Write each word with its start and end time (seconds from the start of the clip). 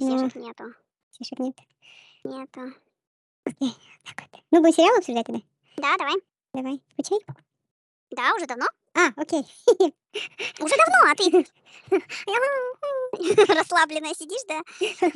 Сешек 0.00 0.34
нету. 0.34 0.64
Сешек 1.10 1.38
нет. 1.38 1.56
Нету. 2.24 2.74
Окей, 3.44 3.74
так 4.04 4.22
вот. 4.32 4.42
Ну, 4.50 4.60
будем 4.60 4.74
сериал 4.74 4.96
обсуждать 4.96 5.26
тогда? 5.26 5.42
Да, 5.76 5.96
давай. 5.98 6.14
Давай. 6.54 6.80
Включай. 6.92 7.18
Да, 8.10 8.34
уже 8.34 8.46
давно? 8.46 8.66
А, 8.94 9.08
окей. 9.16 9.44
Уже 10.58 10.74
давно, 10.76 11.10
а 11.10 11.14
ты 11.14 11.46
расслабленная 13.54 14.14
сидишь, 14.14 14.44
да? 14.48 14.62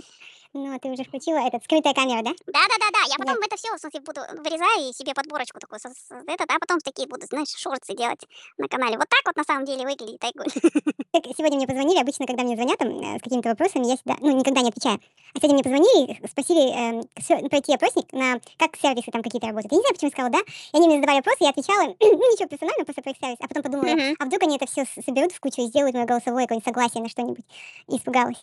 Ну, 0.56 0.72
а 0.72 0.78
ты 0.78 0.88
уже 0.88 1.02
включила 1.02 1.38
этот, 1.38 1.64
скрытая 1.64 1.94
камера, 1.94 2.22
да? 2.22 2.30
Да, 2.46 2.62
да, 2.70 2.76
да, 2.78 2.88
да. 2.94 3.00
Я 3.10 3.16
Да. 3.18 3.24
потом 3.24 3.42
это 3.42 3.56
все, 3.56 3.74
в 3.74 3.80
смысле, 3.80 4.00
буду 4.06 4.20
вырезаю 4.38 4.88
и 4.88 4.92
себе 4.92 5.12
подборочку 5.12 5.58
такую, 5.58 5.80
со- 5.80 5.90
со- 5.90 6.14
этот, 6.30 6.46
а 6.48 6.58
потом 6.60 6.78
такие 6.78 7.08
буду, 7.08 7.26
знаешь, 7.26 7.48
шорты 7.58 7.94
делать 7.96 8.22
на 8.56 8.68
канале. 8.68 8.96
Вот 8.96 9.08
так 9.08 9.22
вот 9.26 9.34
на 9.34 9.42
самом 9.42 9.64
деле 9.64 9.82
выглядит 9.84 10.22
Айгуль. 10.22 10.46
Так, 11.10 11.24
сегодня 11.36 11.56
мне 11.58 11.66
позвонили, 11.66 11.98
обычно, 12.00 12.26
когда 12.26 12.44
мне 12.44 12.54
звонят 12.54 12.78
там, 12.78 12.88
э, 12.88 13.18
с 13.18 13.22
какими-то 13.22 13.48
вопросами, 13.48 13.86
я 13.86 13.96
всегда, 13.96 14.16
ну, 14.20 14.30
никогда 14.30 14.60
не 14.62 14.68
отвечаю. 14.70 15.00
А 15.34 15.38
сегодня 15.38 15.54
мне 15.54 15.64
позвонили, 15.64 16.26
спросили 16.28 16.70
эм, 16.70 17.02
всё- 17.18 17.48
пройти 17.48 17.74
опросник 17.74 18.12
на 18.12 18.38
как 18.56 18.76
сервисы 18.76 19.10
там 19.10 19.22
какие-то 19.22 19.48
работают. 19.48 19.72
Я 19.72 19.78
не 19.78 19.82
знаю, 19.82 19.94
почему 19.94 20.10
сказала, 20.12 20.30
да. 20.32 20.40
И 20.40 20.76
они 20.76 20.86
мне 20.86 20.96
задавали 21.00 21.18
вопросы, 21.18 21.38
я 21.40 21.50
отвечала, 21.50 21.82
ну, 22.00 22.32
ничего 22.32 22.48
персонального, 22.48 22.84
просто 22.84 23.02
про 23.02 23.10
их 23.10 23.18
сервис. 23.20 23.38
А 23.40 23.48
потом 23.48 23.62
подумала, 23.64 23.90
Мгм. 23.90 24.16
а 24.18 24.24
вдруг 24.26 24.42
они 24.44 24.54
это 24.56 24.66
все 24.66 24.84
соберут 25.04 25.32
в 25.32 25.40
кучу 25.40 25.62
и 25.62 25.66
сделают 25.66 25.94
мое 25.94 26.06
голосовое 26.06 26.46
какое-нибудь 26.46 26.66
согласие 26.66 27.02
на 27.02 27.08
что-нибудь. 27.08 27.44
И 27.88 27.96
испугалась. 27.96 28.38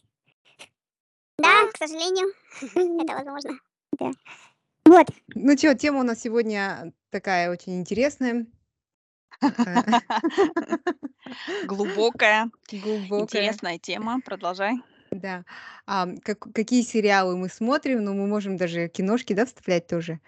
Да, 1.42 1.68
к 1.72 1.78
сожалению, 1.78 2.34
это 3.04 3.14
возможно. 3.16 3.60
Вот, 4.86 5.08
Ну 5.36 5.58
что, 5.58 5.76
тема 5.76 6.00
у 6.00 6.04
нас 6.04 6.20
сегодня 6.22 6.94
такая 7.12 7.52
очень 7.52 7.80
интересная. 7.80 8.46
Глубокая, 11.66 12.50
Глубокая. 12.72 13.22
интересная 13.24 13.78
тема. 13.80 14.20
Продолжай. 14.22 14.82
Да. 15.12 15.44
А, 15.86 16.08
как- 16.24 16.54
какие 16.54 16.84
сериалы 16.84 17.36
мы 17.38 17.50
смотрим, 17.50 18.04
ну, 18.04 18.14
мы 18.14 18.28
можем 18.28 18.58
даже 18.58 18.88
киношки, 18.88 19.34
да, 19.34 19.46
вставлять 19.46 19.88
тоже. 19.88 20.20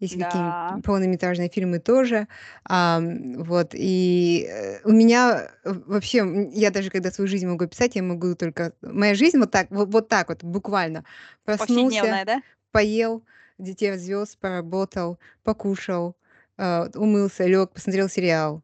Есть 0.00 0.18
Да. 0.18 0.26
какие-нибудь 0.26 0.84
полнометражные 0.84 1.48
фильмы 1.48 1.78
тоже. 1.78 2.26
Ам, 2.64 3.42
вот. 3.44 3.70
И 3.74 4.46
э, 4.48 4.80
у 4.84 4.90
меня 4.90 5.50
э, 5.64 5.72
вообще, 5.86 6.48
я 6.52 6.70
даже 6.70 6.90
когда 6.90 7.10
свою 7.10 7.28
жизнь 7.28 7.46
могу 7.46 7.64
описать, 7.64 7.94
я 7.94 8.02
могу 8.02 8.34
только... 8.34 8.72
Моя 8.82 9.14
жизнь 9.14 9.38
вот 9.38 9.50
так, 9.50 9.70
вот, 9.70 9.88
вот 9.88 10.08
так 10.08 10.28
вот, 10.28 10.42
буквально. 10.42 11.04
Проснулся, 11.44 12.24
да? 12.26 12.42
поел, 12.72 13.22
детей 13.58 13.92
развез, 13.92 14.36
поработал, 14.36 15.18
покушал, 15.44 16.16
э, 16.58 16.88
умылся, 16.94 17.44
лег, 17.44 17.70
посмотрел 17.70 18.08
сериал. 18.08 18.62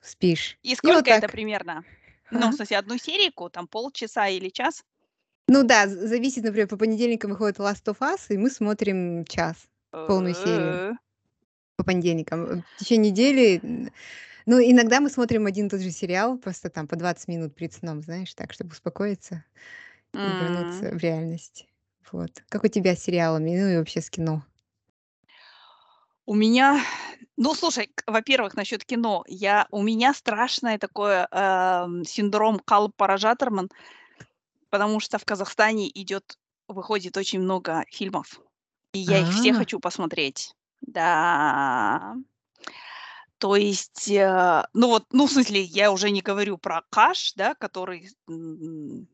Спишь. 0.00 0.58
И 0.62 0.74
сколько 0.74 0.96
вот 0.96 1.08
это 1.08 1.20
так. 1.22 1.32
примерно? 1.32 1.84
Ну, 2.30 2.48
А? 2.48 2.50
в 2.50 2.54
смысле, 2.54 2.78
одну 2.78 2.96
серийку, 2.98 3.50
там 3.50 3.68
полчаса 3.68 4.26
или 4.28 4.48
час? 4.48 4.84
Ну 5.48 5.64
да, 5.64 5.86
зависит, 5.86 6.44
например, 6.44 6.66
по 6.66 6.76
понедельникам 6.78 7.32
выходит 7.32 7.58
Last 7.58 7.84
of 7.84 7.98
Us, 7.98 8.20
и 8.30 8.38
мы 8.38 8.48
смотрим 8.50 9.24
час 9.26 9.68
полную 10.06 10.34
серию 10.34 10.78
Э, 10.78 10.94
по 11.76 11.84
понедельникам. 11.84 12.44
Э, 12.46 12.62
В 12.76 12.78
течение 12.78 13.10
недели, 13.10 13.60
ну, 14.46 14.60
иногда 14.60 15.00
мы 15.00 15.10
смотрим 15.10 15.46
один 15.46 15.66
и 15.66 15.70
тот 15.70 15.80
же 15.80 15.90
сериал, 15.90 16.38
просто 16.38 16.70
там 16.70 16.86
по 16.86 16.96
20 16.96 17.28
минут 17.28 17.54
перед 17.54 17.72
сном, 17.72 18.02
знаешь, 18.02 18.34
так, 18.34 18.52
чтобы 18.52 18.72
успокоиться 18.72 19.44
и 20.12 20.18
вернуться 20.18 20.90
в 20.90 20.98
реальность. 20.98 21.66
Вот. 22.10 22.42
Как 22.48 22.64
у 22.64 22.68
тебя 22.68 22.94
с 22.94 23.02
сериалами, 23.02 23.58
ну 23.58 23.68
и 23.68 23.76
вообще 23.76 24.00
с 24.00 24.10
кино? 24.10 24.42
У 26.24 26.34
меня, 26.34 26.80
ну, 27.36 27.54
слушай, 27.54 27.90
во-первых, 28.06 28.54
насчет 28.54 28.84
кино. 28.84 29.24
Я, 29.26 29.66
у 29.70 29.82
меня 29.82 30.14
страшное 30.14 30.78
такое 30.78 31.26
эм, 31.30 32.04
синдром 32.04 32.60
Калл-Паражатерман, 32.64 33.70
потому 34.70 35.00
что 35.00 35.18
в 35.18 35.24
Казахстане 35.24 35.88
идет, 35.88 36.38
выходит 36.68 37.16
очень 37.16 37.40
много 37.40 37.84
фильмов, 37.90 38.40
и 38.92 38.98
я 38.98 39.20
их 39.20 39.32
все 39.32 39.52
А. 39.52 39.54
хочу 39.54 39.80
посмотреть. 39.80 40.54
Да. 40.80 42.16
То 43.38 43.56
есть, 43.56 44.08
э, 44.08 44.64
ну 44.72 44.88
вот, 44.88 45.04
ну, 45.10 45.26
в 45.26 45.32
смысле, 45.32 45.62
я 45.62 45.90
уже 45.90 46.10
не 46.10 46.20
говорю 46.20 46.58
про 46.58 46.82
Каш, 46.90 47.32
да, 47.34 47.54
который, 47.54 48.08
м, 48.28 49.08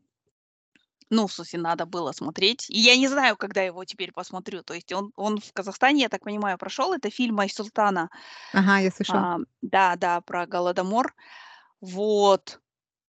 ну, 1.09 1.25
в 1.25 1.33
смысле, 1.33 1.59
надо 1.59 1.85
было 1.87 2.11
смотреть. 2.11 2.69
И 2.69 2.79
я 2.79 2.95
не 2.95 3.07
знаю, 3.07 3.37
когда 3.37 3.63
его 3.63 3.83
теперь 3.85 4.11
посмотрю. 4.11 4.61
То 4.61 4.75
есть 4.75 4.91
он, 4.93 5.11
он 5.15 5.39
в 5.39 5.51
Казахстане, 5.53 6.03
я 6.03 6.09
так 6.09 6.23
понимаю, 6.23 6.57
прошел. 6.59 6.93
Это 6.93 7.09
фильм 7.09 7.39
Айсултана. 7.39 8.09
Ага, 8.53 8.77
я 8.79 8.91
слышала. 8.91 9.19
А, 9.19 9.37
да, 9.63 9.95
да, 9.95 10.21
про 10.21 10.45
Голодомор. 10.45 11.15
Вот. 11.81 12.59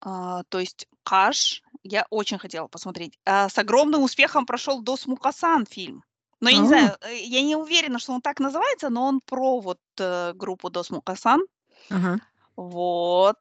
А, 0.02 0.42
то 0.50 0.58
есть 0.58 0.86
Каш 1.02 1.62
я 1.82 2.06
очень 2.10 2.38
хотела 2.38 2.66
посмотреть. 2.66 3.18
А, 3.24 3.48
с 3.48 3.56
огромным 3.56 4.02
успехом 4.02 4.44
прошел 4.44 4.82
Дос 4.82 5.06
Мукасан 5.06 5.64
фильм. 5.64 6.02
Но 6.40 6.50
я 6.50 6.58
не 6.58 6.64
А. 6.64 6.68
знаю, 6.68 6.96
э, 7.00 7.16
я 7.16 7.42
не 7.42 7.56
уверена, 7.56 7.98
что 7.98 8.12
он 8.12 8.20
так 8.20 8.40
называется, 8.40 8.90
но 8.90 9.06
он 9.06 9.20
про 9.24 9.60
вот 9.60 9.78
э, 9.98 10.32
группу 10.34 10.70
Дос 10.70 10.90
Мукасан. 10.90 11.40
Ага. 11.90 12.18
Вот. 12.56 13.38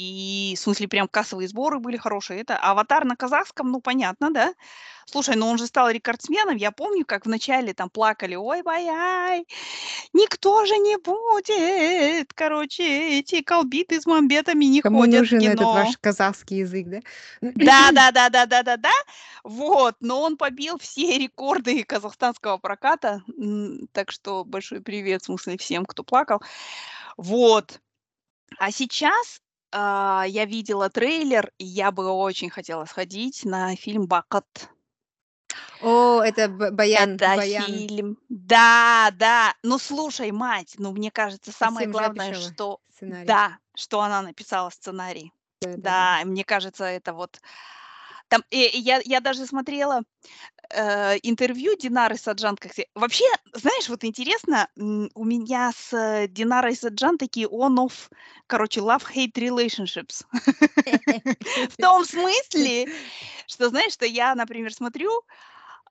И, 0.00 0.54
в 0.56 0.60
смысле, 0.60 0.88
прям 0.88 1.08
кассовые 1.08 1.46
сборы 1.46 1.78
были 1.78 1.98
хорошие. 1.98 2.40
Это 2.40 2.56
аватар 2.56 3.04
на 3.04 3.16
казахском, 3.16 3.70
ну, 3.70 3.82
понятно, 3.82 4.30
да? 4.30 4.54
Слушай, 5.04 5.36
ну 5.36 5.48
он 5.48 5.58
же 5.58 5.66
стал 5.66 5.90
рекордсменом. 5.90 6.56
Я 6.56 6.70
помню, 6.70 7.04
как 7.04 7.26
вначале 7.26 7.74
там 7.74 7.90
плакали, 7.90 8.34
ой, 8.34 8.62
бай 8.62 9.44
никто 10.14 10.64
же 10.64 10.78
не 10.78 10.96
будет. 10.96 12.32
Короче, 12.32 13.18
эти 13.18 13.42
колбиты 13.42 14.00
с 14.00 14.06
мамбетами 14.06 14.64
не 14.64 14.80
Кому 14.80 15.00
ходят 15.00 15.16
в 15.16 15.32
нужен 15.32 15.40
этот 15.40 15.58
кино. 15.58 15.72
ваш 15.74 15.98
казахский 15.98 16.58
язык, 16.60 16.86
да? 16.88 17.00
Да, 17.42 17.92
да, 17.92 18.10
да, 18.10 18.30
да, 18.30 18.46
да, 18.46 18.62
да, 18.62 18.76
да. 18.78 18.92
Вот, 19.44 19.96
но 20.00 20.22
он 20.22 20.38
побил 20.38 20.78
все 20.78 21.18
рекорды 21.18 21.84
казахстанского 21.84 22.56
проката. 22.56 23.22
Так 23.92 24.12
что 24.12 24.44
большой 24.46 24.80
привет, 24.80 25.22
в 25.22 25.26
смысле, 25.26 25.58
всем, 25.58 25.84
кто 25.84 26.04
плакал. 26.04 26.40
Вот. 27.18 27.80
А 28.58 28.70
сейчас 28.70 29.42
а, 29.72 30.24
я 30.26 30.44
видела 30.44 30.90
трейлер, 30.90 31.52
и 31.58 31.64
я 31.64 31.90
бы 31.92 32.08
очень 32.10 32.50
хотела 32.50 32.84
сходить 32.84 33.44
на 33.44 33.76
фильм 33.76 34.06
Бакат. 34.06 34.70
О, 35.80 36.20
это 36.22 36.48
Баян. 36.48 37.14
Это 37.14 37.36
Баян. 37.36 37.66
фильм. 37.66 38.18
Да, 38.28 39.10
да. 39.14 39.54
Ну 39.62 39.78
слушай, 39.78 40.30
мать, 40.30 40.74
ну 40.78 40.92
мне 40.92 41.10
кажется, 41.10 41.52
самое 41.52 41.86
Совсем 41.86 41.92
главное, 41.92 42.34
что 42.34 42.80
Сценарий. 42.94 43.26
да, 43.26 43.58
что 43.74 44.00
она 44.00 44.22
написала 44.22 44.70
сценарий. 44.70 45.32
Да, 45.62 45.70
да, 45.70 45.76
да. 45.76 46.20
И 46.22 46.24
мне 46.26 46.44
кажется, 46.44 46.84
это 46.84 47.12
вот 47.14 47.40
там 48.28 48.44
э, 48.50 48.68
я 48.74 49.00
я 49.04 49.20
даже 49.20 49.46
смотрела 49.46 50.02
э, 50.70 51.18
интервью 51.22 51.76
Динары 51.76 52.16
Саджан. 52.16 52.56
Как 52.56 52.72
Вообще, 52.94 53.24
знаешь, 53.52 53.88
вот 53.88 54.04
интересно, 54.04 54.68
у 54.76 55.24
меня 55.24 55.72
с 55.76 56.26
Динарой 56.28 56.76
Саджан 56.76 57.18
такие 57.18 57.46
on-off, 57.46 58.10
короче, 58.46 58.80
love-hate 58.80 59.32
relationships. 59.34 60.24
В 60.84 61.76
том 61.80 62.04
смысле, 62.04 62.88
что, 63.46 63.68
знаешь, 63.68 63.92
что 63.92 64.06
я, 64.06 64.34
например, 64.34 64.72
смотрю, 64.72 65.10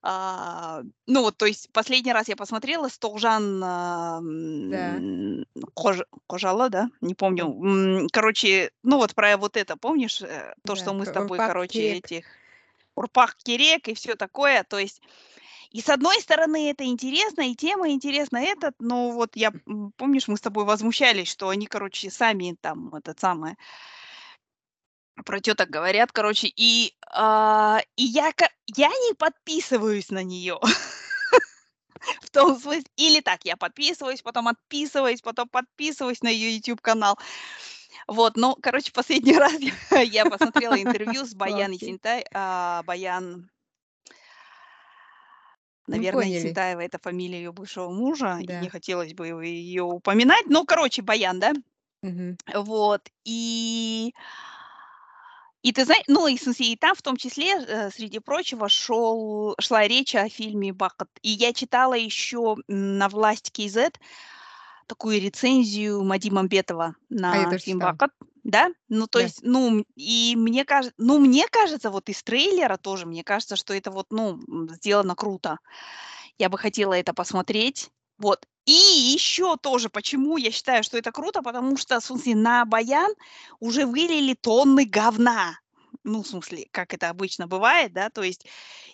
а, 0.02 0.82
ну 1.06 1.22
вот, 1.22 1.36
то 1.36 1.44
есть 1.44 1.70
последний 1.72 2.12
раз 2.12 2.28
я 2.28 2.36
посмотрела 2.36 2.88
Столжан 2.88 3.62
а, 3.62 4.20
Кож- 5.74 6.06
Кожала, 6.26 6.70
да, 6.70 6.88
не 7.02 7.14
помню. 7.14 8.08
Короче, 8.10 8.70
ну 8.82 8.96
вот 8.96 9.14
про 9.14 9.36
вот 9.36 9.58
это, 9.58 9.76
помнишь, 9.76 10.22
э, 10.22 10.54
то, 10.64 10.74
Да, 10.74 10.76
что 10.76 10.94
мы 10.94 11.04
с 11.04 11.10
тобой, 11.10 11.38
короче, 11.38 11.98
этих 11.98 12.24
Урпах 13.00 13.36
Керек 13.36 13.88
и 13.88 13.94
все 13.94 14.14
такое, 14.14 14.62
то 14.64 14.78
есть 14.78 15.00
и 15.70 15.80
с 15.80 15.88
одной 15.88 16.20
стороны 16.20 16.70
это 16.70 16.84
интересно, 16.84 17.42
и 17.42 17.54
тема 17.54 17.90
интересна, 17.90 18.38
этот, 18.38 18.74
но 18.80 19.12
вот 19.12 19.36
я, 19.36 19.52
помнишь, 19.96 20.26
мы 20.26 20.36
с 20.36 20.40
тобой 20.40 20.64
возмущались, 20.64 21.28
что 21.28 21.48
они, 21.48 21.66
короче, 21.66 22.10
сами 22.10 22.56
там, 22.60 22.92
этот 22.94 23.20
самое, 23.20 23.56
про 25.24 25.40
теток 25.40 25.70
говорят, 25.70 26.10
короче, 26.10 26.48
и, 26.54 26.94
а, 27.12 27.80
и 27.96 28.02
я, 28.02 28.32
я 28.66 28.88
не 28.88 29.14
подписываюсь 29.14 30.10
на 30.10 30.24
нее. 30.24 30.58
В 32.22 32.30
том 32.30 32.58
смысле, 32.58 32.84
или 32.96 33.20
так, 33.20 33.44
я 33.44 33.56
подписываюсь, 33.56 34.22
потом 34.22 34.48
отписываюсь, 34.48 35.20
потом 35.20 35.48
подписываюсь 35.48 36.22
на 36.22 36.28
ее 36.28 36.56
YouTube 36.56 36.80
канал. 36.80 37.18
Вот, 38.10 38.36
ну, 38.36 38.56
короче, 38.60 38.90
последний 38.92 39.32
раз 39.38 39.54
я, 40.04 40.26
посмотрела 40.26 40.82
интервью 40.82 41.24
с 41.24 41.32
Баян 41.34 41.70
Окей. 41.70 41.76
Исентай, 41.76 42.24
а, 42.34 42.82
Баян, 42.82 43.48
Ну, 45.86 45.96
наверное. 45.96 46.28
Исентаева 46.38 46.80
это 46.80 46.98
фамилия 46.98 47.38
ее 47.38 47.52
бывшего 47.52 47.90
мужа, 47.90 48.38
и 48.40 48.46
Да. 48.46 48.60
не 48.60 48.68
хотелось 48.68 49.14
бы 49.14 49.26
ее 49.44 49.82
упоминать, 49.84 50.46
ну, 50.46 50.64
короче, 50.64 51.02
Баян, 51.02 51.38
да, 51.40 51.52
Мгм. 52.02 52.36
вот, 52.54 53.08
и 53.24 54.12
И 55.62 55.72
ты 55.72 55.84
знаешь, 55.84 56.04
ну 56.08 56.26
и, 56.26 56.36
и 56.36 56.76
там 56.76 56.94
в 56.94 57.02
том 57.02 57.16
числе, 57.18 57.52
э, 57.58 57.90
среди 57.90 58.18
прочего, 58.18 58.68
шел, 58.70 59.54
шла 59.60 59.86
речь 59.86 60.14
о 60.14 60.28
фильме 60.30 60.72
«Бакат». 60.72 61.10
И 61.22 61.28
я 61.30 61.52
читала 61.52 61.92
еще 61.94 62.56
на 62.66 63.08
«Власть 63.10 63.50
КЗ» 63.52 63.90
такую 64.90 65.20
рецензию 65.20 66.02
Мади 66.02 66.30
Мамбетова 66.30 66.96
А 67.10 67.14
на 67.14 67.44
тоже 67.44 67.58
фильм. 67.58 67.80
Да? 68.42 68.70
Ну, 68.88 69.06
то 69.06 69.18
Да. 69.20 69.24
есть, 69.24 69.38
ну, 69.42 69.84
и 69.94 70.34
мне 70.36 70.64
кажется, 70.64 70.94
ну, 70.98 71.18
мне 71.18 71.46
кажется, 71.48 71.90
вот 71.90 72.08
из 72.08 72.22
трейлера 72.22 72.76
тоже, 72.76 73.06
мне 73.06 73.22
кажется, 73.22 73.54
что 73.54 73.72
это 73.72 73.90
вот, 73.92 74.06
ну, 74.10 74.40
сделано 74.70 75.14
круто. 75.14 75.58
Я 76.38 76.48
бы 76.48 76.58
хотела 76.58 76.94
это 76.94 77.14
посмотреть. 77.14 77.90
Вот. 78.18 78.46
И 78.66 78.72
еще 78.72 79.56
тоже, 79.56 79.88
почему 79.90 80.38
я 80.38 80.50
считаю, 80.50 80.82
что 80.82 80.98
это 80.98 81.12
круто, 81.12 81.42
потому 81.42 81.76
что, 81.76 82.00
в 82.00 82.04
смысле, 82.04 82.34
на 82.34 82.64
Баян 82.64 83.12
уже 83.60 83.86
вылили 83.86 84.34
тонны 84.34 84.84
говна. 84.84 85.58
Ну, 86.04 86.22
в 86.22 86.26
смысле, 86.26 86.66
как 86.70 86.94
это 86.94 87.10
обычно 87.10 87.46
бывает, 87.46 87.92
да, 87.92 88.08
то 88.08 88.22
есть, 88.22 88.46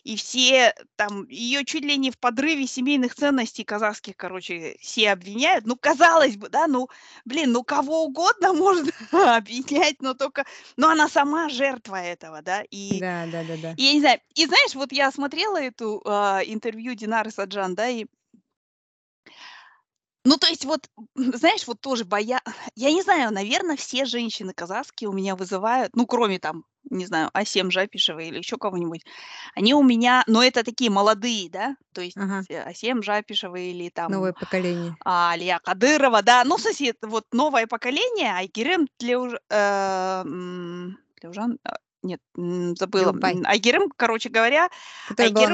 и 0.03 0.17
все 0.17 0.75
там, 0.97 1.27
ее 1.29 1.65
чуть 1.65 1.85
ли 1.85 1.97
не 1.97 2.11
в 2.11 2.19
подрыве 2.19 2.67
семейных 2.67 3.15
ценностей 3.15 3.65
казахских, 3.65 4.17
короче, 4.17 4.77
все 4.81 5.13
обвиняют. 5.13 5.67
Ну, 5.67 5.77
казалось 5.77 6.37
бы, 6.37 6.49
да, 6.49 6.67
ну, 6.67 6.89
блин, 7.25 7.53
ну, 7.53 7.63
кого 7.63 8.05
угодно 8.05 8.53
можно 8.55 8.93
обвинять, 9.37 10.03
но 10.03 10.15
только, 10.15 10.45
но 10.77 10.89
она 10.91 11.09
сама 11.09 11.49
жертва 11.49 11.97
этого, 12.03 12.43
да, 12.43 12.65
и 12.71 12.99
Да, 13.01 13.27
да, 13.27 13.45
да, 13.45 13.57
да. 13.57 13.73
и 13.77 13.85
я 13.85 13.93
не 13.95 14.01
знаю. 14.01 14.21
И 14.35 14.47
знаешь, 14.47 14.75
вот 14.75 14.93
я 14.93 15.13
смотрела 15.13 15.59
эту, 15.63 16.03
а, 16.07 16.41
интервью 16.45 16.95
Динары 16.95 17.31
Саджан, 17.31 17.75
да, 17.75 17.89
и 17.89 18.07
ну, 20.25 20.39
то 20.39 20.49
есть 20.49 20.65
вот, 20.65 20.91
знаешь, 21.15 21.67
вот 21.69 21.81
тоже 21.81 22.05
боя 22.05 22.41
я 22.75 22.93
не 22.93 23.03
знаю, 23.03 23.33
наверно, 23.33 23.77
все 23.77 24.05
женщины 24.05 24.53
казахские 24.53 25.09
у 25.09 25.13
меня 25.13 25.37
вызывают, 25.37 25.95
ну, 25.95 26.07
кроме 26.07 26.41
там, 26.41 26.65
не 26.91 27.07
знаю, 27.07 27.31
Асем 27.33 27.71
Жапишевой 27.71 28.29
или 28.29 28.39
еще 28.39 28.57
кого-нибудь, 28.57 29.03
они 29.55 29.75
у 29.75 29.83
меня, 29.83 30.23
но 30.27 30.43
это 30.43 30.65
такие 30.65 30.91
молодые, 30.91 31.51
да, 31.51 31.77
то 31.93 32.01
есть 32.01 32.17
Ага. 32.17 32.43
э, 32.49 32.61
Асем 32.63 33.03
Жапишева 33.03 33.57
или 33.57 33.93
Новое 34.09 34.33
там 34.33 34.41
поколение. 34.41 34.97
а, 35.05 35.33
Алия 35.33 35.59
Кадырова, 35.59 36.23
да, 36.23 36.45
ну, 36.45 36.59
это 36.89 37.09
вот 37.09 37.25
новое 37.33 37.67
поколение, 37.67 38.33
Айгерим 38.33 38.87
Тлеуж 38.99 39.35
э, 39.51 40.25
Тлеужан, 41.21 41.59
а, 41.65 41.77
нет, 42.03 42.21
забыла, 42.79 43.13
Айгерим, 43.47 43.91
короче 43.97 44.29
говоря, 44.29 44.69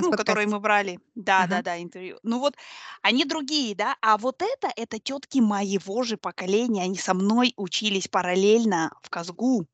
у 0.09 0.11
которой 0.11 0.47
подкасте. 0.47 0.49
мы 0.55 0.61
брали, 0.61 0.91
Ага. 0.93 1.03
да-да-да, 1.15 1.83
интервью. 1.83 2.19
Ну 2.23 2.41
вот 2.41 2.55
они 3.01 3.25
другие, 3.25 3.75
да, 3.75 3.97
а 4.03 4.19
вот 4.19 4.43
это, 4.43 4.71
это 4.77 4.99
тетки 4.99 5.39
моего 5.39 6.03
же 6.03 6.17
поколения, 6.17 6.83
они 6.83 6.97
со 6.97 7.15
мной 7.15 7.55
учились 7.57 8.09
параллельно 8.09 8.93
в 9.03 9.09
Казгу. 9.09 9.67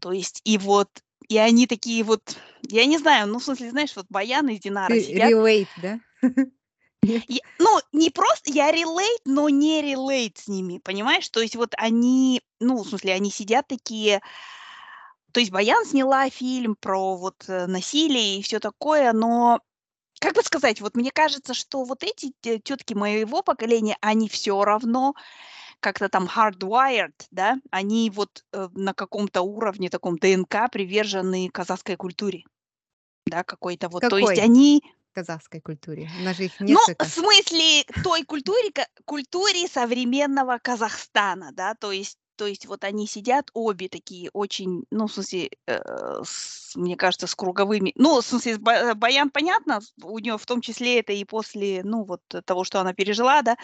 То 0.00 0.12
есть 0.12 0.40
и 0.44 0.58
вот, 0.58 0.88
и 1.28 1.38
они 1.38 1.66
такие 1.66 2.04
вот, 2.04 2.36
я 2.62 2.86
не 2.86 2.98
знаю, 2.98 3.28
ну, 3.28 3.38
в 3.38 3.44
смысле, 3.44 3.70
знаешь, 3.70 3.94
вот 3.96 4.06
Баян 4.08 4.48
и 4.48 4.58
Динара 4.58 4.94
Ты 4.94 5.00
сидят. 5.00 5.30
relate, 5.32 5.70
да? 5.76 6.00
Я- 7.02 7.40
ну, 7.58 7.78
не 7.92 8.10
просто, 8.10 8.50
я 8.50 8.72
relate, 8.72 9.22
но 9.24 9.48
не 9.48 9.80
relate 9.80 10.38
с 10.38 10.48
ними, 10.48 10.78
понимаешь? 10.78 11.28
То 11.28 11.40
есть 11.40 11.54
вот 11.56 11.72
они, 11.76 12.42
ну, 12.60 12.82
в 12.82 12.88
смысле, 12.88 13.12
они 13.12 13.30
сидят 13.30 13.68
такие, 13.68 14.20
то 15.32 15.40
есть 15.40 15.52
Баян 15.52 15.84
сняла 15.84 16.28
фильм 16.30 16.76
про 16.76 17.16
вот 17.16 17.44
э, 17.46 17.66
насилие 17.66 18.38
и 18.38 18.42
все 18.42 18.58
такое, 18.58 19.12
но 19.12 19.60
как 20.18 20.34
бы 20.34 20.42
сказать, 20.42 20.80
вот 20.80 20.96
мне 20.96 21.10
кажется, 21.10 21.54
что 21.54 21.84
вот 21.84 22.02
эти 22.02 22.32
тетки 22.40 22.94
моего 22.94 23.42
поколения, 23.42 23.98
они 24.00 24.28
все 24.28 24.64
равно 24.64 25.14
как-то 25.80 26.08
там 26.08 26.26
hardwired, 26.26 27.14
да, 27.30 27.58
они 27.70 28.10
вот 28.10 28.44
э, 28.52 28.68
на 28.74 28.94
каком-то 28.94 29.42
уровне, 29.42 29.90
таком 29.90 30.16
ДНК 30.16 30.70
привержены 30.70 31.48
казахской 31.50 31.96
культуре, 31.96 32.44
да, 33.26 33.44
какой-то 33.44 33.88
вот, 33.88 34.02
то 34.02 34.18
есть 34.18 34.30
Какой? 34.30 34.44
они, 34.44 34.82
казахской 35.12 35.60
культуре. 35.60 36.10
У 36.20 36.24
нас 36.24 36.36
же 36.36 36.44
их 36.44 36.52
ну, 36.60 36.66
несколько. 36.66 37.06
в 37.06 37.08
смысле 37.08 37.84
той 38.04 38.22
культуре, 38.24 38.70
культуре 39.06 39.66
современного 39.66 40.58
Казахстана, 40.58 41.52
да, 41.52 41.74
то 41.74 41.90
есть 41.90 42.18
то 42.36 42.46
есть 42.46 42.66
вот 42.66 42.84
они 42.84 43.06
сидят 43.06 43.50
обе 43.54 43.88
такие 43.88 44.30
очень, 44.32 44.84
ну, 44.90 45.06
в 45.06 45.12
смысле, 45.12 45.50
э, 45.66 46.22
с- 46.24 46.76
мне 46.76 46.96
кажется, 46.96 47.26
с 47.26 47.34
круговыми, 47.34 47.92
ну, 47.96 48.20
в 48.20 48.24
смысле, 48.24 48.58
Ба- 48.58 48.94
Баян, 48.94 49.30
понятно, 49.30 49.80
у 50.02 50.18
нее 50.18 50.38
в 50.38 50.46
том 50.46 50.60
числе 50.60 51.00
это 51.00 51.12
и 51.12 51.24
после, 51.24 51.82
ну, 51.82 52.04
вот 52.04 52.22
того, 52.44 52.64
что 52.64 52.80
она 52.80 52.92
пережила, 52.92 53.42
да, 53.42 53.56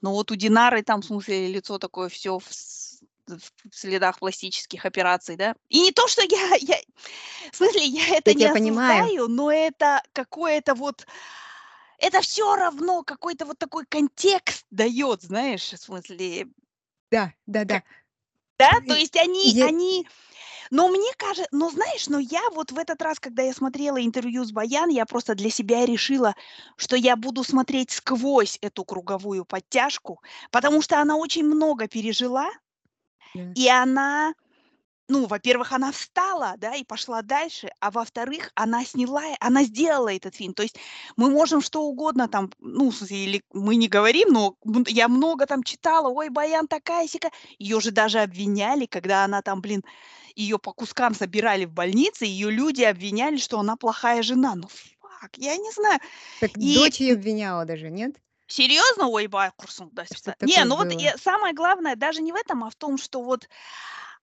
но 0.00 0.12
вот 0.12 0.30
у 0.30 0.34
Динары 0.36 0.82
там, 0.82 1.02
в 1.02 1.06
смысле, 1.06 1.48
лицо 1.48 1.78
такое 1.78 2.08
все 2.08 2.38
в, 2.38 2.44
в 3.28 3.40
следах 3.70 4.18
пластических 4.18 4.86
операций, 4.86 5.36
да. 5.36 5.54
И 5.68 5.80
не 5.80 5.92
то, 5.92 6.08
что 6.08 6.22
я, 6.22 6.54
я 6.60 6.76
в 7.52 7.56
смысле, 7.56 7.84
я 7.84 8.16
это 8.16 8.30
Я 8.30 8.48
не 8.48 8.52
понимаю. 8.52 9.04
осуждаю, 9.04 9.28
но 9.28 9.52
это 9.52 10.02
какое-то 10.12 10.74
вот, 10.74 11.06
это 11.98 12.20
все 12.20 12.54
равно 12.56 13.02
какой-то 13.02 13.44
вот 13.44 13.58
такой 13.58 13.84
контекст 13.86 14.66
дает, 14.70 15.22
знаешь, 15.22 15.72
в 15.72 15.76
смысле, 15.76 16.46
Да, 17.10 17.32
да, 17.46 17.64
да. 17.64 17.82
да, 18.58 18.70
то 18.86 18.94
есть 18.94 19.16
они, 19.16 19.50
я- 19.52 19.66
они, 19.66 20.06
но 20.70 20.88
мне 20.88 21.10
кажется, 21.16 21.48
ну 21.52 21.70
знаешь, 21.70 22.08
но 22.08 22.18
я 22.18 22.50
вот 22.50 22.72
в 22.72 22.78
этот 22.78 23.00
раз, 23.00 23.18
когда 23.18 23.42
я 23.42 23.52
смотрела 23.54 24.02
интервью 24.04 24.44
с 24.44 24.52
Баян, 24.52 24.90
я 24.90 25.06
просто 25.06 25.34
для 25.34 25.50
себя 25.50 25.86
решила, 25.86 26.34
что 26.76 26.96
я 26.96 27.16
буду 27.16 27.44
смотреть 27.44 27.90
сквозь 27.90 28.58
эту 28.60 28.84
круговую 28.84 29.44
подтяжку, 29.44 30.20
потому 30.50 30.82
что 30.82 31.00
она 31.00 31.16
очень 31.16 31.44
много 31.44 31.88
пережила, 31.88 32.50
Да. 33.34 33.52
и 33.54 33.68
она, 33.68 34.34
ну, 35.08 35.26
во-первых, 35.26 35.72
она 35.72 35.90
встала, 35.90 36.54
да, 36.58 36.74
и 36.74 36.84
пошла 36.84 37.22
дальше, 37.22 37.70
а 37.80 37.90
во-вторых, 37.90 38.50
она 38.54 38.84
сняла, 38.84 39.22
она 39.40 39.64
сделала 39.64 40.12
этот 40.14 40.34
фильм. 40.34 40.52
То 40.52 40.62
есть 40.62 40.76
мы 41.16 41.30
можем 41.30 41.62
что 41.62 41.82
угодно 41.82 42.28
там, 42.28 42.50
ну, 42.58 42.90
в 42.90 42.94
смысле, 42.96 43.24
или 43.24 43.42
мы 43.52 43.76
не 43.76 43.88
говорим, 43.88 44.28
но 44.30 44.54
я 44.86 45.08
много 45.08 45.46
там 45.46 45.62
читала, 45.62 46.08
ой, 46.10 46.28
Баян 46.28 46.68
такая 46.68 47.08
сика. 47.08 47.30
Ее 47.58 47.80
же 47.80 47.90
даже 47.90 48.20
обвиняли, 48.20 48.84
когда 48.86 49.24
она 49.24 49.40
там, 49.40 49.62
блин, 49.62 49.82
ее 50.36 50.58
по 50.58 50.72
кускам 50.72 51.14
собирали 51.14 51.64
в 51.64 51.72
больнице, 51.72 52.26
ее 52.26 52.50
люди 52.50 52.82
обвиняли, 52.82 53.38
что 53.38 53.58
она 53.58 53.76
плохая 53.76 54.22
жена. 54.22 54.54
Ну, 54.56 54.68
фак, 54.68 55.30
я 55.36 55.56
не 55.56 55.70
знаю. 55.72 56.00
Так 56.40 56.50
И- 56.58 56.74
дочь 56.74 57.00
ее 57.00 57.14
обвиняла 57.14 57.64
даже, 57.64 57.90
нет? 57.90 58.16
Серьезно, 58.46 59.08
ой, 59.08 59.26
бай, 59.26 59.50
курсун, 59.56 59.90
да, 59.92 60.04
Что-то 60.06 60.46
Не, 60.46 60.64
ну 60.64 60.76
вот 60.76 60.88
было. 60.88 60.98
я- 60.98 61.18
самое 61.18 61.54
главное 61.54 61.96
даже 61.96 62.22
не 62.22 62.32
в 62.32 62.34
этом, 62.34 62.64
а 62.64 62.70
в 62.70 62.76
том, 62.76 62.96
что 62.96 63.22
вот 63.22 63.46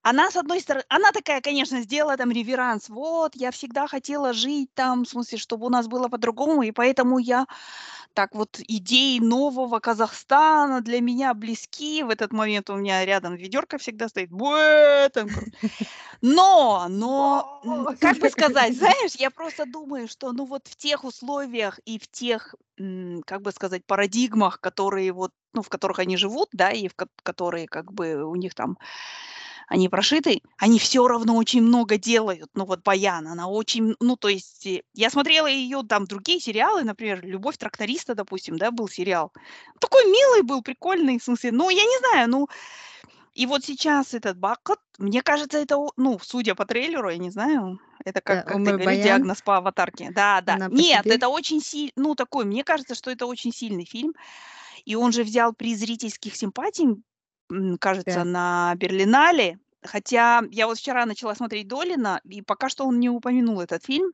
она, 0.05 0.29
с 0.29 0.35
одной 0.35 0.61
стороны, 0.61 0.85
она 0.87 1.11
такая, 1.11 1.41
конечно, 1.41 1.81
сделала 1.81 2.15
там 2.15 2.29
реверанс. 2.29 2.89
Вот, 2.89 3.35
я 3.35 3.49
всегда 3.49 3.87
хотела 3.87 4.33
жить 4.33 4.69
там, 4.75 5.03
в 5.03 5.09
смысле, 5.09 5.39
чтобы 5.39 5.65
у 5.65 5.69
нас 5.69 5.87
было 5.87 6.09
по-другому, 6.09 6.61
и 6.61 6.69
поэтому 6.69 7.17
я 7.17 7.47
так 8.13 8.35
вот 8.35 8.59
идеи 8.67 9.17
нового 9.17 9.79
Казахстана 9.79 10.81
для 10.81 11.01
меня 11.01 11.33
близки. 11.33 12.03
В 12.03 12.11
этот 12.11 12.33
момент 12.33 12.69
у 12.69 12.75
меня 12.75 13.03
рядом 13.03 13.33
ведерко 13.33 13.79
всегда 13.79 14.07
стоит. 14.07 14.29
Но, 16.21 16.85
но, 16.87 17.95
как 17.99 18.19
бы 18.19 18.29
сказать, 18.29 18.75
знаешь, 18.77 19.15
я 19.15 19.31
просто 19.31 19.65
думаю, 19.65 20.07
что 20.07 20.33
ну 20.33 20.45
вот 20.45 20.67
в 20.67 20.75
тех 20.75 21.03
условиях 21.03 21.79
и 21.85 21.97
в 21.97 22.07
тех, 22.11 22.53
как 23.25 23.41
бы 23.41 23.51
сказать, 23.51 23.83
парадигмах, 23.87 24.59
которые 24.59 25.11
вот, 25.11 25.31
ну, 25.53 25.63
в 25.63 25.69
которых 25.69 25.97
они 25.97 26.15
живут, 26.15 26.49
да, 26.51 26.69
и 26.69 26.87
в 26.87 26.93
ко- 26.93 27.07
которые 27.23 27.67
как 27.67 27.91
бы 27.91 28.23
у 28.23 28.35
них 28.35 28.53
там 28.53 28.77
они 29.67 29.89
прошиты, 29.89 30.41
они 30.57 30.79
все 30.79 31.07
равно 31.07 31.35
очень 31.35 31.61
много 31.61 31.97
делают. 31.97 32.49
Ну 32.53 32.65
вот 32.65 32.83
Баян, 32.83 33.27
она 33.27 33.47
очень, 33.47 33.95
ну 33.99 34.15
то 34.15 34.27
есть 34.27 34.65
э, 34.65 34.81
я 34.93 35.09
смотрела 35.09 35.47
ее 35.47 35.83
там 35.87 36.05
другие 36.05 36.39
сериалы, 36.39 36.83
например, 36.83 37.25
«Любовь 37.25 37.57
тракториста», 37.57 38.15
допустим, 38.15 38.57
да, 38.57 38.71
был 38.71 38.87
сериал. 38.87 39.31
Такой 39.79 40.05
милый 40.05 40.43
был, 40.43 40.61
прикольный, 40.61 41.19
в 41.19 41.23
смысле, 41.23 41.51
ну 41.51 41.69
я 41.69 41.83
не 41.83 41.97
знаю, 41.99 42.29
ну 42.29 42.47
и 43.33 43.45
вот 43.47 43.65
сейчас 43.65 44.13
этот 44.13 44.37
Бакот, 44.37 44.79
мне 44.97 45.21
кажется, 45.21 45.57
это, 45.57 45.77
ну, 45.97 46.17
судя 46.21 46.55
по 46.55 46.65
трейлеру, 46.65 47.09
я 47.09 47.17
не 47.17 47.31
знаю, 47.31 47.81
это 48.05 48.21
как, 48.21 48.37
Да, 48.37 48.43
как 48.43 48.57
ты 48.57 48.63
говоришь, 48.63 48.85
Баян, 48.85 49.03
диагноз 49.03 49.41
по 49.41 49.57
аватарке. 49.57 50.11
Да, 50.15 50.39
да. 50.39 50.53
она 50.53 50.67
Нет, 50.69 51.03
себе. 51.03 51.15
это 51.15 51.27
очень 51.27 51.61
сильный, 51.61 51.91
ну, 51.97 52.15
такой, 52.15 52.45
мне 52.45 52.63
кажется, 52.63 52.95
что 52.95 53.11
это 53.11 53.25
очень 53.25 53.51
сильный 53.51 53.83
фильм. 53.83 54.13
И 54.85 54.95
он 54.95 55.11
же 55.11 55.23
взял 55.23 55.51
приз 55.51 55.79
зрительских 55.79 56.35
симпатий, 56.35 56.95
м, 57.51 57.77
кажется, 57.77 58.23
Да. 58.23 58.25
на 58.25 58.75
Берлинале. 58.75 59.59
Хотя 59.83 60.43
я 60.51 60.67
вот 60.67 60.77
вчера 60.79 61.05
начала 61.05 61.35
смотреть 61.35 61.67
Долина, 61.67 62.19
и 62.23 62.41
пока 62.41 62.69
что 62.69 62.85
он 62.85 62.99
не 62.99 63.09
упомянул 63.09 63.61
этот 63.61 63.85
фильм. 63.85 64.11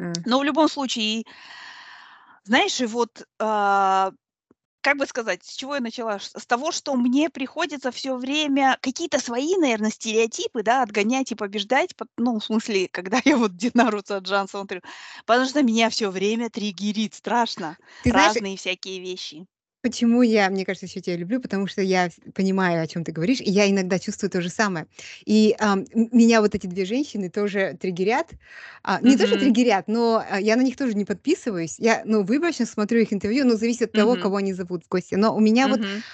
А. 0.00 0.12
Но 0.26 0.40
в 0.40 0.44
любом 0.44 0.68
случае, 0.68 1.24
знаешь, 2.44 2.80
и 2.80 2.86
вот, 2.86 3.26
а, 3.38 4.12
как 4.82 4.98
бы 4.98 5.06
сказать, 5.06 5.44
с 5.44 5.56
чего 5.56 5.76
я 5.76 5.80
начала? 5.82 6.18
Ш- 6.20 6.38
С 6.38 6.46
того, 6.46 6.72
что 6.72 6.94
мне 6.96 7.30
приходится 7.30 7.90
все 7.92 8.16
время 8.16 8.78
какие-то 8.82 9.20
свои, 9.20 9.56
наверное, 9.56 9.90
стереотипы, 9.90 10.62
да, 10.62 10.82
отгонять 10.82 11.32
и 11.32 11.36
побеждать, 11.36 11.96
пот- 11.96 12.08
ну, 12.18 12.38
в 12.40 12.44
смысле, 12.44 12.88
когда 12.88 13.20
я 13.24 13.36
вот 13.38 13.56
Динару 13.56 14.02
Саджан 14.04 14.48
смотрю, 14.48 14.82
потому 15.26 15.46
что 15.48 15.62
меня 15.62 15.90
все 15.90 16.10
время 16.10 16.50
триггерит 16.50 17.14
страшно, 17.14 17.78
Ты 18.02 18.10
знаешь, 18.10 18.28
разные 18.28 18.56
всякие 18.56 19.00
вещи. 19.00 19.46
Почему 19.82 20.20
я, 20.20 20.50
мне 20.50 20.66
кажется, 20.66 20.84
еще 20.84 21.00
тебя 21.00 21.16
люблю, 21.16 21.40
потому 21.40 21.66
что 21.66 21.80
я 21.80 22.10
понимаю, 22.34 22.82
о 22.82 22.86
чем 22.86 23.02
ты 23.02 23.12
говоришь, 23.12 23.40
и 23.40 23.50
я 23.50 23.70
иногда 23.70 23.98
чувствую 23.98 24.30
то 24.30 24.42
же 24.42 24.50
самое. 24.50 24.86
И 25.24 25.56
м- 25.58 25.86
меня 25.94 26.42
вот 26.42 26.54
эти 26.54 26.66
две 26.66 26.84
женщины 26.84 27.30
тоже 27.30 27.78
триггерят. 27.80 28.28
А, 28.82 29.00
не 29.00 29.16
тоже 29.16 29.36
Мгм. 29.36 29.38
триггерят, 29.38 29.88
но 29.88 30.22
а, 30.30 30.38
я 30.38 30.56
на 30.56 30.62
них 30.62 30.76
тоже 30.76 30.94
не 30.94 31.06
подписываюсь. 31.06 31.76
Я, 31.78 32.02
ну, 32.04 32.22
выборочно 32.24 32.66
смотрю 32.66 33.00
их 33.00 33.12
интервью, 33.14 33.46
ну, 33.46 33.56
зависит 33.56 33.82
от 33.82 33.94
того, 33.94 34.16
Мгм. 34.16 34.18
кого 34.18 34.36
они 34.36 34.52
зовут 34.52 34.84
в 34.84 34.88
гости. 34.88 35.14
Но 35.14 35.34
у 35.34 35.40
меня 35.40 35.66
вот 35.68 35.80
Мгм. 35.80 36.04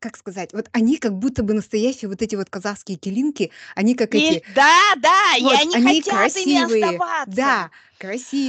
Как 0.00 0.16
сказать, 0.16 0.52
вот 0.52 0.68
они 0.72 0.96
как 0.96 1.12
будто 1.18 1.42
бы 1.42 1.54
настоящие 1.54 2.08
вот 2.08 2.22
эти 2.22 2.34
вот 2.34 2.50
казахские 2.50 2.96
килинки, 2.98 3.50
они 3.74 3.94
как 3.94 4.14
И 4.14 4.18
эти, 4.18 4.42
да, 4.54 4.94
да, 4.96 5.36
и 5.38 5.42
вот, 5.42 5.54
они 5.60 5.76
они 5.76 6.00
хотят 6.02 6.36
ими 6.36 6.58
красивые, 6.58 6.84
оставаться. 6.84 7.36
да, 7.36 7.70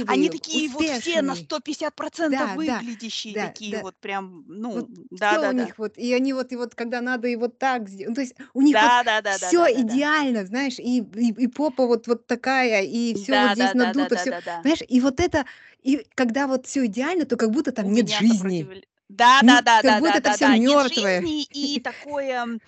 Они 0.06 0.28
красивые, 0.28 0.30
такие 0.30 0.68
вот 0.70 0.84
все 0.88 1.22
на 1.22 1.34
успешные, 1.34 1.46
150% 1.60 2.30
да, 2.30 2.46
да, 2.46 2.54
выглядящие, 2.56 3.34
да, 3.34 3.48
такие 3.48 3.76
да. 3.76 3.82
вот 3.82 3.96
прям, 3.96 4.44
ну, 4.48 4.72
Вот 4.72 4.88
все 4.88 5.04
у 5.10 5.18
да-да-да. 5.18 5.64
них 5.64 5.78
вот, 5.78 5.98
и 5.98 6.12
они 6.14 6.32
вот, 6.32 6.52
и 6.52 6.56
вот 6.56 6.74
когда 6.74 7.00
надо, 7.02 7.28
и 7.28 7.36
вот 7.36 7.58
так 7.58 7.88
сделать, 7.88 8.14
то 8.14 8.20
есть 8.22 8.34
у 8.54 8.62
них 8.62 8.80
вот 8.80 8.90
все 9.28 9.58
Да-да-да-да-да-да-да. 9.58 9.82
идеально, 9.82 10.46
знаешь, 10.46 10.78
и, 10.78 10.98
и, 11.00 11.32
и 11.32 11.46
попа 11.48 11.86
вот, 11.86 12.06
вот 12.06 12.26
такая, 12.26 12.82
и 12.82 13.14
все 13.14 13.36
вот 13.36 13.52
здесь 13.52 13.74
надуто, 13.74 14.16
все, 14.16 14.30
Да-да-да-да-да-да-да. 14.30 14.60
знаешь, 14.62 14.80
и 14.88 15.00
вот 15.00 15.20
это, 15.20 15.44
и 15.82 16.06
когда 16.14 16.46
вот 16.46 16.66
все 16.66 16.86
идеально, 16.86 17.26
то 17.26 17.36
как 17.36 17.50
будто 17.50 17.72
У 17.72 17.74
там 17.76 17.92
нет 17.92 18.06
меня 18.06 18.18
жизни, 18.18 18.32
сопротивля 18.36 18.82
Да, 19.20 19.42
М, 19.42 19.58
да, 19.60 19.60
да, 19.62 19.82
как 19.82 19.90
да, 19.90 20.00
будто 20.00 20.18
да, 20.18 20.18
это 20.18 20.30
да, 20.30 20.36
все 20.36 20.46
да. 20.46 20.56
Нет 20.56 20.86
мертвое. 20.86 20.88
жизни 20.88 21.42
и 21.44 21.80
такое, 21.80 22.58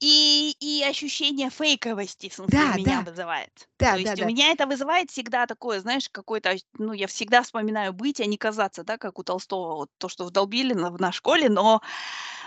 и, 0.00 0.54
и 0.60 0.82
ощущение 0.84 1.50
фейковости, 1.50 2.28
в 2.28 2.34
смысле, 2.34 2.68
Да, 2.68 2.70
меня 2.70 3.02
да, 3.02 3.02
вызывает. 3.02 3.68
То 3.88 3.96
да, 3.96 3.98
да, 3.98 4.16
есть 4.16 4.20
у 4.20 4.24
да, 4.24 4.26
меня 4.26 4.52
это 4.52 4.66
вызывает 4.66 5.10
всегда 5.10 5.46
такое, 5.46 5.80
знаешь, 5.80 6.08
какое-то, 6.10 6.54
ну, 6.78 6.92
я 6.92 7.06
всегда 7.08 7.42
вспоминаю 7.42 7.92
быть, 7.92 8.20
а 8.20 8.26
не 8.26 8.38
казаться, 8.38 8.84
да, 8.84 8.98
как 8.98 9.18
у 9.18 9.24
Толстого, 9.24 9.74
вот 9.76 9.88
то, 9.98 10.08
что 10.08 10.24
вдолбили 10.24 10.74
на, 10.74 10.90
в- 10.90 11.00
на 11.00 11.10
школе, 11.12 11.48
но, 11.48 11.80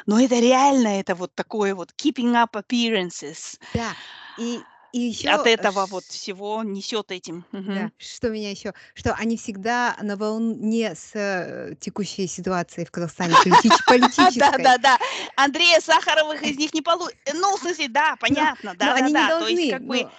но 0.06 0.20
это 0.22 0.40
реально, 0.40 1.00
это 1.00 1.16
вот 1.16 1.36
такое 1.36 1.76
вот 1.76 1.92
keeping 2.02 2.34
up 2.34 2.52
appearances. 2.54 3.60
да. 3.74 3.96
И, 4.36 4.68
и 4.94 5.10
От 5.10 5.16
еще 5.16 5.50
этого 5.50 5.88
вот 5.88 6.04
всего 6.04 6.62
несет 6.64 7.12
этим. 7.12 7.44
Да, 7.52 7.58
Мгм. 7.60 7.94
что 7.98 8.30
меня 8.30 8.52
еще, 8.52 8.74
что 8.94 9.14
они 9.16 9.38
всегда 9.38 9.98
на 10.02 10.16
волне 10.16 10.94
с 10.96 11.12
э, 11.16 11.76
текущей 11.80 12.28
ситуацией 12.28 12.86
в 12.86 12.92
Казахстане 12.92 13.34
политич- 13.44 13.70
Да, 13.72 13.84
политической. 13.88 14.64
да, 14.64 14.78
да. 14.78 15.00
Андрея 15.36 15.82
Сахаровых 15.82 16.44
из 16.44 16.58
них 16.58 16.76
не 16.76 16.84
получится. 16.84 17.18
Ну, 17.34 17.58
в 17.58 17.60
смысле, 17.60 17.88
да, 17.88 18.12
Но, 18.12 18.18
понятно, 18.18 18.72
но 18.74 18.78
да, 18.78 19.00
да, 19.00 19.10
да. 19.10 19.40
То 19.40 19.48
есть, 19.48 19.72
как 19.72 19.84
бы, 19.84 20.02
но 20.04 20.12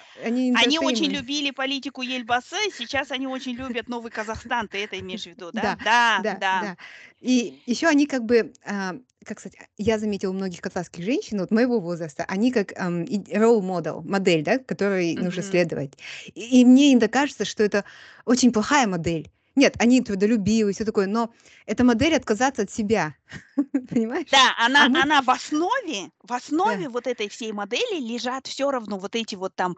они 0.59 0.79
очень 0.81 1.11
любили 1.13 1.53
политику 1.53 2.03
Ельбасы, 2.03 2.57
сейчас 2.77 3.13
они 3.13 3.29
очень 3.29 3.53
любят 3.55 3.89
новый 3.89 4.11
Казахстан. 4.11 4.67
Ты 4.67 4.83
это 4.85 4.99
имеешь 4.99 5.23
в 5.23 5.27
виду, 5.27 5.51
да? 5.53 5.63
Да, 5.63 5.77
Да, 5.85 6.21
да, 6.23 6.35
да. 6.35 6.61
да. 6.63 6.77
И 7.21 7.63
еще 7.67 7.87
они 7.87 8.07
как 8.07 8.25
бы, 8.25 8.53
а, 8.67 8.97
как 9.25 9.41
сказать, 9.41 9.59
я 9.79 9.99
заметила 9.99 10.31
у 10.31 10.35
многих 10.35 10.61
казахских 10.61 11.05
женщин 11.05 11.41
вот 11.41 11.51
моего 11.51 11.81
возраста, 11.81 12.25
они 12.29 12.53
как 12.53 12.73
и- 12.73 12.75
role 12.77 13.61
model, 13.61 14.03
модель, 14.03 14.43
да, 14.45 14.59
которой 14.59 15.15
нужно 15.17 15.43
Мгм. 15.43 15.51
следовать. 15.51 15.93
И, 16.35 16.61
и 16.61 16.65
мне 16.65 16.93
иногда 16.93 17.09
кажется, 17.09 17.45
что 17.45 17.63
это 17.63 17.85
очень 18.25 18.53
плохая 18.53 18.87
модель. 18.87 19.31
Нет, 19.57 19.77
они 19.79 20.01
трудолюбивые, 20.01 20.75
все 20.75 20.85
такое, 20.85 21.07
но 21.07 21.33
это 21.67 21.85
модель 21.85 22.17
отказаться 22.17 22.63
от 22.63 22.71
себя, 22.71 23.15
понимаешь? 23.91 24.31
Да, 24.31 24.55
она, 24.59 24.87
А 24.87 24.89
мы, 24.89 25.03
она 25.03 25.23
в 25.23 25.31
основе, 25.31 26.11
в 26.21 26.33
да, 26.33 26.37
основе 26.37 26.89
вот 26.89 27.07
этой 27.07 27.29
всей 27.29 27.53
модели 27.53 28.01
лежат 28.01 28.49
все 28.49 28.71
равно 28.71 28.99
вот 28.99 29.15
эти 29.15 29.37
вот 29.37 29.55
там 29.55 29.77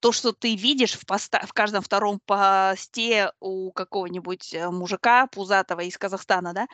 то, 0.00 0.12
что 0.12 0.32
ты 0.32 0.56
видишь 0.56 0.94
в, 0.94 1.06
поста- 1.06 1.46
в 1.46 1.52
каждом 1.54 1.82
втором 1.82 2.20
посте 2.26 3.32
у 3.40 3.72
какого-нибудь 3.72 4.52
э, 4.54 4.70
мужика 4.70 5.26
пузатого 5.28 5.80
из 5.80 5.96
Казахстана, 5.96 6.52
да, 6.52 6.66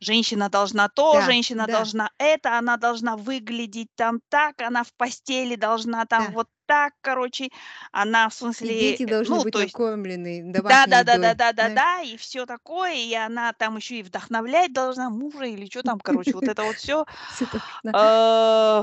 женщина 0.00 0.48
должна 0.50 0.88
то, 0.88 1.14
да, 1.14 1.22
женщина 1.22 1.66
да, 1.66 1.72
должна 1.72 2.10
это, 2.18 2.58
она 2.58 2.76
должна 2.76 3.16
выглядеть 3.16 3.88
там 3.94 4.20
так, 4.28 4.60
она 4.60 4.84
в 4.84 4.92
постели 4.94 5.56
должна 5.56 6.04
там 6.06 6.26
да. 6.26 6.32
вот 6.32 6.48
так, 6.66 6.94
короче, 7.00 7.48
она 7.92 8.28
в 8.28 8.34
И 8.58 8.74
смысле, 8.74 8.74
дети 8.74 9.06
э, 9.06 9.06
должны 9.06 9.40
ну, 9.40 9.40
быть 9.40 9.54
то 9.54 9.60
есть 9.60 9.78
накормлены 9.78 10.42
да, 10.56 10.86
домашней 10.86 10.88
да, 10.88 11.04
да, 11.04 11.18
да, 11.18 11.34
едой, 11.34 11.34
да, 11.34 11.52
да, 11.52 11.68
знаешь? 11.68 11.70
да, 11.70 12.02
и 12.02 12.16
все 12.16 12.46
такое, 12.46 12.94
и 12.94 13.14
она 13.14 13.52
там 13.54 13.76
еще 13.76 13.98
и 14.00 14.02
вдохновлять 14.02 14.72
должна 14.72 15.10
мужа 15.10 15.44
или 15.46 15.66
что 15.66 15.82
там, 15.82 16.00
короче, 16.00 16.36
вот 16.36 16.48
это 16.48 16.64
вот 16.64 16.78
все. 16.78 17.06
Всё 17.26 17.46
должна. 17.82 18.10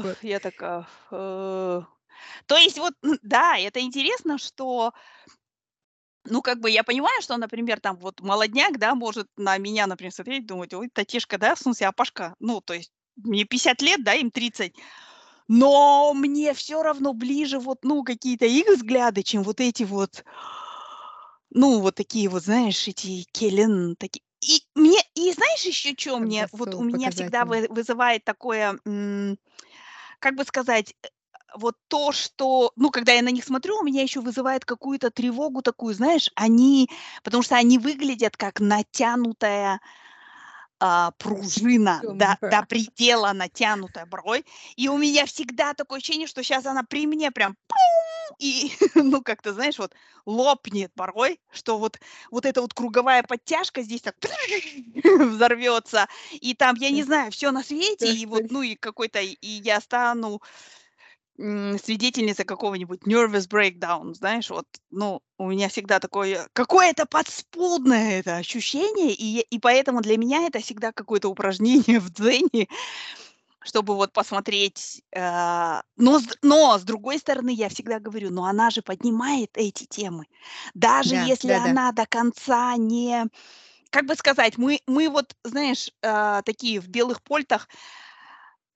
Вот. 0.01 0.23
Я 0.23 0.39
такая. 0.39 0.87
э, 1.11 1.81
То 2.47 2.57
есть 2.57 2.77
вот, 2.79 2.93
м, 3.03 3.17
да, 3.23 3.57
это 3.57 3.81
интересно, 3.81 4.37
что, 4.37 4.93
ну, 6.25 6.41
как 6.41 6.59
бы 6.61 6.69
я 6.69 6.83
понимаю, 6.83 7.21
что, 7.21 7.35
например, 7.37 7.79
там 7.81 7.97
вот 7.97 8.21
молодняк, 8.21 8.77
да, 8.79 8.95
может 8.95 9.27
на 9.37 9.57
меня, 9.57 9.87
например, 9.87 10.13
смотреть, 10.13 10.45
думать, 10.45 10.73
ой, 10.73 10.89
Татишка, 10.93 11.37
да, 11.37 11.55
в 11.55 11.59
смысле, 11.59 11.87
Апашка, 11.87 12.35
ну, 12.39 12.61
то 12.61 12.73
есть 12.73 12.91
мне 13.17 13.43
50 13.45 13.81
лет, 13.81 14.03
да, 14.03 14.13
им 14.13 14.31
30, 14.31 14.73
но 15.47 16.13
мне 16.13 16.53
все 16.53 16.81
равно 16.83 17.13
ближе 17.13 17.59
вот, 17.59 17.79
ну, 17.83 18.03
какие-то 18.03 18.45
их 18.45 18.67
взгляды, 18.67 19.23
чем 19.23 19.43
вот 19.43 19.59
эти 19.59 19.83
вот, 19.83 20.23
ну, 21.49 21.79
вот 21.79 21.95
такие 21.95 22.29
вот, 22.29 22.43
знаешь, 22.43 22.87
эти 22.87 23.25
Келлен, 23.31 23.95
такие. 23.97 24.23
И 24.41 24.61
мне, 24.75 24.99
и 25.15 25.31
знаешь 25.31 25.63
еще 25.63 25.93
что 25.97 26.19
мне, 26.19 26.47
вот 26.51 26.75
у 26.75 26.83
меня 26.83 27.11
всегда 27.11 27.45
вы- 27.45 27.67
вызывает 27.69 28.25
такое, 28.25 28.77
как 30.19 30.35
бы 30.35 30.43
сказать, 30.43 30.95
э, 31.03 31.07
вот 31.55 31.75
то, 31.87 32.11
что, 32.11 32.71
ну, 32.75 32.89
когда 32.89 33.13
я 33.13 33.21
на 33.21 33.29
них 33.29 33.43
смотрю, 33.43 33.77
у 33.77 33.83
меня 33.83 34.01
еще 34.01 34.21
вызывает 34.21 34.65
какую-то 34.65 35.11
тревогу 35.11 35.61
такую, 35.61 35.93
знаешь, 35.93 36.29
они, 36.35 36.89
потому 37.23 37.43
что 37.43 37.55
они 37.55 37.77
выглядят 37.77 38.35
как 38.37 38.59
натянутая 38.59 39.79
а, 40.85 41.11
пружина, 41.11 42.01
до, 42.03 42.37
до 42.41 42.65
предела 42.67 43.31
натянутая 43.31 44.05
брой, 44.05 44.45
и 44.75 44.89
у 44.89 44.97
меня 44.97 45.25
всегда 45.25 45.73
такое 45.73 45.99
ощущение, 45.99 46.27
что 46.27 46.43
сейчас 46.43 46.65
она 46.65 46.83
при 46.83 47.07
мне 47.07 47.31
прям 47.31 47.55
пум, 47.67 48.35
и, 48.39 48.73
ну, 48.95 49.21
как-то, 49.21 49.53
знаешь, 49.53 49.79
вот 49.79 49.93
лопнет 50.25 50.91
порой, 50.93 51.39
что 51.53 51.77
вот, 51.77 52.01
вот 52.31 52.45
эта 52.45 52.61
вот 52.61 52.73
круговая 52.73 53.23
подтяжка 53.23 53.81
здесь 53.81 54.01
так 54.01 54.15
взорвется, 55.03 56.07
и 56.33 56.53
там, 56.53 56.75
я 56.75 56.89
не 56.89 57.03
знаю, 57.03 57.31
все 57.31 57.51
на 57.51 57.63
свете, 57.63 58.13
и 58.13 58.25
вот, 58.25 58.51
ну, 58.51 58.61
и 58.61 58.75
какой-то, 58.75 59.21
и 59.21 59.37
я 59.47 59.79
стану 59.79 60.41
свидетельница 61.37 62.45
какого-нибудь 62.45 63.01
nervous 63.07 63.47
breakdown, 63.49 64.13
знаешь, 64.13 64.49
вот, 64.49 64.65
ну, 64.91 65.21
у 65.39 65.47
меня 65.49 65.67
всегда 65.69 65.99
такое, 65.99 66.47
какое-то 66.53 67.05
подспудное 67.07 68.19
это 68.19 68.37
ощущение, 68.37 69.13
и, 69.13 69.41
и 69.41 69.59
поэтому 69.59 70.01
для 70.01 70.17
меня 70.17 70.45
это 70.47 70.59
всегда 70.59 70.91
какое-то 70.91 71.29
упражнение 71.29 71.99
в 72.01 72.11
дзене, 72.11 72.67
чтобы 73.63 73.95
вот 73.95 74.11
посмотреть, 74.11 75.01
э, 75.13 75.81
но, 75.95 76.19
но 76.41 76.77
с 76.77 76.83
другой 76.83 77.17
стороны, 77.19 77.51
я 77.53 77.69
всегда 77.69 77.99
говорю, 77.99 78.29
но 78.29 78.45
она 78.45 78.69
же 78.69 78.81
поднимает 78.81 79.51
эти 79.55 79.85
темы, 79.85 80.25
даже 80.73 81.15
Да, 81.15 81.15
если 81.15 81.51
да, 81.51 81.59
да. 81.59 81.73
она 81.73 81.93
до 81.93 82.05
конца 82.05 82.75
не, 82.77 83.25
как 83.91 84.05
бы 84.05 84.15
сказать, 84.15 84.57
мы, 84.57 84.79
мы 84.87 85.09
вот, 85.09 85.35
знаешь, 85.43 85.91
э, 86.01 86.41
такие 86.45 86.79
в 86.81 86.89
белых 86.89 87.23
польтах, 87.23 87.69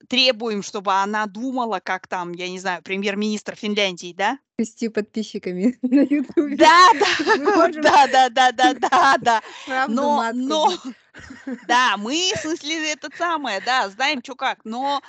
требуем, 0.06 0.62
чтобы 0.62 0.92
она 0.92 1.26
думала, 1.26 1.80
как 1.82 2.06
там, 2.06 2.32
я 2.32 2.48
не 2.48 2.58
знаю, 2.58 2.82
премьер-министр 2.82 3.56
Финляндии, 3.56 4.14
да? 4.16 4.38
Шестью 4.60 4.90
подписчиками 4.90 5.78
на 5.82 6.00
Ютубе. 6.02 6.56
Да, 6.56 6.88
да, 6.94 7.68
да, 8.06 8.06
да, 8.06 8.28
да, 8.30 8.52
да, 8.52 8.74
да, 8.90 9.16
да. 9.18 9.42
Но, 9.88 10.24
но, 10.34 10.72
да, 11.66 11.96
мы, 11.96 12.32
в 12.34 12.38
смысле, 12.38 12.92
это 12.92 13.08
самое, 13.16 13.60
да, 13.60 13.88
знаем, 13.88 14.20
что 14.22 14.34
как, 14.34 14.64
но, 14.64 15.02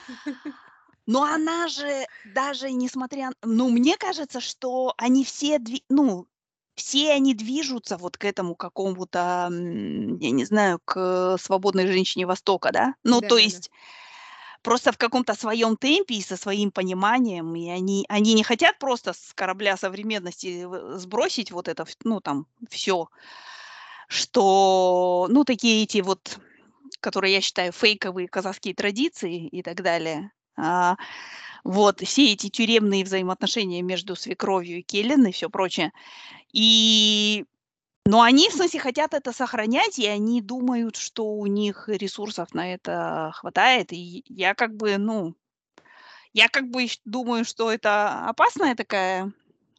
но 1.06 1.24
она 1.24 1.68
же, 1.68 2.06
даже 2.24 2.72
несмотря, 2.72 3.32
ну, 3.44 3.70
мне 3.70 3.98
кажется, 3.98 4.40
что 4.40 4.94
они 4.98 5.24
все, 5.24 5.58
дви- 5.58 5.84
ну, 5.90 6.28
все 6.76 7.12
они 7.12 7.34
движутся 7.34 7.98
вот 7.98 8.18
к 8.18 8.26
этому 8.26 8.56
какому-то, 8.56 9.50
я 9.50 10.32
не 10.32 10.46
знаю, 10.46 10.80
к 10.86 11.38
свободной 11.40 11.88
женщине 11.88 12.26
Востока, 12.26 12.72
да? 12.72 12.96
Ну, 13.04 13.20
то 13.20 13.36
Да-да-да. 13.36 13.42
есть 13.42 13.72
просто 14.62 14.92
в 14.92 14.98
каком-то 14.98 15.36
своем 15.36 15.78
темпе 15.78 16.16
и 16.16 16.22
со 16.22 16.38
своим 16.38 16.72
пониманием, 16.72 17.56
и 17.56 17.70
они, 17.70 18.06
они 18.10 18.34
не 18.34 18.44
хотят 18.44 18.78
просто 18.80 19.14
с 19.14 19.34
корабля 19.34 19.78
современности 19.78 20.68
сбросить 20.98 21.52
вот 21.52 21.68
это, 21.68 21.86
ну, 22.04 22.20
там, 22.20 22.46
все, 22.70 23.10
что, 24.08 25.28
ну, 25.30 25.44
такие 25.46 25.84
эти 25.84 26.02
вот, 26.02 26.40
которые 27.00 27.34
я 27.36 27.42
считаю 27.42 27.72
фейковые 27.72 28.28
казахские 28.28 28.74
традиции 28.74 29.48
и 29.48 29.62
так 29.62 29.82
далее, 29.82 30.32
а, 30.58 30.96
вот, 31.64 32.02
все 32.02 32.34
эти 32.34 32.50
тюремные 32.50 33.04
взаимоотношения 33.04 33.82
между 33.82 34.16
свекровью 34.16 34.80
и 34.80 34.82
Келлен 34.82 35.26
и 35.28 35.32
все 35.32 35.50
прочее. 35.50 35.92
И, 36.52 37.46
но 38.10 38.24
они, 38.24 38.50
в 38.50 38.54
смысле, 38.54 38.80
хотят 38.80 39.14
это 39.14 39.32
сохранять, 39.32 40.00
и 40.00 40.08
они 40.08 40.42
думают, 40.42 40.96
что 40.96 41.26
у 41.28 41.46
них 41.46 41.88
ресурсов 41.88 42.56
на 42.56 42.74
это 42.74 43.30
хватает. 43.36 43.94
И 43.94 44.24
я 44.26 44.56
как 44.56 44.76
бы, 44.76 44.98
ну, 44.98 45.36
я 46.34 46.50
как 46.50 46.72
бы 46.72 46.88
думаю, 47.06 47.46
что 47.46 47.72
это 47.72 48.28
опасная 48.28 48.74
такая, 48.74 49.32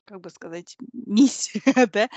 как 0.04 0.20
бы 0.20 0.30
сказать, 0.30 0.76
миссия, 0.92 1.60
да. 1.92 2.08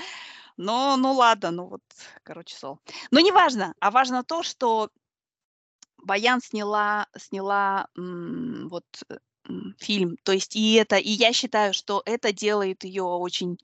Но, 0.56 0.96
ну 0.96 1.14
ладно, 1.14 1.50
ну 1.50 1.66
вот, 1.66 1.82
короче, 2.22 2.54
сол. 2.54 2.78
Но 3.10 3.18
не 3.18 3.32
важно, 3.32 3.74
а 3.80 3.90
важно 3.90 4.22
то, 4.22 4.44
что 4.44 4.90
Баян 5.98 6.40
сняла, 6.40 7.08
сняла 7.18 7.88
м, 7.96 8.68
вот 8.68 8.84
э, 9.08 9.16
м, 9.48 9.74
фильм. 9.80 10.16
То 10.22 10.30
есть 10.30 10.54
и 10.54 10.74
это, 10.74 10.94
и 10.96 11.10
я 11.10 11.32
считаю, 11.32 11.74
что 11.74 12.02
это 12.06 12.32
делает 12.32 12.84
ее 12.84 13.02
очень, 13.02 13.58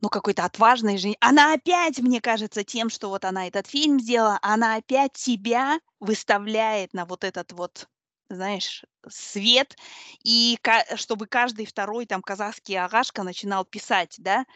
ну, 0.00 0.08
какой-то 0.08 0.44
отважной 0.44 0.98
женщиной. 0.98 1.18
Она 1.20 1.52
опять, 1.54 1.98
мне 1.98 2.20
кажется, 2.20 2.64
тем, 2.64 2.90
что 2.90 3.08
вот 3.08 3.24
она 3.24 3.46
этот 3.46 3.66
фильм 3.66 4.00
сделала, 4.00 4.38
она 4.42 4.76
опять 4.76 5.16
себя 5.16 5.80
выставляет 6.00 6.94
на 6.94 7.04
вот 7.04 7.24
этот 7.24 7.52
вот 7.52 7.88
знаешь, 8.30 8.84
свет, 9.08 9.76
и 10.22 10.56
чтобы 10.94 11.26
каждый 11.26 11.66
второй 11.66 12.06
там 12.06 12.22
казахский 12.22 12.78
агашка 12.78 13.24
начинал 13.24 13.64
писать, 13.64 14.14
да, 14.18 14.46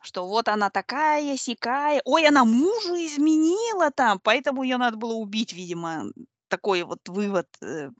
что 0.00 0.26
вот 0.26 0.48
она 0.48 0.70
такая, 0.70 1.36
сякая, 1.36 2.00
ой, 2.04 2.26
она 2.26 2.44
мужу 2.44 2.94
изменила 2.94 3.90
там, 3.90 4.18
поэтому 4.18 4.62
ее 4.62 4.78
надо 4.78 4.96
было 4.96 5.12
убить, 5.14 5.52
видимо, 5.52 6.06
такой 6.48 6.84
вот 6.84 7.06
вывод 7.06 7.48
э, 7.60 7.90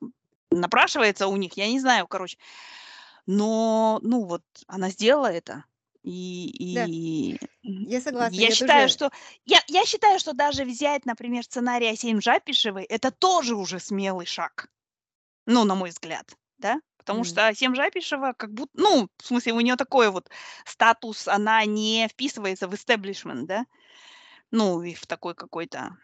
напрашивается 0.51 1.27
у 1.27 1.37
них, 1.37 1.57
я 1.59 1.69
не 1.69 1.81
знаю, 1.81 2.07
короче. 2.07 2.39
Но, 3.27 4.01
ну 4.03 4.25
вот, 4.25 4.43
она 4.67 4.89
сделала 4.89 5.31
это, 5.31 5.65
и, 6.11 6.47
Да, 6.71 6.89
и 7.35 7.39
я 7.87 8.01
согласна. 8.01 8.41
я 8.41 8.49
Я 8.49 8.55
считаю, 8.57 8.89
тоже... 8.89 8.95
что 8.95 9.11
я, 9.47 9.63
я 9.69 9.85
считаю, 9.85 10.19
что 10.19 10.33
даже 10.33 10.65
взять, 10.65 11.07
например, 11.07 11.45
сценарий 11.45 11.89
Асейн 11.89 12.21
Жапишевой, 12.21 12.85
это 12.85 13.11
тоже 13.11 13.55
уже 13.57 13.81
смелый 13.81 14.27
шаг. 14.27 14.69
Ну, 15.47 15.65
на 15.65 15.75
мой 15.75 15.91
взгляд, 15.91 16.33
да? 16.59 16.81
Потому 16.99 17.21
М. 17.21 17.25
что 17.25 17.47
Асем 17.49 17.75
Жапишева 17.75 18.35
как 18.37 18.53
будто, 18.53 18.73
ну, 18.75 19.09
в 19.19 19.27
смысле, 19.27 19.55
у 19.55 19.61
нее 19.61 19.77
такой 19.77 20.11
вот 20.11 20.31
статус, 20.67 21.29
она 21.29 21.65
не 21.65 22.09
вписывается 22.09 22.69
в 22.69 22.75
истеблишмент, 22.75 23.47
да? 23.47 23.67
Ну, 24.51 24.83
и 24.83 24.95
в 24.95 25.07
такой 25.07 25.35
какой-то... 25.35 25.97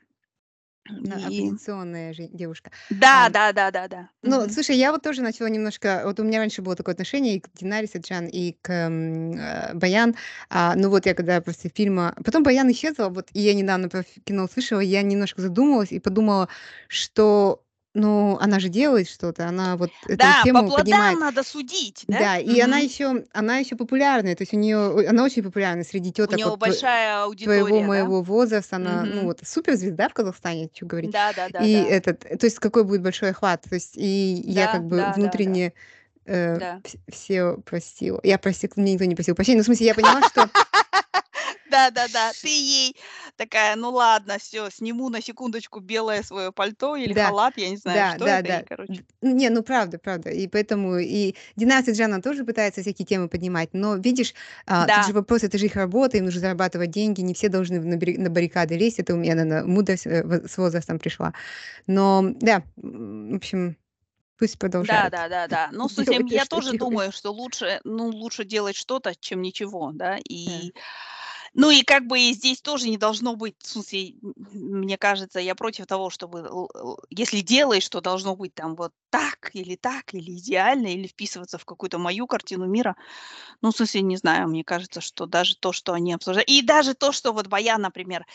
на- 0.88 1.16
И... 1.30 1.48
оппозиционная 1.48 2.12
же 2.12 2.28
девушка. 2.28 2.70
Да, 2.90 3.26
А, 3.26 3.30
да, 3.30 3.52
да, 3.52 3.70
да, 3.70 3.88
да. 3.88 4.08
Ну, 4.22 4.40
Мгм. 4.40 4.50
слушай, 4.50 4.76
я 4.76 4.92
вот 4.92 5.02
тоже 5.02 5.22
начала 5.22 5.48
немножко... 5.48 6.02
Вот 6.04 6.20
у 6.20 6.24
меня 6.24 6.38
раньше 6.38 6.62
было 6.62 6.76
такое 6.76 6.94
отношение 6.94 7.36
и 7.36 7.40
к 7.40 7.48
Динаре 7.54 7.86
Саджан, 7.86 8.26
и 8.26 8.52
к 8.62 8.70
э, 8.70 9.74
Баян. 9.74 10.14
А, 10.50 10.74
ну 10.76 10.90
вот 10.90 11.06
я 11.06 11.14
когда 11.14 11.40
после 11.40 11.70
фильма... 11.74 12.14
Потом 12.24 12.42
Баян 12.42 12.70
исчезла, 12.70 13.08
вот, 13.08 13.28
и 13.32 13.40
я 13.40 13.54
недавно 13.54 13.88
про 13.88 14.04
кино 14.24 14.44
услышала, 14.44 14.80
я 14.80 15.02
немножко 15.02 15.40
задумалась 15.42 15.92
и 15.92 16.00
подумала, 16.00 16.48
что, 16.88 17.62
ну, 17.94 18.36
она 18.40 18.58
же 18.58 18.68
делает 18.68 19.08
что-то, 19.08 19.46
она 19.48 19.76
вот 19.76 19.90
эту 20.04 20.16
Да, 20.16 20.38
по 20.40 20.44
тему 20.44 20.66
плодам 20.66 20.78
поднимает. 20.78 21.18
надо 21.20 21.42
судить, 21.44 22.04
да? 22.08 22.18
Да, 22.18 22.38
и 22.38 22.58
она 22.60 22.76
Мгм. 22.78 22.84
еще, 22.86 23.24
она 23.32 23.58
еще 23.58 23.76
популярная, 23.76 24.34
то 24.34 24.42
есть 24.42 24.52
у 24.52 24.56
нее, 24.56 25.08
она 25.08 25.24
очень 25.24 25.42
популярна 25.42 25.84
среди 25.84 26.10
У 26.10 26.12
теток 26.12 26.36
него 26.38 26.50
вот 26.50 26.58
тво- 26.58 26.60
большая 26.60 27.14
твоего 27.14 27.24
аудитория, 27.24 27.80
да? 27.80 27.86
моего 27.86 28.22
возраста, 28.22 28.76
она, 28.76 29.04
ну 29.04 29.16
Мгм. 29.16 29.24
вот 29.26 29.40
суперзвезда 29.44 30.08
в 30.08 30.12
Казахстане, 30.14 30.68
что 30.74 30.86
говорить. 30.86 31.12
Да, 31.12 31.32
да, 31.32 31.48
да, 31.48 31.60
И 31.64 31.72
да. 31.72 31.78
этот, 31.88 32.24
э, 32.24 32.36
то 32.36 32.46
есть 32.46 32.58
какой 32.58 32.84
будет 32.84 33.02
большой 33.02 33.30
охват. 33.30 33.62
То 33.62 33.74
есть 33.76 33.96
и 33.96 34.42
я 34.46 34.66
Да, 34.66 34.72
как 34.72 34.84
бы 34.86 34.96
да, 34.96 35.02
да, 35.06 35.12
да. 35.12 35.12
внутренне 35.12 35.72
э, 36.26 36.58
Да. 36.58 36.80
вс- 36.82 36.98
все 37.12 37.56
простила. 37.64 38.18
Я 38.22 38.38
простила, 38.38 38.72
мне 38.76 38.94
никто 38.94 39.04
не 39.04 39.14
просил 39.14 39.34
прощения. 39.34 39.58
Ну, 39.58 39.62
в 39.62 39.66
смысле, 39.66 39.86
я 39.86 39.94
поняла, 39.94 40.22
что 40.22 40.48
Да, 41.74 41.90
да, 41.90 42.06
да. 42.08 42.32
Ты 42.32 42.48
ей 42.48 42.96
такая, 43.36 43.76
ну 43.76 43.90
ладно, 43.90 44.38
все, 44.38 44.70
сниму 44.70 45.08
на 45.08 45.20
секундочку 45.20 45.80
белое 45.80 46.22
свое 46.22 46.52
пальто 46.52 46.96
или 46.96 47.12
да, 47.14 47.26
халат, 47.26 47.58
я 47.58 47.70
не 47.70 47.76
знаю, 47.76 48.08
да, 48.08 48.16
что 48.16 48.26
да, 48.26 48.38
это, 48.38 48.48
и, 48.48 48.62
да. 48.62 48.62
короче. 48.68 48.92
Д- 49.22 49.32
Не, 49.32 49.50
ну 49.50 49.62
правда, 49.62 49.98
правда. 49.98 50.30
И 50.30 50.46
поэтому 50.48 50.98
и 50.98 51.34
Динара 51.56 51.82
Сиджана 51.84 52.22
тоже 52.22 52.44
пытается 52.44 52.82
всякие 52.82 53.06
темы 53.06 53.28
поднимать. 53.28 53.70
Но 53.72 53.96
видишь, 53.96 54.34
а, 54.66 54.86
тут 54.86 54.88
Да, 54.88 55.02
же 55.04 55.12
вопрос, 55.12 55.42
это 55.42 55.58
же 55.58 55.66
их 55.66 55.76
работа, 55.76 56.16
им 56.16 56.24
нужно 56.26 56.40
зарабатывать 56.40 56.90
деньги, 56.90 57.20
не 57.22 57.34
все 57.34 57.48
должны 57.48 57.80
на, 57.80 57.96
барри- 57.96 58.18
на 58.18 58.30
баррикады 58.30 58.76
лезть. 58.76 58.98
Это 59.00 59.14
у 59.14 59.16
меня, 59.16 59.34
наверное, 59.34 59.64
мудрость 59.64 60.06
э, 60.06 60.46
с 60.46 60.58
возрастом 60.58 60.98
пришла. 60.98 61.32
Но 61.86 62.22
да, 62.40 62.62
в 62.76 63.34
общем, 63.36 63.76
пусть 64.38 64.54
да, 64.54 64.60
продолжают 64.60 65.12
да, 65.12 65.28
да, 65.28 65.46
да. 65.48 65.68
Ну, 65.72 65.88
смысле, 65.88 66.04
делать 66.04 66.28
то, 66.28 66.34
я 66.34 66.44
тоже 66.44 66.72
думаю, 66.78 67.12
что 67.12 67.32
лучше, 67.32 67.80
ну, 67.84 68.08
лучше 68.08 68.44
делать 68.44 68.76
что-то, 68.76 69.14
чем 69.18 69.42
ничего, 69.42 69.92
да, 69.94 70.18
Да. 70.46 70.60
Ну 71.56 71.70
и 71.70 71.82
как 71.82 72.06
бы 72.08 72.18
и 72.18 72.32
здесь 72.32 72.60
тоже 72.60 72.88
не 72.88 72.96
должно 72.98 73.36
быть, 73.36 73.54
в 73.60 73.66
смысле, 73.68 74.14
мне 74.52 74.98
кажется, 74.98 75.38
я 75.38 75.54
против 75.54 75.86
того, 75.86 76.10
чтобы, 76.10 76.48
если 77.10 77.40
делаешь, 77.42 77.84
что 77.84 78.00
должно 78.00 78.34
быть 78.34 78.54
там 78.54 78.74
вот 78.74 78.92
так 79.10 79.50
или 79.54 79.76
так, 79.76 80.12
или 80.14 80.32
идеально, 80.36 80.88
или 80.88 81.06
вписываться 81.06 81.56
в 81.58 81.64
какую-то 81.64 81.98
мою 81.98 82.26
картину 82.26 82.66
мира. 82.66 82.96
Ну, 83.62 83.72
в 83.72 83.76
смысле, 83.76 84.02
не 84.02 84.16
знаю, 84.16 84.48
мне 84.48 84.64
кажется, 84.64 85.00
что 85.00 85.26
даже 85.26 85.56
то, 85.56 85.72
что 85.72 85.92
они 85.94 86.12
обсуждают, 86.14 86.48
и 86.50 86.62
даже 86.62 86.94
то, 86.94 87.12
что 87.12 87.32
вот 87.32 87.48
Баян, 87.48 87.82
например, 87.82 88.26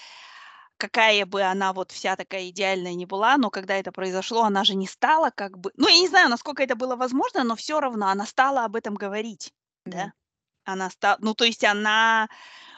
какая 0.77 1.25
бы 1.25 1.41
она 1.43 1.73
вот 1.73 1.91
вся 1.91 2.15
такая 2.15 2.49
идеальная 2.49 2.93
не 2.95 3.05
была, 3.05 3.37
но 3.37 3.49
когда 3.49 3.75
это 3.77 3.91
произошло, 3.91 4.43
она 4.43 4.63
же 4.63 4.75
не 4.75 4.87
стала 4.87 5.29
как 5.31 5.57
бы, 5.59 5.71
ну, 5.75 5.87
я 5.89 5.97
не 5.99 6.07
знаю, 6.07 6.29
насколько 6.29 6.63
это 6.63 6.75
было 6.75 6.95
возможно, 6.95 7.43
но 7.43 7.55
все 7.55 7.79
равно 7.81 8.07
она 8.07 8.25
стала 8.25 8.65
об 8.65 8.75
этом 8.75 8.95
говорить, 8.95 9.53
Да. 9.85 10.05
да, 10.05 10.13
она 10.65 10.89
стала, 10.91 11.17
ну, 11.21 11.35
то 11.35 11.45
есть 11.45 11.63
она 11.65 12.29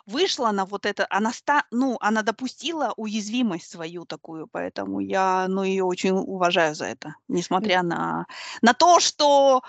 вышла 0.06 0.52
на 0.52 0.66
вот 0.66 0.86
это, 0.86 1.08
она 1.10 1.34
ста, 1.34 1.66
ну, 1.72 1.98
она 2.02 2.22
допустила 2.24 2.94
уязвимость 2.98 3.70
свою 3.72 4.06
такую, 4.06 4.48
поэтому 4.52 5.00
я, 5.00 5.48
ну, 5.50 5.64
ее 5.64 5.84
очень 5.84 6.12
уважаю 6.12 6.76
за 6.76 6.86
это, 6.86 7.16
несмотря 7.28 7.84
на, 7.84 8.26
на 8.62 8.74
то, 8.74 9.00
что 9.00 9.64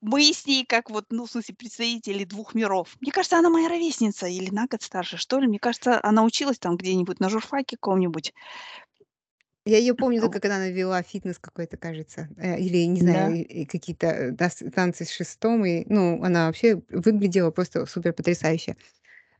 мы 0.00 0.32
с 0.32 0.46
ней 0.46 0.64
как 0.66 0.90
вот, 0.90 1.06
ну, 1.10 1.26
в 1.26 1.30
смысле, 1.32 1.54
представители 1.56 2.24
двух 2.24 2.54
миров. 2.54 2.96
Мне 3.00 3.12
кажется, 3.12 3.38
она 3.38 3.50
моя 3.50 3.68
ровесница 3.68 4.28
или 4.28 4.50
на 4.50 4.66
год 4.66 4.82
старше, 4.82 5.16
что 5.18 5.40
ли. 5.40 5.48
Мне 5.48 5.58
кажется, 5.58 6.00
она 6.04 6.24
училась 6.24 6.58
там 6.60 6.76
где-нибудь 6.76 7.20
на 7.20 7.30
журфаке 7.30 7.76
каком-нибудь. 7.76 8.32
Я 9.66 9.78
ее 9.78 9.94
помню 9.94 10.20
только, 10.20 10.40
когда 10.40 10.56
она 10.56 10.68
вела 10.68 11.02
фитнес 11.02 11.38
какой-то, 11.38 11.78
кажется, 11.78 12.28
э, 12.36 12.58
или, 12.58 12.84
не 12.84 13.00
Да. 13.00 13.34
знаю, 13.40 13.46
и 13.46 13.64
какие-то 13.64 14.06
э, 14.08 14.30
да, 14.32 14.50
танцы 14.74 15.06
с 15.06 15.10
шестом, 15.10 15.64
и, 15.64 15.84
ну, 15.88 16.22
она 16.22 16.46
вообще 16.46 16.82
выглядела 16.90 17.50
просто 17.50 17.86
супер 17.86 18.12
потрясающе. 18.12 18.76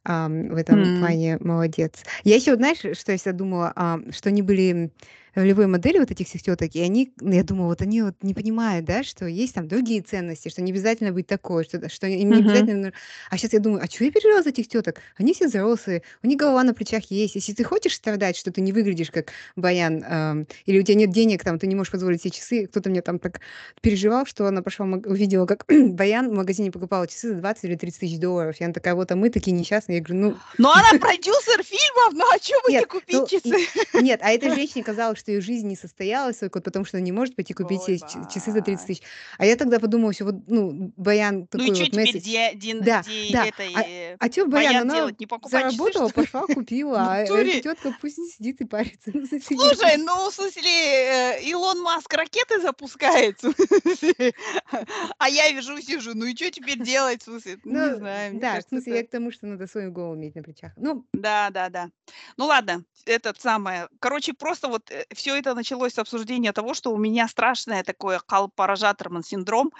В 0.04 0.56
этом 0.56 0.92
плане 0.92 1.38
молодец. 1.40 2.02
Я 2.24 2.36
еще, 2.36 2.56
знаешь, 2.56 2.78
что 2.78 3.12
я 3.12 3.18
всегда 3.18 3.32
думала, 3.32 3.72
что 4.10 4.28
они 4.28 4.42
были 4.42 4.90
ролевой 5.34 5.66
модели 5.66 5.98
вот 5.98 6.10
этих 6.10 6.26
всех 6.28 6.42
теток, 6.42 6.74
и 6.74 6.80
они, 6.80 7.12
ну, 7.20 7.32
я 7.32 7.42
думала, 7.42 7.68
вот 7.68 7.82
они 7.82 8.02
вот 8.02 8.14
не 8.22 8.34
понимают, 8.34 8.84
да, 8.84 9.02
что 9.02 9.26
есть 9.26 9.54
там 9.54 9.68
другие 9.68 10.02
ценности, 10.02 10.48
что 10.48 10.62
не 10.62 10.72
обязательно 10.72 11.12
быть 11.12 11.26
такой, 11.26 11.64
что, 11.64 11.88
что 11.88 12.06
им 12.06 12.32
не 12.32 12.40
Мгм. 12.40 12.48
обязательно... 12.50 12.92
А 13.30 13.36
сейчас 13.38 13.52
я 13.52 13.60
думаю, 13.60 13.82
а 13.82 13.86
что 13.86 14.04
я 14.04 14.10
переживала 14.10 14.42
за 14.42 14.50
этих 14.50 14.68
теток? 14.68 15.00
Они 15.16 15.34
все 15.34 15.46
взрослые, 15.48 16.02
у 16.22 16.26
них 16.26 16.38
голова 16.38 16.62
на 16.62 16.74
плечах 16.74 17.10
есть. 17.10 17.34
Если 17.34 17.52
ты 17.52 17.64
хочешь 17.64 17.94
страдать, 17.94 18.36
что 18.36 18.52
ты 18.52 18.60
не 18.60 18.72
выглядишь 18.72 19.10
как 19.10 19.32
Баян, 19.56 20.04
ам, 20.06 20.46
или 20.66 20.78
у 20.78 20.82
тебя 20.82 20.96
нет 20.96 21.10
денег, 21.10 21.42
там, 21.44 21.58
ты 21.58 21.66
не 21.66 21.74
можешь 21.74 21.90
позволить 21.92 22.22
себе 22.22 22.30
часы, 22.30 22.66
кто-то 22.66 22.90
мне 22.90 23.02
там 23.02 23.18
так 23.18 23.40
переживал, 23.80 24.26
что 24.26 24.46
она 24.46 24.62
пошла, 24.62 24.86
увидела, 24.86 25.46
как 25.46 25.64
Баян 25.68 26.30
в 26.30 26.32
магазине 26.34 26.70
покупала 26.70 27.06
часы 27.06 27.28
за 27.28 27.34
20 27.34 27.64
или 27.64 27.76
30 27.76 28.00
тысяч 28.00 28.18
долларов, 28.18 28.56
и 28.60 28.64
она 28.64 28.72
такая, 28.72 28.94
вот, 28.94 29.10
а 29.10 29.16
мы 29.16 29.30
такие 29.30 29.52
несчастные. 29.52 29.98
Я 29.98 30.04
говорю, 30.04 30.20
ну, 30.20 30.36
Но 30.58 30.72
она 30.72 30.90
продюсер 31.00 31.62
фильмов, 31.62 32.12
ну 32.12 32.24
а 32.32 32.38
что 32.38 32.54
вы 32.64 32.72
не 32.72 32.78
нет, 32.78 32.86
купить 32.86 33.40
ну, 33.44 34.00
нет, 34.00 34.20
а 34.22 34.30
этой 34.30 34.50
женщине 34.54 34.84
казалось, 34.84 35.18
что 35.24 35.32
ее 35.32 35.40
жизнь 35.40 35.66
не 35.66 35.74
состоялась, 35.76 36.36
только 36.36 36.58
вот 36.58 36.64
потому 36.64 36.84
что 36.84 36.98
она 36.98 37.04
не 37.04 37.12
может 37.12 37.34
пойти 37.34 37.54
купить 37.54 37.80
Ой, 37.88 37.98
часы 37.98 38.52
за 38.52 38.60
30 38.60 38.78
бать. 38.80 38.86
тысяч. 38.86 39.02
А 39.38 39.46
я 39.46 39.56
тогда 39.56 39.80
подумала, 39.80 40.12
что 40.12 40.26
вот, 40.26 40.34
ну, 40.46 40.92
Баян 40.96 41.48
Ну 41.52 41.64
и 41.64 41.66
такой 41.66 41.74
что 41.74 41.84
вот 41.84 41.92
теперь 41.92 42.06
месседж. 42.06 42.22
Ди, 42.24 42.54
Дин- 42.56 42.82
Да, 42.82 43.02
Ди- 43.02 43.32
да. 43.32 43.46
этой 43.46 43.72
А, 43.74 43.82
э, 43.82 44.16
а 44.18 44.30
что 44.30 44.46
Баян, 44.46 44.76
она 44.82 44.94
делать? 44.94 45.18
Не 45.18 45.26
часы, 45.26 45.48
заработала, 45.50 46.06
ли? 46.08 46.12
пошла, 46.12 46.46
купила, 46.46 47.00
а 47.14 47.18
эта 47.20 47.32
натуре? 47.32 47.60
тетка 47.62 47.94
пусть 47.98 48.36
сидит 48.36 48.60
и 48.60 48.64
парится. 48.66 49.12
Ну, 49.14 49.26
Слушай, 49.40 49.94
это? 49.94 50.02
ну, 50.04 50.30
в 50.30 50.34
смысле, 50.34 50.62
э, 50.62 51.42
Илон 51.44 51.80
Маск 51.80 52.12
ракеты 52.12 52.60
запускает, 52.60 53.40
а 55.18 55.28
я 55.28 55.50
вижу, 55.52 55.80
сижу, 55.80 56.12
ну 56.14 56.26
и 56.26 56.34
что 56.36 56.50
теперь 56.50 56.80
делать, 56.82 57.22
в 57.22 57.24
смысле, 57.24 57.58
ну, 57.64 57.72
не 57.72 57.90
Ну, 57.90 57.96
знаю, 57.96 58.40
да, 58.40 58.60
в 58.60 58.64
смысле, 58.68 58.92
я 58.92 58.98
это... 59.00 59.08
к 59.08 59.10
тому, 59.12 59.30
что 59.30 59.46
надо 59.46 59.66
свою 59.66 59.90
голову 59.92 60.14
иметь 60.16 60.34
на 60.34 60.42
плечах. 60.42 60.72
Ну, 60.76 61.06
Да, 61.12 61.50
да, 61.50 61.68
да. 61.68 61.90
Ну 62.36 62.46
ладно, 62.46 62.84
этот 63.06 63.40
самое. 63.40 63.88
Короче, 64.00 64.32
просто 64.34 64.68
вот 64.68 64.90
все 65.14 65.36
это 65.36 65.54
началось 65.54 65.94
с 65.94 65.98
обсуждения 65.98 66.52
того, 66.52 66.74
что 66.74 66.92
у 66.92 66.98
меня 66.98 67.28
страшное 67.28 67.82
такое 67.82 68.20
калпаражаторман 68.20 69.22
синдром, 69.22 69.72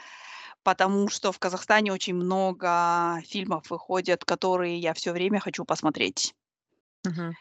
потому 0.62 1.08
что 1.08 1.32
в 1.32 1.38
Казахстане 1.38 1.92
очень 1.92 2.14
много 2.14 3.20
фильмов 3.26 3.70
выходят, 3.70 4.24
которые 4.24 4.78
я 4.78 4.94
все 4.94 5.12
время 5.12 5.40
хочу 5.40 5.64
посмотреть. 5.64 6.34
ага. 7.04 7.34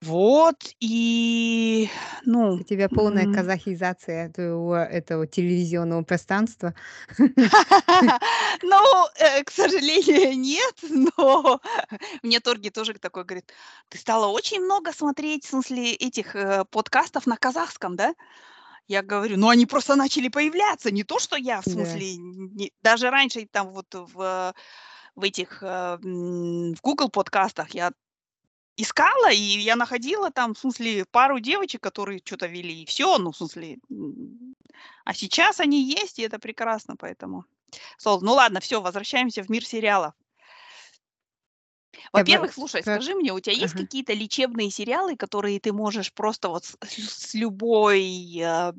Вот, 0.00 0.56
и, 0.78 1.88
ну, 2.24 2.54
у 2.54 2.62
тебя 2.62 2.88
полная 2.88 3.24
м, 3.24 3.34
казахизация 3.34 4.30
твоего 4.30 4.76
этого 4.76 5.26
телевизионного 5.26 6.02
пространства. 6.02 6.72
ну, 7.18 9.06
э, 9.18 9.42
к 9.42 9.50
сожалению, 9.50 10.38
нет, 10.38 10.74
но 11.18 11.60
мне 12.22 12.38
Торги 12.38 12.70
тоже 12.70 12.94
такой 12.94 13.24
говорит, 13.24 13.52
ты 13.88 13.98
стала 13.98 14.28
очень 14.28 14.60
много 14.60 14.92
смотреть, 14.92 15.44
в 15.44 15.48
смысле, 15.48 15.94
этих 15.94 16.36
э, 16.36 16.64
подкастов 16.70 17.26
на 17.26 17.36
казахском, 17.36 17.96
да? 17.96 18.14
Я 18.86 19.02
говорю, 19.02 19.36
ну 19.36 19.48
они 19.48 19.66
просто 19.66 19.96
начали 19.96 20.28
появляться, 20.28 20.92
не 20.92 21.02
то, 21.02 21.18
что 21.18 21.36
я, 21.36 21.60
в 21.60 21.64
смысле, 21.66 22.16
не- 22.16 22.72
даже 22.82 23.10
раньше 23.10 23.46
там 23.50 23.72
вот 23.72 23.92
в, 23.92 24.54
в 25.16 25.22
этих, 25.24 25.62
э, 25.62 25.98
в 26.00 26.80
Google 26.82 27.08
подкастах 27.10 27.70
я 27.74 27.90
искала, 28.78 29.30
и 29.30 29.36
я 29.36 29.76
находила 29.76 30.30
там, 30.30 30.54
в 30.54 30.58
смысле, 30.58 31.04
пару 31.04 31.40
девочек, 31.40 31.82
которые 31.82 32.22
что-то 32.24 32.46
вели, 32.46 32.82
и 32.82 32.86
все, 32.86 33.18
ну, 33.18 33.32
в 33.32 33.36
смысле, 33.36 33.78
а 35.04 35.14
сейчас 35.14 35.60
они 35.60 35.82
есть, 35.82 36.18
и 36.18 36.22
это 36.22 36.38
прекрасно, 36.38 36.96
поэтому. 36.96 37.44
Сол, 37.98 38.20
ну 38.22 38.32
ладно, 38.32 38.60
все, 38.60 38.80
возвращаемся 38.80 39.42
в 39.42 39.50
мир 39.50 39.64
сериалов. 39.64 40.14
Во-первых, 42.12 42.54
слушай, 42.54 42.80
скажи 42.82 43.14
мне, 43.14 43.32
у 43.32 43.40
тебя 43.40 43.54
есть 43.54 43.74
Ага. 43.74 43.84
какие-то 43.84 44.12
лечебные 44.12 44.70
сериалы, 44.70 45.16
которые 45.16 45.58
ты 45.58 45.72
можешь 45.72 46.12
просто 46.12 46.48
вот 46.48 46.64
с, 46.64 46.76
с 46.86 47.34
любой, 47.34 48.38
э, 48.38 48.72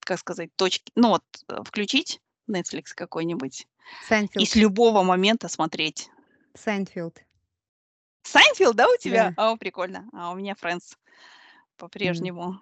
как 0.00 0.18
сказать, 0.18 0.50
точки, 0.56 0.90
ну 0.96 1.10
вот 1.10 1.22
э, 1.48 1.62
включить 1.64 2.20
Netflix 2.48 2.86
какой-нибудь 2.94 3.60
и 3.60 4.08
Seinfeld. 4.08 4.48
с 4.48 4.56
любого 4.56 5.04
момента 5.04 5.48
смотреть. 5.48 6.10
Seinfeld. 6.54 7.25
Seinfeld, 8.26 8.76
да, 8.76 8.88
у 8.88 8.96
тебя? 8.96 9.32
Да. 9.36 9.52
О, 9.52 9.56
прикольно. 9.56 10.08
А 10.12 10.32
у 10.32 10.34
меня 10.34 10.54
Эмма 10.62 10.80
по-прежнему. 11.76 12.60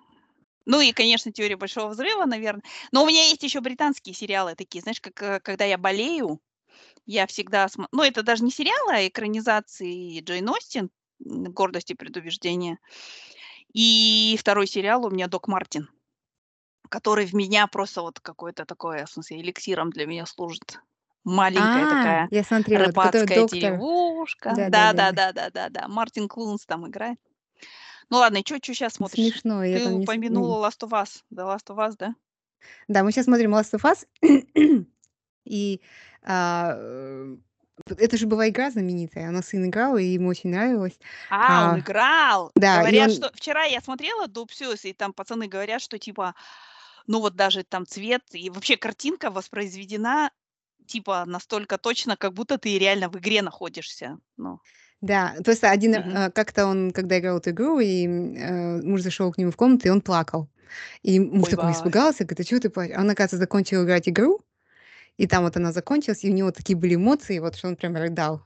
Ну 0.66 0.80
и, 0.80 0.92
конечно, 0.92 1.32
теория 1.32 1.56
большого 1.56 1.88
взрыва, 1.88 2.24
наверное. 2.24 2.62
Но 2.92 3.02
у 3.02 3.06
меня 3.06 3.22
есть 3.24 3.42
еще 3.42 3.60
британские 3.60 4.14
сериалы 4.14 4.54
такие, 4.54 4.80
знаешь, 4.82 5.00
как 5.00 5.22
э, 5.22 5.40
когда 5.40 5.64
я 5.64 5.78
болею, 5.78 6.40
я 7.06 7.26
всегда 7.26 7.68
смотрю. 7.68 7.90
Ну, 7.92 8.02
это 8.02 8.22
даже 8.22 8.44
не 8.44 8.50
сериалы, 8.50 8.92
а 8.92 9.06
экранизации 9.06 10.20
Джейн 10.20 10.48
Остин, 10.48 10.90
«Гордость 11.20 11.90
и 11.90 11.94
предубеждение». 11.94 12.78
И 13.72 14.36
второй 14.38 14.66
сериал 14.66 15.04
у 15.06 15.10
меня 15.10 15.26
«Док 15.28 15.48
Мартин», 15.48 15.88
который 16.88 17.26
в 17.26 17.34
меня 17.34 17.66
просто 17.66 18.02
вот 18.02 18.20
какой-то 18.20 18.64
такой, 18.64 19.04
в 19.04 19.10
смысле, 19.10 19.40
эликсиром 19.40 19.90
для 19.90 20.06
меня 20.06 20.26
служит. 20.26 20.78
Маленькая 21.24 21.86
А, 21.86 21.90
такая 21.90 22.28
я 22.30 22.44
смотрела, 22.44 22.84
рыбацкая 22.86 23.26
доктор. 23.26 23.46
деревушка. 23.48 24.52
Да-да-да-да. 24.54 25.12
Да-да-да-да-да-да. 25.12 25.88
Мартин 25.88 26.28
Клунс 26.28 26.66
там 26.66 26.86
играет. 26.88 27.18
Ну 28.10 28.18
ладно, 28.18 28.36
и 28.38 28.42
что 28.44 28.58
сейчас 28.60 28.94
смотришь? 28.94 29.32
Смешно, 29.32 29.64
я 29.64 29.78
Ты 29.78 29.86
не 29.86 30.00
с 30.00 30.02
упомянула 30.04 30.68
Last 30.68 30.80
of 30.86 30.90
Us. 30.90 31.22
The 31.32 31.46
Last 31.46 31.66
of 31.68 31.76
Us, 31.78 31.94
да? 31.98 32.14
Да, 32.88 33.02
мы 33.02 33.12
сейчас 33.12 33.24
смотрим 33.24 33.54
Last 33.54 33.72
of 33.72 33.82
Us. 33.82 34.06
И, 35.44 35.80
а, 36.22 36.78
это 37.86 38.16
же 38.16 38.26
была 38.26 38.48
игра 38.48 38.70
знаменитая. 38.70 39.28
Она 39.28 39.42
сын 39.42 39.66
играл, 39.66 39.96
и 39.98 40.04
ему 40.04 40.28
очень 40.28 40.50
нравилось. 40.50 40.98
А, 41.28 41.70
он 41.70 41.74
А, 41.76 41.78
играл. 41.80 42.52
да, 42.54 42.78
Говорят, 42.80 43.10
он 43.10 43.14
что... 43.14 43.30
Вчера 43.34 43.64
я 43.64 43.80
смотрела 43.80 44.26
Seuss, 44.26 44.80
и 44.88 44.92
там 44.92 45.12
пацаны 45.12 45.48
говорят, 45.48 45.82
что 45.82 45.98
типа, 45.98 46.34
ну 47.06 47.20
вот 47.20 47.34
даже 47.36 47.62
там 47.64 47.86
цвет 47.86 48.22
и 48.32 48.48
вообще 48.48 48.76
картинка 48.76 49.30
воспроизведена 49.30 50.30
типа 50.86 51.24
настолько 51.26 51.78
точно, 51.78 52.16
как 52.16 52.32
будто 52.34 52.58
ты 52.58 52.78
реально 52.78 53.08
в 53.08 53.16
игре 53.18 53.42
находишься. 53.42 54.18
Ну, 54.36 54.58
Да, 55.00 55.34
просто 55.44 55.70
один, 55.70 55.92
мгм. 55.94 56.16
э, 56.16 56.30
как-то 56.30 56.66
он, 56.66 56.90
когда 56.92 57.18
играл 57.18 57.38
эту 57.38 57.50
игру, 57.50 57.78
и 57.78 58.06
э, 58.06 58.80
муж 58.82 59.02
зашел 59.02 59.32
к 59.32 59.38
нему 59.38 59.50
в 59.50 59.56
комнату, 59.56 59.88
и 59.88 59.90
он 59.90 60.00
плакал. 60.00 60.48
И 61.02 61.20
муж 61.20 61.44
Ой, 61.44 61.50
такой 61.50 61.64
вай. 61.64 61.72
испугался, 61.74 62.24
говорит, 62.24 62.40
а 62.40 62.44
чего 62.44 62.60
ты 62.60 62.70
плачешь? 62.70 62.96
А 62.96 63.00
Он, 63.00 63.10
оказывается, 63.10 63.36
закончил 63.36 63.84
играть 63.84 64.08
игру, 64.08 64.40
и 65.18 65.26
там 65.26 65.44
вот 65.44 65.56
она 65.56 65.72
закончилась, 65.72 66.24
и 66.24 66.30
у 66.30 66.34
него 66.34 66.52
такие 66.52 66.76
были 66.78 66.96
эмоции, 66.96 67.38
вот 67.40 67.56
что 67.56 67.68
он 67.68 67.76
прям 67.76 67.96
рыдал. 67.96 68.44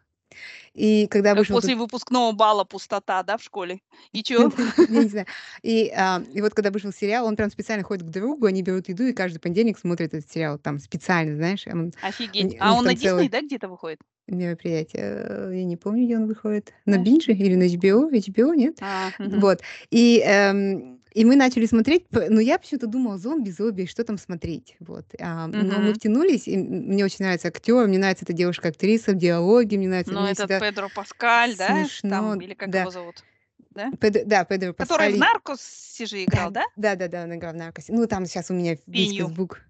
И 0.75 1.07
когда 1.09 1.35
вышел 1.35 1.57
после 1.57 1.75
выпускного 1.77 2.33
бала 2.33 2.65
пустота, 2.65 3.23
да, 3.23 3.37
в 3.37 3.43
школе? 3.43 3.81
И 4.13 4.23
чё? 4.23 4.51
Я 4.89 5.03
не 5.03 5.09
знаю. 5.09 5.27
И, 5.63 5.91
а, 5.97 6.23
и 6.35 6.41
вот 6.41 6.55
когда 6.55 6.71
вышел 6.71 6.93
сериал, 6.93 7.27
он 7.27 7.37
прям 7.37 7.51
специально 7.51 7.85
ходит 7.85 8.05
к 8.07 8.11
другу, 8.11 8.47
они 8.47 8.63
берут 8.63 8.89
еду, 8.89 9.05
и 9.05 9.13
каждый 9.13 9.39
понедельник 9.39 9.79
смотрят 9.79 10.15
этот 10.15 10.31
сериал, 10.31 10.59
там 10.59 10.79
специально, 10.79 11.37
знаешь, 11.37 11.67
он- 11.67 11.89
у 11.89 12.07
Офигеть. 12.07 12.57
А 12.61 12.75
он 12.75 12.85
на 12.85 12.95
Дисней, 12.95 13.29
да, 13.29 13.41
где-то 13.41 13.69
выходит? 13.69 14.01
мероприятие. 14.31 15.59
Я 15.59 15.65
не 15.65 15.77
помню, 15.79 16.05
где 16.05 16.17
он 16.19 16.27
выходит. 16.27 16.75
На? 16.85 16.99
Бинже 16.99 17.33
или 17.33 17.55
на 17.55 17.63
HBO? 17.65 18.11
HBO, 18.11 18.55
нет? 18.55 18.77
А. 18.83 19.11
Вот. 19.19 19.61
И, 19.91 20.21
эм, 20.25 20.98
и 21.13 21.25
мы 21.25 21.37
начали 21.37 21.67
смотреть, 21.67 22.07
но 22.11 22.41
я 22.41 22.59
почему-то 22.59 22.87
думала, 22.87 23.19
зомби, 23.19 23.51
зомби, 23.51 23.87
что 23.87 24.05
там 24.05 24.19
смотреть. 24.19 24.77
Вот. 24.81 25.07
А, 25.21 25.47
но 25.47 25.79
мы 25.81 25.95
втянулись, 25.95 26.47
и 26.49 26.57
мне 26.57 27.05
очень 27.05 27.25
нравится 27.25 27.49
актер, 27.49 27.87
мне 27.87 27.99
нравится 27.99 28.25
эта 28.25 28.33
девушка-актриса, 28.33 29.13
диалоги, 29.15 29.77
мне 29.77 29.89
нравится, 29.89 30.13
Ну, 30.13 30.27
всегда 30.35 30.61
Педро 30.61 30.89
Паскаль, 30.95 31.57
да? 31.57 31.85
смешно, 31.85 32.11
Там, 32.11 32.41
или 32.41 32.55
как 32.55 32.71
да. 32.71 32.81
его 32.83 32.91
зовут? 32.91 33.25
Да? 33.71 33.91
Педро, 34.01 34.23
да, 34.27 34.45
Педро 34.45 34.73
Который 34.75 35.09
в 35.11 35.13
Паскаль. 35.13 35.19
Наркосе 35.19 36.07
же 36.07 36.25
играл, 36.25 36.51
Да, 36.51 36.65
да? 36.77 36.97
да, 36.97 37.09
да, 37.09 37.23
он 37.25 37.35
играл 37.35 37.53
в 37.53 37.57
Наркосе. 37.57 37.93
Ну, 37.93 38.07
там 38.07 38.27
сейчас 38.27 38.51
у 38.51 38.55
меня 38.55 38.77
весь. 38.87 39.11
Фейсбук 39.17 39.61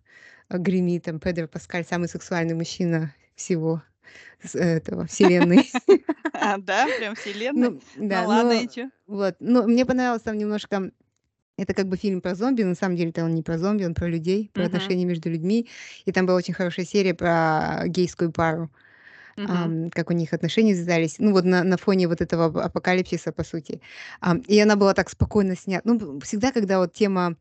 э, 0.49 0.59
гремит, 0.59 1.05
там 1.05 1.21
Педро 1.21 1.47
Паскаль, 1.47 1.85
самый 1.85 2.09
сексуальный 2.09 2.55
мужчина 2.55 3.15
всего 3.35 3.83
с 4.43 4.55
этого, 4.55 5.07
вселенной. 5.07 5.71
А, 6.41 6.57
да, 6.59 6.87
прям 6.99 7.17
вселенная. 7.17 7.71
Ну, 7.71 7.81
Ну 7.97 8.09
да, 8.09 8.23
ладно, 8.25 8.55
но 8.55 8.61
и 8.61 8.69
чё? 8.69 8.91
вот, 9.09 9.35
но 9.41 9.65
мне 9.65 9.85
понравилось 9.85 10.23
там 10.23 10.39
немножко, 10.39 10.93
это 11.59 11.75
как 11.75 11.89
бы 11.89 11.97
фильм 11.97 12.21
про 12.23 12.35
зомби, 12.35 12.63
на 12.63 12.75
самом 12.75 12.97
деле-то 12.97 13.25
он 13.25 13.35
не 13.35 13.43
про 13.43 13.59
зомби, 13.59 13.85
он 13.85 13.95
про 13.95 14.09
людей, 14.09 14.51
про 14.55 14.65
Мгм. 14.65 14.69
отношения 14.79 15.05
между 15.05 15.31
людьми, 15.31 15.69
и 16.07 16.13
там 16.13 16.27
была 16.27 16.39
очень 16.39 16.55
хорошая 16.55 16.87
серия 16.87 17.15
про 17.15 17.85
гейскую 17.87 18.33
пару, 18.33 18.71
Мгм. 19.37 19.49
ам, 19.51 19.91
как 19.91 20.11
у 20.11 20.15
них 20.15 20.33
отношения 20.33 20.75
связались, 20.75 21.17
ну 21.19 21.33
вот 21.33 21.45
на, 21.45 21.65
на 21.65 21.77
фоне 21.77 22.09
вот 22.09 22.21
этого 22.21 22.51
ап- 22.51 22.63
апокалипсиса, 22.63 23.33
по 23.33 23.45
сути. 23.45 23.81
Ам, 24.21 24.39
и 24.49 24.59
она 24.61 24.77
была 24.77 24.95
так 24.95 25.11
спокойно 25.11 25.57
снята. 25.57 25.83
Ну, 25.89 26.21
всегда, 26.21 26.53
когда 26.53 26.79
вот 26.79 26.93
тема 26.95 27.37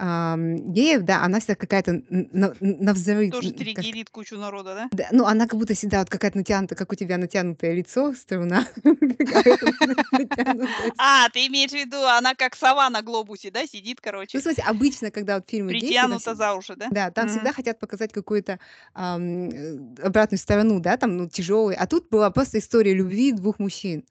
ам, 0.00 0.72
геев, 0.72 1.02
да, 1.02 1.24
она 1.24 1.40
всегда 1.40 1.56
какая-то 1.56 2.02
на, 2.08 2.54
на 2.60 2.92
взрыв, 2.94 3.32
Тоже 3.32 3.48
н- 3.48 3.54
как- 3.54 3.58
триггерит 3.64 4.10
кучу 4.10 4.38
народа, 4.38 4.74
да? 4.74 4.88
да, 4.92 5.08
ну, 5.10 5.26
она 5.26 5.48
как 5.48 5.58
будто 5.58 5.74
всегда 5.74 5.98
вот 5.98 6.08
какая-то 6.08 6.38
натянутая, 6.38 6.76
как 6.78 6.92
у 6.92 6.94
тебя 6.94 7.18
натянутое 7.18 7.74
лицо, 7.74 8.14
струна. 8.14 8.64
А, 10.98 11.28
ты 11.30 11.46
имеешь 11.46 11.70
в 11.70 11.74
виду, 11.74 12.02
она 12.04 12.34
как 12.34 12.56
сова 12.56 12.88
на 12.90 13.02
глобусе, 13.02 13.50
да, 13.50 13.66
сидит, 13.66 13.98
Ну, 13.98 14.00
в 14.00 14.04
короче, 14.04 14.40
смысле, 14.40 14.64
обычно, 14.66 15.10
когда 15.10 15.36
вот 15.36 15.48
фильмы 15.50 15.70
притянута 15.70 16.34
за 16.34 16.54
уши, 16.54 16.74
да? 16.76 16.88
да, 16.90 17.10
там 17.10 17.28
всегда 17.28 17.52
хотят 17.52 17.78
показать 17.78 18.12
какую-то 18.12 18.58
э, 18.94 19.78
обратную 20.02 20.38
сторону, 20.38 20.80
да, 20.80 20.96
там, 20.96 21.16
ну, 21.16 21.28
тяжелый. 21.28 21.76
А 21.76 21.86
тут 21.86 22.08
была 22.08 22.30
просто 22.30 22.58
история 22.58 22.94
любви 22.94 23.32
двух 23.32 23.58
мужчин. 23.58 24.04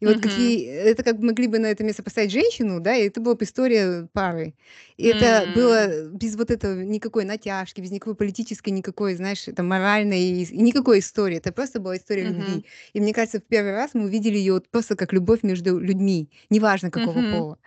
И 0.00 0.06
вот 0.06 0.20
Мгм. 0.20 0.20
какие... 0.20 0.66
Это 0.66 1.02
как 1.02 1.18
бы 1.18 1.26
могли 1.26 1.46
бы 1.48 1.58
на 1.58 1.66
это 1.66 1.84
место 1.84 2.02
поставить 2.02 2.30
женщину, 2.32 2.80
да, 2.80 2.94
и 2.96 3.06
это 3.08 3.20
была 3.20 3.34
бы 3.34 3.44
история 3.44 4.08
пары. 4.12 4.54
И 4.96 5.06
это 5.06 5.46
М. 5.46 5.48
было 5.48 6.08
без 6.10 6.36
вот 6.36 6.50
этого 6.50 6.80
никакой 6.82 7.24
натяжки, 7.24 7.80
без 7.80 7.90
никакой 7.90 8.14
политической, 8.16 8.70
никакой, 8.70 9.14
знаешь, 9.14 9.44
там, 9.56 9.66
моральной, 9.68 10.20
и 10.42 10.56
никакой 10.62 11.00
истории. 11.00 11.38
Это 11.38 11.52
просто 11.52 11.80
была 11.80 11.96
история 11.96 12.22
Мгм. 12.22 12.24
любви. 12.24 12.64
И 12.92 13.00
мне 13.00 13.12
кажется, 13.12 13.40
в 13.40 13.44
первый 13.44 13.72
раз 13.72 13.90
мы 13.94 14.04
увидели 14.04 14.36
ее 14.38 14.54
вот 14.54 14.68
просто 14.70 14.96
как 14.96 15.12
любовь 15.12 15.42
между 15.42 15.78
людьми, 15.78 16.30
неважно 16.50 16.90
какого 16.90 17.22
Мгм. 17.22 17.24
пола. 17.24 17.58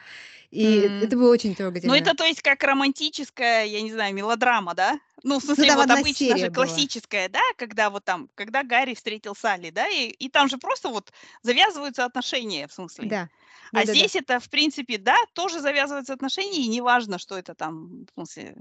И 0.51 0.81
М. 0.83 0.91
это 0.99 1.15
было 1.17 1.31
очень 1.31 1.55
Ну, 1.83 1.93
трогательно. 1.93 1.95
это 1.95 2.15
то 2.15 2.25
есть 2.25 2.41
как 2.43 2.63
романтическая, 2.63 3.65
я 3.65 3.81
не 3.81 3.91
знаю, 3.91 4.13
мелодрама, 4.15 4.75
да? 4.75 4.99
Ну, 5.23 5.39
в 5.39 5.43
Ну, 5.57 5.65
смысле, 5.65 5.65
там 5.65 5.79
вот 5.79 5.91
обычно 5.91 6.37
же 6.37 6.49
была. 6.49 6.87
классическая, 6.89 7.29
да, 7.29 7.41
когда 7.57 7.89
вот 7.89 8.05
там, 8.05 8.29
когда 8.35 8.63
Гарри 8.63 8.95
встретил 8.95 9.35
Салли, 9.35 9.71
да, 9.71 9.87
и, 9.89 10.09
и 10.09 10.29
там 10.29 10.49
же 10.49 10.57
просто 10.57 10.89
вот 10.89 11.11
завязываются 11.43 12.05
отношения, 12.05 12.67
в 12.67 12.73
смысле. 12.73 13.13
Да. 13.13 13.29
А 13.73 13.85
Да-да-да. 13.85 13.85
здесь 13.85 14.15
это, 14.15 14.39
в 14.39 14.49
принципе, 14.49 14.97
да, 14.99 15.17
тоже 15.33 15.61
завязываются 15.61 16.13
отношения, 16.13 16.59
и 16.65 16.67
неважно, 16.69 17.19
что 17.19 17.37
это 17.37 17.55
там, 17.55 18.05
в 18.05 18.13
смысле, 18.15 18.55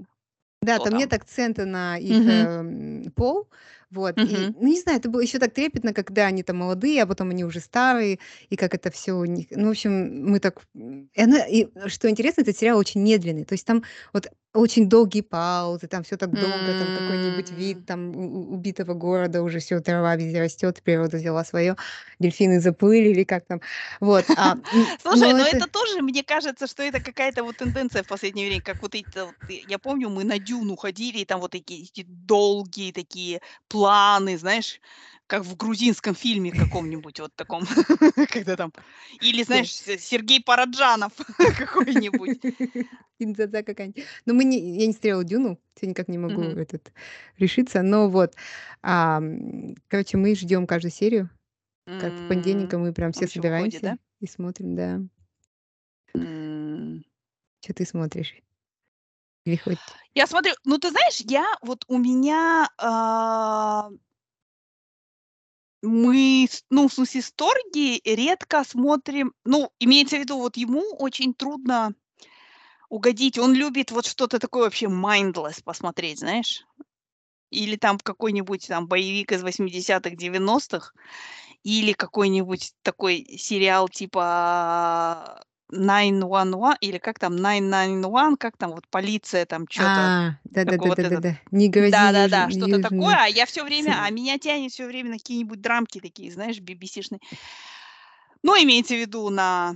Да, 0.63 0.77
кто 0.77 0.79
там 0.79 0.93
там. 0.93 0.95
нет 0.95 1.11
акцента 1.13 1.65
на 1.65 1.97
их 1.97 2.27
Мгм. 2.27 2.27
эм, 2.27 3.11
пол. 3.15 3.49
Вот. 3.91 4.17
И, 4.23 4.47
Мгм. 4.47 4.55
ну, 4.55 4.67
не 4.67 4.79
знаю, 4.79 4.99
это 4.99 5.09
было 5.09 5.21
еще 5.21 5.37
так 5.39 5.53
трепетно, 5.53 5.93
когда 5.93 6.25
они 6.27 6.43
там 6.43 6.57
молодые, 6.57 7.03
а 7.03 7.05
потом 7.07 7.29
они 7.31 7.43
уже 7.45 7.59
старые, 7.59 8.19
и 8.49 8.55
как 8.55 8.73
это 8.73 8.89
все 8.91 9.13
у 9.13 9.25
них. 9.25 9.47
Ну, 9.51 9.67
в 9.67 9.71
общем, 9.71 10.25
мы 10.31 10.39
так. 10.39 10.61
И, 10.73 11.21
она, 11.21 11.45
и 11.45 11.67
что 11.87 12.09
интересно, 12.09 12.41
этот 12.41 12.57
сериал 12.57 12.77
очень 12.77 13.01
медленный. 13.03 13.45
То 13.45 13.53
есть 13.53 13.65
там 13.65 13.83
вот 14.13 14.27
очень 14.53 14.89
долгие 14.89 15.21
паузы, 15.21 15.87
там 15.87 16.03
все 16.03 16.17
так 16.17 16.37
долго, 16.37 16.73
там 16.75 16.91
какой-нибудь 16.91 17.51
вид 17.51 17.77
М. 17.79 17.85
там 17.85 18.15
у- 18.15 18.21
у- 18.51 18.53
убитого 18.55 18.93
города, 18.93 19.41
уже 19.43 19.59
все, 19.59 19.79
трава 19.79 20.15
везде 20.15 20.41
растет, 20.41 20.81
природа 20.83 21.17
взяла 21.17 21.43
свое, 21.45 21.75
дельфины 22.19 22.59
заплыли 22.59 23.09
или 23.09 23.23
как 23.23 23.45
там. 23.45 23.61
Вот. 24.01 24.25
А, 24.35 24.55
м, 24.71 24.93
Слушай, 25.01 25.31
но 25.31 25.37
но 25.37 25.45
это- 25.47 25.57
это 25.57 25.67
тоже, 25.67 26.01
мне 26.01 26.23
кажется, 26.23 26.67
что 26.67 26.83
это 26.83 26.99
какая-то 27.01 27.43
вот 27.43 27.57
тенденция 27.57 28.03
в 28.03 28.07
последнее 28.07 28.47
время, 28.47 28.61
как 28.61 28.81
вот 28.81 28.95
эти, 28.95 29.07
вот, 29.19 29.35
э, 29.47 29.53
я 29.67 29.79
помню, 29.79 30.09
мы 30.09 30.23
на 30.23 30.37
Дюну 30.39 30.75
ходили, 30.75 31.19
и 31.19 31.25
там 31.25 31.39
вот 31.41 31.51
такие 31.51 31.83
эти 31.83 32.03
долгие 32.07 32.91
такие 32.91 33.41
планы, 33.69 34.37
знаешь, 34.37 34.79
как 35.31 35.45
в 35.45 35.55
грузинском 35.55 36.13
фильме 36.13 36.51
каком-нибудь 36.51 37.21
вот 37.21 37.33
таком, 37.37 37.63
когда 38.33 38.57
там, 38.57 38.73
или, 39.21 39.43
знаешь, 39.43 39.71
Сергей 39.71 40.43
Параджанов 40.43 41.13
какой-нибудь. 41.57 42.41
Киндзадза 43.17 43.63
какая-нибудь. 43.63 44.03
Но 44.25 44.33
мы 44.33 44.43
не, 44.43 44.59
я 44.81 44.87
не 44.87 44.91
смотрела 44.91 45.23
Дюну, 45.23 45.57
все 45.77 45.87
никак 45.87 46.09
не 46.09 46.17
могу 46.17 46.41
этот 46.41 46.91
решиться. 47.37 47.81
Но 47.81 48.09
вот, 48.09 48.35
ам, 48.81 49.75
короче, 49.87 50.17
мы 50.17 50.35
ждем 50.35 50.67
каждую 50.67 50.91
серию. 50.91 51.29
Как 51.85 52.11
в 52.11 52.27
понедельник 52.27 52.73
мы 52.73 52.91
прям 52.91 53.13
все 53.13 53.25
собираемся 53.25 53.97
и 54.19 54.27
смотрим, 54.27 54.75
да. 54.75 54.99
Что 57.61 57.73
ты 57.73 57.85
смотришь? 57.85 58.35
Или 59.45 59.55
хоть... 59.55 59.79
Я 60.13 60.27
смотрю, 60.27 60.51
ну 60.65 60.77
ты 60.77 60.89
знаешь, 60.89 61.21
я 61.21 61.45
вот 61.61 61.85
у 61.87 61.97
меня 61.97 62.67
а, 62.77 63.89
мы, 65.81 66.47
ну, 66.69 66.87
в 66.87 66.93
смысле, 66.93 67.21
с 67.21 67.31
Торги 67.31 68.01
редко 68.03 68.63
смотрим, 68.63 69.33
ну, 69.45 69.71
имеется 69.79 70.17
в 70.17 70.19
виду, 70.19 70.37
вот 70.37 70.57
ему 70.57 70.83
очень 70.97 71.33
трудно 71.33 71.93
угодить, 72.89 73.37
он 73.37 73.53
любит 73.53 73.91
вот 73.91 74.05
что-то 74.05 74.37
такое 74.37 74.63
вообще 74.63 74.87
mindless 74.87 75.63
посмотреть, 75.63 76.19
знаешь, 76.19 76.65
или 77.49 77.75
там 77.75 77.97
какой-нибудь 77.99 78.67
там 78.67 78.87
боевик 78.87 79.31
из 79.31 79.43
80-х, 79.43 80.15
90-х, 80.15 80.91
или 81.63 81.93
какой-нибудь 81.93 82.73
такой 82.81 83.25
сериал 83.37 83.87
типа 83.87 85.43
911 85.71 86.77
или 86.81 86.97
как 86.97 87.19
там 87.19 87.35
991, 87.35 88.37
как 88.37 88.57
там 88.57 88.71
вот 88.71 88.87
полиция 88.89 89.45
там 89.45 89.65
что-то 89.69 89.89
А, 89.89 90.39
такой 90.53 90.89
вот 90.89 90.99
этот. 90.99 91.09
да-да-да-да-да. 91.09 91.39
Не 91.51 91.69
грози 91.69 91.91
Да-да-да, 91.91 92.45
юж- 92.45 92.55
что-то 92.55 92.81
такое, 92.81 93.15
а 93.15 93.27
я 93.27 93.45
все 93.45 93.63
время, 93.63 93.97
а 94.03 94.09
меня 94.09 94.37
тянет 94.37 94.71
все 94.71 94.85
время 94.85 95.11
на 95.11 95.17
какие-нибудь 95.17 95.61
драмки 95.61 95.99
такие, 95.99 96.31
знаешь, 96.31 96.59
BBC-шные. 96.59 97.19
Ну, 98.43 98.55
имеется 98.63 98.95
в 98.95 98.99
виду 98.99 99.29
на 99.29 99.75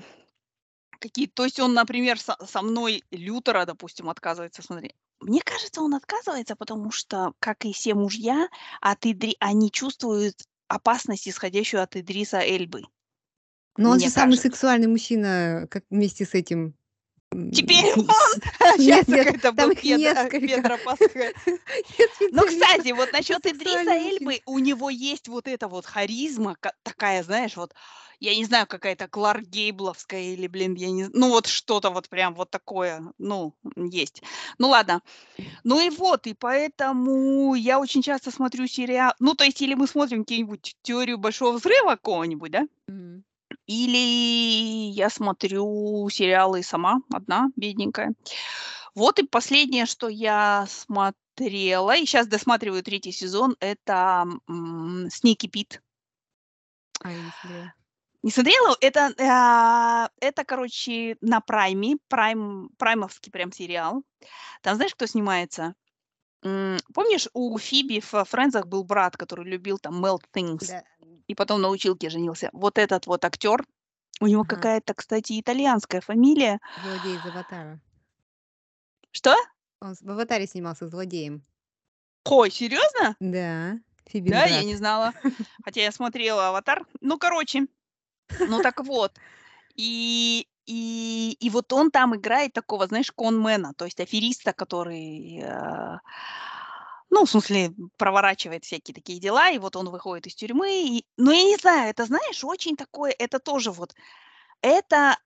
какие 0.99 1.27
то 1.27 1.43
есть 1.43 1.59
он, 1.59 1.73
например, 1.73 2.19
со 2.19 2.35
со 2.45 2.61
мной 2.61 3.03
Лютера, 3.11 3.65
допустим, 3.65 4.09
отказывается 4.09 4.63
смотреть. 4.63 4.95
Мне 5.21 5.41
кажется, 5.41 5.81
он 5.81 5.93
отказывается, 5.93 6.55
потому 6.55 6.91
что, 6.91 7.33
как 7.39 7.65
и 7.65 7.73
все 7.73 7.93
мужья, 7.93 8.47
от 8.81 9.05
Идри 9.05 9.37
они 9.39 9.71
чувствуют 9.71 10.35
опасность, 10.67 11.27
исходящую 11.27 11.83
от 11.83 11.95
Идриса 11.95 12.39
Эльбы. 12.39 12.83
Но 13.77 13.91
он 13.91 13.99
же 13.99 14.09
самый 14.09 14.31
кажется. 14.31 14.49
сексуальный 14.49 14.87
мужчина, 14.87 15.67
как 15.69 15.83
вместе 15.89 16.25
с 16.25 16.33
этим. 16.33 16.75
Теперь 17.31 17.85
он! 17.93 18.05
Сейчас 18.07 18.77
Нет, 18.79 19.07
нет, 19.07 19.27
это 19.27 19.39
там 19.39 19.55
был 19.55 19.69
Педро. 19.69 19.97
Я 19.97 20.29
Ну, 22.31 22.45
кстати, 22.45 22.91
вот 22.91 23.11
насчет 23.11 23.45
Идриса. 23.45 23.91
Эльбы, 23.91 24.41
у 24.45 24.59
него 24.59 24.89
есть 24.89 25.27
вот 25.27 25.47
эта 25.47 25.67
вот 25.67 25.85
харизма, 25.85 26.55
ка- 26.59 26.73
такая, 26.83 27.23
знаешь, 27.23 27.55
вот, 27.55 27.73
я 28.19 28.35
не 28.35 28.45
знаю, 28.45 28.67
какая-то 28.67 29.07
Кларк 29.07 29.43
Гейбловская 29.43 30.33
или, 30.33 30.47
блин, 30.47 30.75
я 30.75 30.91
не, 30.91 31.07
ну 31.13 31.29
вот 31.29 31.47
что-то 31.47 31.89
вот 31.89 32.09
прям 32.09 32.33
вот 32.35 32.49
такое, 32.49 33.01
ну, 33.17 33.53
есть. 33.75 34.23
Ну 34.57 34.69
ладно. 34.69 35.01
Ну 35.63 35.79
и 35.79 35.89
вот, 35.89 36.27
и 36.27 36.33
поэтому 36.33 37.55
я 37.55 37.79
очень 37.79 38.01
часто 38.01 38.31
смотрю 38.31 38.67
сериал, 38.67 39.13
ну, 39.19 39.33
то 39.33 39.43
есть 39.43 39.61
или 39.61 39.73
мы 39.73 39.87
смотрим 39.87 40.23
какие-нибудь 40.23 40.75
теорию 40.81 41.17
большого 41.17 41.57
взрыва 41.57 41.91
какого-нибудь, 41.91 42.51
да. 42.51 42.67
Или 43.67 44.91
я 44.91 45.09
смотрю 45.09 46.07
сериалы 46.09 46.63
сама, 46.63 47.01
одна, 47.11 47.49
бедненькая. 47.55 48.13
Вот 48.93 49.19
и 49.19 49.23
последнее, 49.27 49.85
что 49.85 50.07
я 50.07 50.65
смотрела, 50.69 51.95
и 51.95 52.05
сейчас 52.05 52.27
досматриваю 52.27 52.83
третий 52.83 53.11
сезон, 53.11 53.55
это 53.59 54.25
Сники 55.09 55.47
Пит. 55.47 55.81
А, 57.03 57.11
не 58.23 58.31
смотрела. 58.31 58.75
Это, 58.81 59.13
а, 59.19 60.09
это, 60.19 60.45
короче, 60.45 61.17
на 61.21 61.41
Прайме, 61.41 61.97
прайм, 62.07 62.69
праймовский 62.77 63.31
прям 63.31 63.51
сериал. 63.51 64.03
Там 64.61 64.75
знаешь, 64.75 64.95
кто 64.95 65.05
снимается? 65.05 65.75
Помнишь, 66.41 67.27
у 67.33 67.57
Фиби 67.57 67.99
в 67.99 68.23
Френдзах 68.23 68.67
был 68.67 68.83
брат, 68.83 69.17
который 69.17 69.45
любил 69.45 69.79
там 69.79 70.03
Melt 70.03 70.23
Things, 70.33 70.67
Да. 70.67 70.83
И 71.27 71.35
потом 71.35 71.61
на 71.61 71.69
училке 71.69 72.09
женился. 72.09 72.49
Вот 72.53 72.77
этот 72.77 73.07
вот 73.07 73.25
актер, 73.25 73.63
у 74.21 74.27
него 74.27 74.41
Ага. 74.41 74.55
какая-то, 74.55 74.93
кстати, 74.93 75.39
итальянская 75.39 76.01
фамилия. 76.01 76.59
Злодей 76.81 77.17
из 77.17 77.25
Аватара. 77.25 77.79
Что? 79.11 79.35
Он 79.81 79.95
в 79.95 80.09
Аватаре 80.09 80.47
снимался 80.47 80.87
злодеем. 80.87 81.43
Ой, 82.25 82.49
серьезно? 82.49 83.15
Да, 83.19 83.77
Фибин 84.07 84.31
Да, 84.31 84.45
я 84.45 84.53
брат. 84.53 84.65
не 84.65 84.75
знала. 84.75 85.13
Хотя 85.63 85.81
я 85.83 85.91
смотрела 85.91 86.49
«Аватар». 86.49 86.85
Ну, 87.01 87.17
короче, 87.17 87.67
ну 88.39 88.61
так 88.61 88.83
вот. 88.83 89.13
И, 89.75 90.47
и, 90.65 91.37
и 91.39 91.49
вот 91.49 91.71
он 91.73 91.91
там 91.91 92.15
играет 92.15 92.53
такого, 92.53 92.87
знаешь, 92.87 93.11
конмена, 93.11 93.73
то 93.75 93.85
есть 93.85 93.99
афериста, 93.99 94.53
который, 94.53 95.41
э, 95.43 95.97
ну, 97.15 97.23
в 97.25 97.29
смысле, 97.29 97.73
проворачивает 97.95 98.65
всякие 98.65 98.93
такие 98.93 99.19
дела, 99.21 99.49
и 99.49 99.57
вот 99.57 99.77
он 99.77 99.89
выходит 99.89 100.27
из 100.27 100.35
тюрьмы. 100.35 100.69
И, 100.85 101.05
ну, 101.15 101.31
я 101.31 101.43
не 101.45 101.55
знаю, 101.55 101.89
это, 101.89 102.03
знаешь, 102.05 102.43
очень 102.43 102.75
такое, 102.75 103.15
это 103.17 103.39
тоже 103.39 103.71
вот, 103.71 103.95
это, 104.61 105.17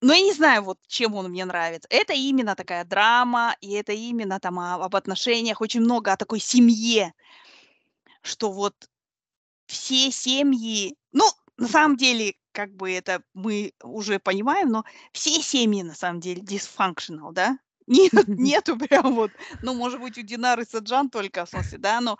ну, 0.00 0.12
я 0.12 0.20
не 0.20 0.32
знаю, 0.32 0.62
вот 0.62 0.78
чем 0.86 1.14
он 1.14 1.30
мне 1.30 1.44
нравится. 1.44 1.88
Это 1.90 2.12
именно 2.12 2.54
такая 2.54 2.84
драма, 2.84 3.56
и 3.60 3.72
это 3.72 3.92
именно 3.92 4.38
там 4.38 4.60
об 4.60 4.94
отношениях, 4.94 5.60
очень 5.60 5.80
много 5.80 6.12
о 6.12 6.16
такой 6.16 6.38
семье, 6.38 7.14
что 8.22 8.52
вот 8.52 8.74
все 9.66 10.12
семьи, 10.12 10.96
ну, 11.10 11.24
на 11.56 11.66
самом 11.66 11.96
деле, 11.96 12.34
как 12.52 12.74
бы 12.76 12.92
это 12.92 13.24
мы 13.34 13.72
уже 13.82 14.20
понимаем, 14.20 14.68
но 14.68 14.84
все 15.12 15.42
семьи 15.42 15.82
на 15.82 15.94
самом 15.94 16.20
деле 16.20 16.42
dysfunctional, 16.42 17.32
да? 17.32 17.58
Нет, 17.86 18.12
нету 18.26 18.76
прям 18.76 19.14
вот, 19.14 19.30
ну, 19.62 19.74
может 19.74 20.00
быть, 20.00 20.18
у 20.18 20.22
Динары 20.22 20.64
Саджан 20.64 21.10
только, 21.10 21.44
в 21.44 21.50
смысле, 21.50 21.78
да, 21.78 22.00
но, 22.00 22.18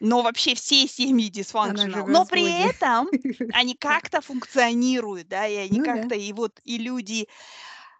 но 0.00 0.22
вообще 0.22 0.54
все 0.54 0.86
семьи 0.86 1.30
в 1.30 2.08
Но 2.08 2.24
при 2.24 2.68
этом 2.68 3.08
они 3.54 3.74
как-то 3.74 4.20
функционируют, 4.20 5.28
да, 5.28 5.46
и 5.46 5.56
они 5.56 5.78
Ну 5.78 5.84
да. 5.84 5.94
как-то, 5.94 6.14
и 6.14 6.32
вот, 6.32 6.60
и 6.64 6.78
люди, 6.78 7.28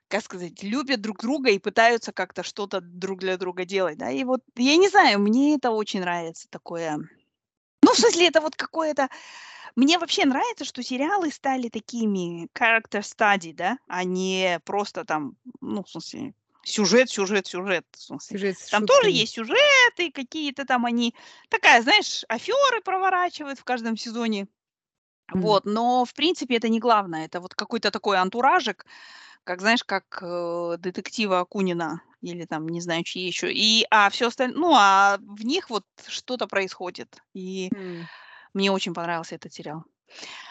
как 0.09 0.23
сказать, 0.23 0.63
любят 0.63 1.01
друг 1.01 1.21
друга 1.21 1.51
и 1.51 1.59
пытаются 1.59 2.13
как-то 2.13 2.43
что-то 2.43 2.81
друг 2.81 3.21
для 3.21 3.37
друга 3.37 3.65
делать, 3.65 3.99
да, 3.99 4.11
и 4.11 4.25
вот, 4.25 4.41
я 4.57 4.77
не 4.77 4.89
знаю, 4.89 5.19
мне 5.21 5.57
это 5.57 5.71
очень 5.71 6.01
нравится, 6.01 6.49
такое, 6.51 6.99
ну, 7.83 7.93
в 7.93 7.97
смысле, 7.99 8.29
это 8.29 8.41
вот 8.41 8.57
какое-то... 8.57 9.09
Мне 9.75 9.99
вообще 9.99 10.25
нравится, 10.27 10.65
что 10.65 10.83
сериалы 10.83 11.31
стали 11.33 11.69
такими 11.69 12.47
character 12.57 13.01
study, 13.01 13.55
да, 13.55 13.79
а 13.89 14.05
не 14.05 14.61
просто 14.65 15.05
там, 15.05 15.37
ну, 15.61 15.83
в 15.83 15.89
смысле, 15.89 16.35
сюжет, 16.65 17.11
сюжет, 17.11 17.47
сюжет. 17.47 17.87
Сюжет 18.19 18.59
Там 18.71 18.85
тоже 18.85 19.11
есть 19.11 19.35
сюжеты, 19.35 20.11
какие-то 20.13 20.65
там 20.65 20.87
они... 20.87 21.15
Такая, 21.51 21.83
знаешь, 21.83 22.25
аферы 22.29 22.81
проворачивают 22.85 23.59
в 23.59 23.65
каждом 23.65 23.97
сезоне. 23.97 24.49
Мгм. 25.35 25.57
Вот, 25.57 25.65
но, 25.67 26.05
в 26.05 26.15
принципе, 26.15 26.57
это 26.57 26.69
не 26.69 26.81
главное. 26.81 27.27
Это 27.27 27.41
вот 27.41 27.55
какой-то 27.55 27.91
такой 27.91 28.19
антуражик, 28.19 28.87
как, 29.45 29.61
знаешь, 29.63 29.85
как 29.85 30.05
э, 30.23 30.77
детектива 30.79 31.41
Акунина 31.41 32.03
или 32.23 32.47
там, 32.47 32.69
не 32.69 32.81
знаю, 32.81 33.05
чьи 33.05 33.27
еще. 33.27 33.53
И, 33.53 33.87
а 33.91 34.11
все 34.11 34.29
остальное, 34.29 34.59
ну, 34.61 34.75
а 34.77 35.19
в 35.21 35.45
них 35.45 35.71
вот 35.71 35.87
что-то 36.09 36.47
происходит. 36.49 37.23
И 37.35 37.73
М, 37.73 38.09
мне 38.55 38.73
очень 38.73 38.95
понравился 38.95 39.37
этот 39.37 39.53
сериал. 39.55 39.85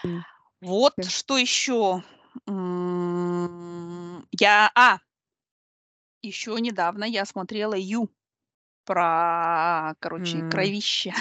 м. 0.06 0.26
Вот 0.62 0.96
Да. 0.98 1.08
что 1.08 1.38
еще. 1.38 2.04
Я, 4.40 4.72
а, 4.76 5.00
еще 6.22 6.56
недавно 6.60 7.04
я 7.04 7.26
смотрела 7.26 7.74
Ю 7.74 8.10
про, 8.86 9.96
короче, 10.00 10.40
М. 10.40 10.50
кровище. 10.50 11.14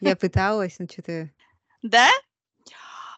Я 0.00 0.16
пыталась, 0.16 0.78
но 0.78 0.86
что-то... 0.86 1.30
Да? 1.82 2.08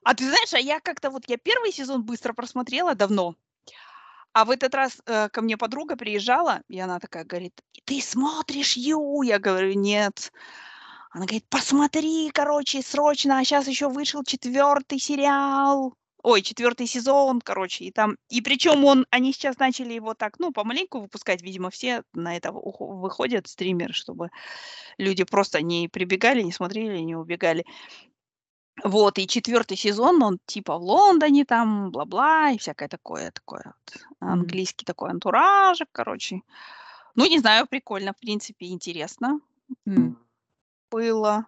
А 0.05 0.15
ты 0.15 0.25
знаешь, 0.25 0.53
а 0.53 0.59
я 0.59 0.81
как-то 0.81 1.11
вот, 1.11 1.25
я 1.29 1.37
первый 1.37 1.73
сезон 1.73 2.03
быстро 2.03 2.33
просмотрела 2.33 2.95
давно, 2.95 3.37
а 4.33 4.45
в 4.45 4.51
этот 4.51 4.75
раз 4.75 5.01
э, 5.07 5.29
ко 5.29 5.43
мне 5.43 5.57
подруга 5.57 5.97
приезжала, 5.97 6.63
и 6.69 6.81
она 6.81 6.99
такая 6.99 7.25
говорит, 7.25 7.61
ты 7.85 8.01
смотришь 8.01 8.77
Ю? 8.77 9.23
Я 9.23 9.39
говорю, 9.39 9.75
нет. 9.75 10.33
Она 11.11 11.27
говорит, 11.27 11.45
посмотри, 11.51 12.31
короче, 12.33 12.83
срочно, 12.83 13.39
а 13.39 13.45
сейчас 13.45 13.69
еще 13.69 13.89
вышел 13.89 14.25
четвертый 14.25 14.99
сериал. 14.99 15.95
Ой, 16.23 16.43
четвертый 16.43 16.87
сезон, 16.87 17.41
короче, 17.41 17.85
и 17.85 17.91
там, 17.91 18.17
и 18.29 18.41
причем 18.41 18.85
он, 18.85 19.07
они 19.11 19.33
сейчас 19.33 19.59
начали 19.59 19.93
его 19.93 20.15
так, 20.15 20.39
ну, 20.39 20.53
помаленьку 20.53 21.01
выпускать, 21.01 21.43
видимо, 21.43 21.71
все 21.71 22.05
на 22.13 22.37
это 22.37 22.53
выходят 22.53 23.49
стримеры, 23.49 23.93
чтобы 23.93 24.31
люди 24.99 25.25
просто 25.25 25.63
не 25.63 25.89
прибегали, 25.89 26.43
не 26.43 26.53
смотрели, 26.53 26.99
не 26.99 27.17
убегали. 27.17 27.65
Вот, 28.85 29.19
и 29.19 29.27
четвертый 29.27 29.77
сезон, 29.77 30.23
он 30.23 30.39
типа 30.47 30.79
в 30.79 30.83
Лондоне 30.83 31.45
там, 31.45 31.91
бла-бла, 31.91 32.51
и 32.51 32.59
всякое 32.59 32.89
такое, 32.89 33.33
такое 33.33 33.65
вот, 33.65 34.03
английский 34.21 34.85
такой 34.85 35.11
антуражик, 35.11 35.89
короче. 35.91 36.43
Ну, 37.17 37.27
не 37.27 37.41
знаю, 37.41 37.67
прикольно, 37.67 38.13
в 38.13 38.19
принципе, 38.19 38.67
интересно 38.67 39.41
М. 39.87 40.17
было. 40.91 41.47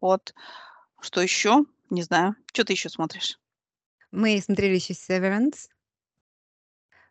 Вот. 0.00 0.34
Что 1.00 1.20
еще? 1.20 1.64
Не 1.90 2.02
знаю. 2.02 2.36
Что 2.52 2.64
ты 2.64 2.72
еще 2.72 2.88
смотришь? 2.88 3.38
Мы 4.16 4.40
смотрели 4.40 4.76
еще 4.76 4.94
Severance. 4.94 5.68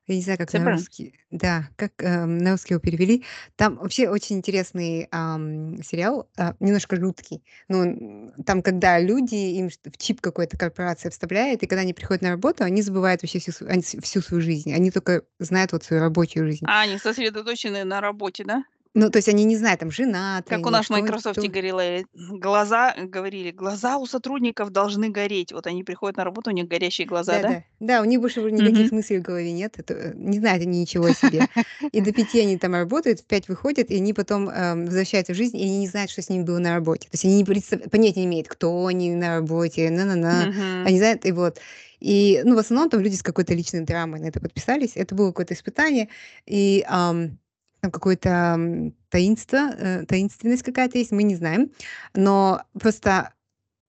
Я 0.08 0.16
не 0.16 0.22
знаю, 0.24 0.40
как 0.40 0.52
на 0.54 0.58
Severance? 0.58 0.72
русский. 0.72 1.20
Да, 1.30 1.70
как 1.76 1.92
эм, 2.00 2.40
на 2.40 2.52
русский 2.54 2.74
его 2.74 2.82
перевели. 2.82 3.24
Там 3.56 3.76
вообще 3.76 4.10
очень 4.10 4.38
интересный 4.38 5.08
ам, 5.12 5.84
сериал, 5.84 6.28
а, 6.36 6.56
немножко 6.60 6.96
жуткий. 6.96 7.44
Ну, 7.68 7.84
н- 7.84 8.34
там, 8.44 8.64
когда 8.64 9.00
люди, 9.00 9.36
им 9.36 9.70
в 9.70 9.98
чип 10.00 10.20
какой-то 10.20 10.58
корпорация 10.58 11.12
вставляет, 11.12 11.62
и 11.62 11.68
когда 11.68 11.82
они 11.82 11.94
приходят 11.94 12.24
на 12.24 12.32
работу, 12.32 12.64
они 12.64 12.82
забывают 12.82 13.22
вообще 13.22 13.38
всю, 13.38 13.52
они 13.68 13.84
всю 13.84 14.22
свою 14.22 14.42
жизнь. 14.42 14.74
Они 14.74 14.90
только 14.90 15.24
знают 15.38 15.74
вот 15.74 15.84
свою 15.84 16.02
рабочую 16.02 16.48
жизнь. 16.48 16.66
А, 16.68 16.82
они 16.82 16.98
сосредоточены 16.98 17.84
на 17.84 18.02
работе, 18.02 18.44
да? 18.46 18.64
Ну, 18.96 19.10
то 19.10 19.18
есть 19.18 19.28
они 19.30 19.44
не 19.44 19.58
знают, 19.58 19.82
там, 19.82 19.92
женаты 19.92 20.56
Как 20.56 20.60
у 20.62 20.70
они, 20.70 20.72
нас 20.72 20.86
в 20.86 20.86
что 20.86 20.94
Microsoft 20.94 21.38
кто... 21.38 21.48
говорили, 21.48 22.06
глаза, 22.14 22.96
говорили, 22.98 23.52
глаза 23.52 23.98
у 23.98 24.06
сотрудников 24.06 24.72
должны 24.72 25.10
гореть. 25.10 25.52
Вот 25.52 25.68
они 25.68 25.84
приходят 25.84 26.16
на 26.18 26.24
работу, 26.24 26.50
у 26.50 26.54
них 26.54 26.68
горящие 26.68 27.06
глаза, 27.06 27.34
Да, 27.34 27.42
да? 27.42 27.50
да. 27.50 27.64
Да, 27.82 28.02
у 28.02 28.06
них 28.06 28.22
больше 28.22 28.40
уже 28.40 28.52
никаких 28.52 28.92
Мгм. 28.92 28.96
мыслей 28.96 29.20
в 29.20 29.22
голове 29.22 29.52
нет. 29.52 29.74
Это, 29.78 29.94
э, 29.94 30.14
не 30.16 30.40
знают 30.40 30.64
они 30.64 30.80
ничего 30.80 31.06
о 31.06 31.14
себе. 31.14 31.42
И 31.92 32.00
до 32.00 32.14
пяти 32.14 32.40
они 32.40 32.58
там 32.58 32.74
работают, 32.74 33.20
в 33.20 33.26
пять 33.26 33.48
выходят, 33.50 33.90
и 33.92 33.98
они 33.98 34.14
потом 34.14 34.50
эм, 34.50 34.86
возвращаются 34.86 35.34
в 35.34 35.36
жизнь, 35.36 35.58
и 35.58 35.64
они 35.64 35.80
не 35.80 35.88
знают, 35.88 36.10
что 36.10 36.22
с 36.22 36.30
ними 36.30 36.44
было 36.44 36.60
на 36.60 36.74
работе. 36.74 37.10
То 37.10 37.16
есть 37.16 37.26
они 37.26 37.36
не 37.36 37.44
представ- 37.44 37.90
понятия 37.90 38.22
не 38.22 38.26
имеют, 38.28 38.48
кто 38.48 38.86
они 38.88 39.14
на 39.14 39.36
работе, 39.36 39.90
на-на-на. 39.90 40.48
Мгм. 40.48 40.86
Они 40.88 40.98
знают, 41.00 41.26
и 41.26 41.32
вот. 41.34 41.60
И, 42.00 42.42
ну, 42.46 42.56
в 42.56 42.60
основном 42.60 42.90
там 42.90 43.02
люди 43.02 43.16
с 43.16 43.24
какой-то 43.24 43.54
личной 43.54 43.82
драмой 43.82 44.20
на 44.22 44.26
это 44.28 44.40
подписались. 44.40 44.92
Это 44.96 45.16
было 45.16 45.28
какое-то 45.28 45.54
испытание, 45.54 46.10
и 46.46 46.84
ам, 46.88 47.38
там 47.86 47.92
какое-то 47.92 48.92
таинство, 49.10 49.58
э, 49.78 50.06
таинственность 50.06 50.64
какая-то 50.64 50.98
есть, 50.98 51.12
мы 51.12 51.24
не 51.24 51.36
знаем. 51.36 51.72
Но 52.16 52.64
просто 52.80 53.34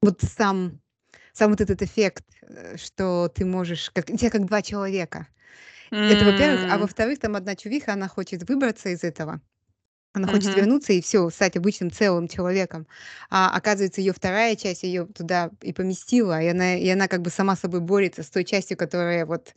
вот 0.03 0.21
сам, 0.21 0.81
сам 1.33 1.51
вот 1.51 1.61
этот 1.63 1.81
эффект, 1.81 2.25
э, 2.43 2.77
что 2.77 3.29
ты 3.29 3.47
можешь, 3.47 3.91
как, 3.95 4.07
тебя 4.07 4.31
как 4.31 4.45
два 4.47 4.61
человека. 4.61 5.29
Это, 5.91 6.25
во-первых. 6.25 6.71
А 6.71 6.79
во-вторых, 6.79 7.21
там 7.21 7.37
одна 7.37 7.57
чувиха, 7.57 7.93
она 7.93 8.09
хочет 8.09 8.47
выбраться 8.49 8.91
из 8.91 9.03
этого. 9.05 9.41
Она 10.17 10.27
хочет 10.29 10.55
Мгм. 10.55 10.57
вернуться 10.57 10.95
и 10.95 11.03
все, 11.03 11.29
стать 11.31 11.57
обычным 11.57 11.91
целым 11.91 12.27
человеком. 12.27 12.87
А 13.31 13.55
оказывается, 13.55 14.01
ее 14.01 14.15
вторая 14.15 14.57
часть 14.57 14.83
ее 14.83 15.07
туда 15.07 15.51
и 15.61 15.75
поместила, 15.75 16.43
и 16.43 16.47
она, 16.49 16.77
и 16.77 16.89
она 16.89 17.07
как 17.07 17.21
бы 17.21 17.29
сама 17.31 17.55
собой 17.55 17.81
борется 17.81 18.23
с 18.23 18.31
той 18.31 18.45
частью, 18.45 18.79
которая 18.79 19.27
вот 19.27 19.55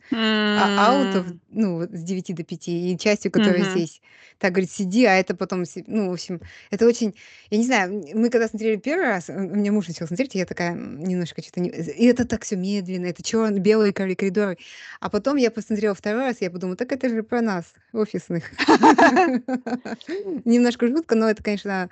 а, 0.54 0.72
out 0.76 1.12
of, 1.14 1.38
ну, 1.48 1.82
с 1.82 2.02
9 2.02 2.34
до 2.34 2.44
5, 2.44 2.68
и 2.92 2.98
частью, 2.98 3.30
которая 3.30 3.62
Мгм. 3.62 3.64
здесь. 3.64 4.02
Так 4.38 4.52
говорит, 4.52 4.70
сиди, 4.70 5.04
а 5.04 5.14
это 5.14 5.36
потом, 5.36 5.64
ну, 5.86 6.10
в 6.10 6.12
общем, 6.12 6.40
это 6.70 6.86
очень, 6.86 7.14
я 7.50 7.58
не 7.58 7.64
знаю, 7.64 8.04
мы 8.14 8.30
когда 8.30 8.48
смотрели 8.48 8.76
первый 8.76 9.06
раз, 9.06 9.28
у 9.28 9.32
меня 9.34 9.72
муж 9.72 9.88
начал 9.88 10.06
смотреть, 10.08 10.34
и 10.34 10.38
я 10.38 10.46
такая 10.46 10.74
немножко 10.74 11.42
что-то 11.42 11.60
не... 11.60 11.70
И 11.70 12.04
это 12.06 12.26
так 12.26 12.42
все 12.44 12.56
медленно, 12.56 13.06
это 13.06 13.22
черные, 13.22 13.60
белые 13.60 13.92
кори- 13.92 14.14
коридоры. 14.14 14.58
А 15.00 15.08
потом 15.10 15.36
я 15.36 15.50
посмотрела 15.50 15.94
второй 15.94 16.22
раз, 16.22 16.40
и 16.40 16.44
я 16.44 16.50
подумала, 16.50 16.76
так 16.76 16.92
это 16.92 17.08
же 17.08 17.22
про 17.22 17.40
нас, 17.42 17.74
офисных. 17.94 18.44
Немножко 20.44 20.86
жутко, 20.88 21.14
но 21.14 21.28
это, 21.30 21.42
конечно, 21.42 21.90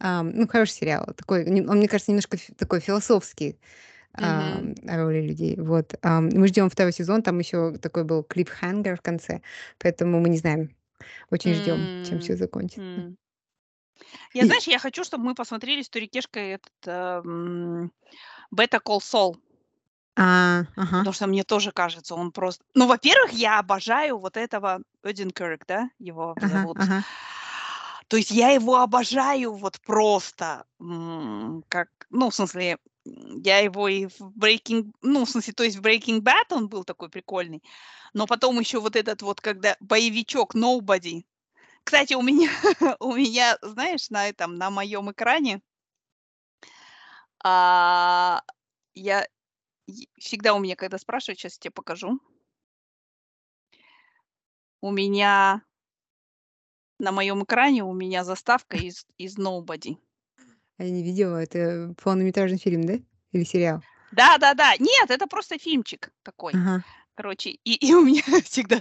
ам, 0.00 0.30
ну, 0.34 0.48
хороший 0.48 0.72
сериал. 0.72 1.06
Такой, 1.16 1.44
он, 1.44 1.78
мне 1.78 1.88
кажется, 1.88 2.10
немножко 2.12 2.38
такой 2.56 2.80
философский 2.80 3.58
о 4.14 4.62
роли 4.86 5.22
людей. 5.22 5.56
Вот. 5.60 5.94
ам, 6.02 6.30
Мы 6.30 6.48
ждем 6.48 6.70
второй 6.70 6.92
сезон, 6.92 7.22
там 7.22 7.38
еще 7.38 7.72
такой 7.78 8.04
был 8.04 8.24
клипхангер 8.24 8.96
в 8.96 9.02
конце, 9.02 9.42
поэтому 9.78 10.20
мы 10.20 10.28
не 10.28 10.38
знаем. 10.38 10.70
Очень 11.30 11.54
ждем, 11.54 11.90
чем 12.02 12.18
М. 12.18 12.20
все 12.20 12.36
закончится. 12.36 12.82
М. 12.98 13.16
Я, 14.34 14.44
знаешь, 14.46 14.66
я 14.66 14.78
хочу, 14.78 15.04
чтобы 15.04 15.24
мы 15.24 15.34
посмотрели 15.34 15.82
с 15.82 15.88
Турикешкой 15.88 16.50
этот 16.52 16.72
ам, 16.86 17.90
Better 18.54 18.80
Call 18.84 19.00
Saul, 19.00 19.36
А, 20.20 20.64
ага. 20.74 20.98
потому 20.98 21.12
что 21.12 21.26
мне 21.28 21.44
тоже 21.44 21.70
кажется, 21.70 22.16
он 22.16 22.32
просто... 22.32 22.64
Ну, 22.74 22.88
во-первых, 22.88 23.32
я 23.32 23.60
обожаю 23.60 24.18
вот 24.18 24.36
этого 24.36 24.82
Одинкерк, 25.02 25.64
да, 25.66 25.90
его 26.00 26.34
Ага, 26.36 26.48
зовут. 26.48 26.76
ага. 26.80 27.04
То 28.08 28.16
есть 28.16 28.30
я 28.30 28.50
его 28.50 28.78
обожаю 28.78 29.52
вот 29.52 29.80
просто, 29.82 30.64
как, 31.68 31.88
ну, 32.10 32.30
в 32.30 32.34
смысле, 32.34 32.78
я 33.04 33.58
его 33.58 33.86
и 33.86 34.06
в 34.06 34.20
Breaking, 34.20 34.90
ну, 35.02 35.24
в 35.24 35.30
смысле, 35.30 35.52
то 35.52 35.62
есть 35.62 35.76
в 35.76 35.82
Breaking 35.82 36.20
Bad 36.20 36.50
он 36.50 36.68
был 36.68 36.84
такой 36.84 37.10
прикольный, 37.10 37.62
но 38.14 38.26
потом 38.26 38.58
еще 38.58 38.80
вот 38.80 38.96
этот 38.96 39.22
вот, 39.22 39.40
когда 39.40 39.76
боевичок 39.80 40.54
Nobody. 40.54 41.26
Кстати, 41.84 42.14
у 42.14 42.22
меня, 42.22 42.50
у 43.00 43.14
меня, 43.14 43.56
знаешь, 43.62 44.10
на 44.10 44.28
этом, 44.28 44.56
на 44.56 44.70
моем 44.70 45.10
экране, 45.12 45.60
а, 47.44 48.42
я 48.94 49.26
всегда 50.18 50.54
у 50.54 50.58
меня, 50.58 50.76
когда 50.76 50.98
спрашивают, 50.98 51.38
сейчас 51.38 51.58
тебе 51.58 51.70
покажу, 51.70 52.20
у 54.80 54.90
меня 54.90 55.62
на 56.98 57.12
моем 57.12 57.44
экране 57.44 57.84
у 57.84 57.92
меня 57.92 58.24
заставка 58.24 58.76
из, 58.76 59.06
из 59.16 59.38
Nobody. 59.38 59.96
А 60.78 60.84
Я 60.84 60.90
не 60.90 61.02
видела, 61.02 61.36
это 61.38 61.94
полнометражный 62.02 62.58
фильм, 62.58 62.84
да? 62.84 62.94
Или 63.32 63.44
сериал? 63.44 63.82
Да-да-да. 64.12 64.74
Нет, 64.78 65.10
это 65.10 65.26
просто 65.26 65.58
фильмчик 65.58 66.12
такой. 66.22 66.52
Ага. 66.54 66.84
Короче, 67.18 67.50
и, 67.64 67.74
и 67.74 67.94
у 67.94 68.04
меня 68.04 68.22
всегда 68.44 68.78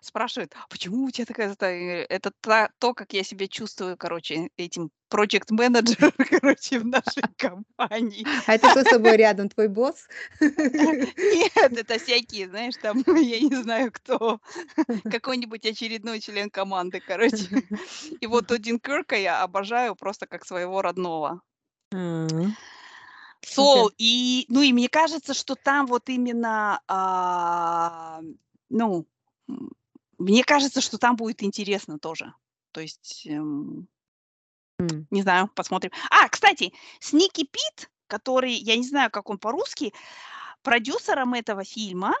спрашивают, 0.00 0.54
«А 0.54 0.68
почему 0.68 1.06
у 1.06 1.10
тебя 1.10 1.26
такая... 1.26 1.48
зата-?» 1.48 1.72
Я 1.72 1.80
говорю, 1.80 2.06
Это 2.08 2.30
та- 2.40 2.70
то, 2.78 2.94
как 2.94 3.12
я 3.14 3.24
себя 3.24 3.48
чувствую, 3.48 3.96
короче, 3.96 4.50
этим 4.56 4.92
проект 5.08 5.50
менеджером 5.50 6.12
короче, 6.30 6.78
в 6.78 6.86
нашей 6.86 7.24
компании. 7.36 8.24
А 8.46 8.54
это 8.54 8.70
кто 8.70 8.82
с 8.82 8.90
тобой 8.90 9.16
рядом, 9.16 9.48
твой 9.48 9.66
босс? 9.66 10.06
Нет, 10.40 11.52
это 11.56 11.98
всякие, 11.98 12.46
знаешь, 12.46 12.76
там, 12.80 13.02
я 13.08 13.40
не 13.40 13.60
знаю 13.60 13.90
кто, 13.90 14.40
какой-нибудь 15.10 15.66
очередной 15.66 16.20
член 16.20 16.48
команды, 16.48 17.00
короче. 17.04 17.48
И 18.20 18.26
вот 18.28 18.52
один 18.52 18.78
Кирка 18.78 19.16
я 19.16 19.42
обожаю 19.42 19.96
просто 19.96 20.28
как 20.28 20.46
своего 20.46 20.80
родного. 20.80 21.42
А, 21.92 22.28
Сол, 23.44 23.90
и, 23.98 24.46
ну, 24.48 24.62
и 24.62 24.72
мне 24.72 24.88
кажется, 24.88 25.34
что 25.34 25.54
там 25.56 25.86
вот 25.86 26.08
именно, 26.08 26.80
а, 26.88 28.20
ну, 28.68 29.06
мне 30.18 30.44
кажется, 30.44 30.80
что 30.80 30.98
там 30.98 31.16
будет 31.16 31.42
интересно 31.42 31.98
тоже. 31.98 32.32
То 32.72 32.80
есть, 32.80 33.26
эм, 33.26 33.88
м. 34.80 35.06
не 35.10 35.22
знаю, 35.22 35.48
посмотрим. 35.54 35.92
А, 36.10 36.28
кстати, 36.28 36.72
Сники 37.00 37.44
Пит, 37.44 37.90
который, 38.06 38.52
я 38.52 38.76
не 38.76 38.86
знаю, 38.86 39.10
как 39.10 39.30
он 39.30 39.38
по-русски, 39.38 39.92
продюсером 40.62 41.34
этого 41.34 41.64
фильма 41.64 42.14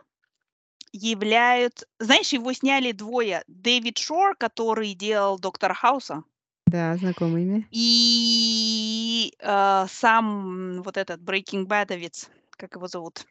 являют, 0.92 1.84
знаешь, 1.98 2.32
его 2.32 2.52
сняли 2.52 2.92
двое. 2.92 3.44
Дэвид 3.48 3.98
Шор, 3.98 4.36
который 4.36 4.94
делал 4.94 5.38
Доктора 5.38 5.74
Хауса, 5.74 6.24
Да, 6.70 6.96
знакомое 6.96 7.42
имя. 7.42 7.66
и 7.72 9.34
э, 9.40 9.86
сам 9.88 10.82
вот 10.82 10.96
этот 10.96 11.20
Breaking 11.20 11.66
Badовец, 11.66 12.28
как 12.50 12.76
его 12.76 12.86
зовут? 12.86 13.26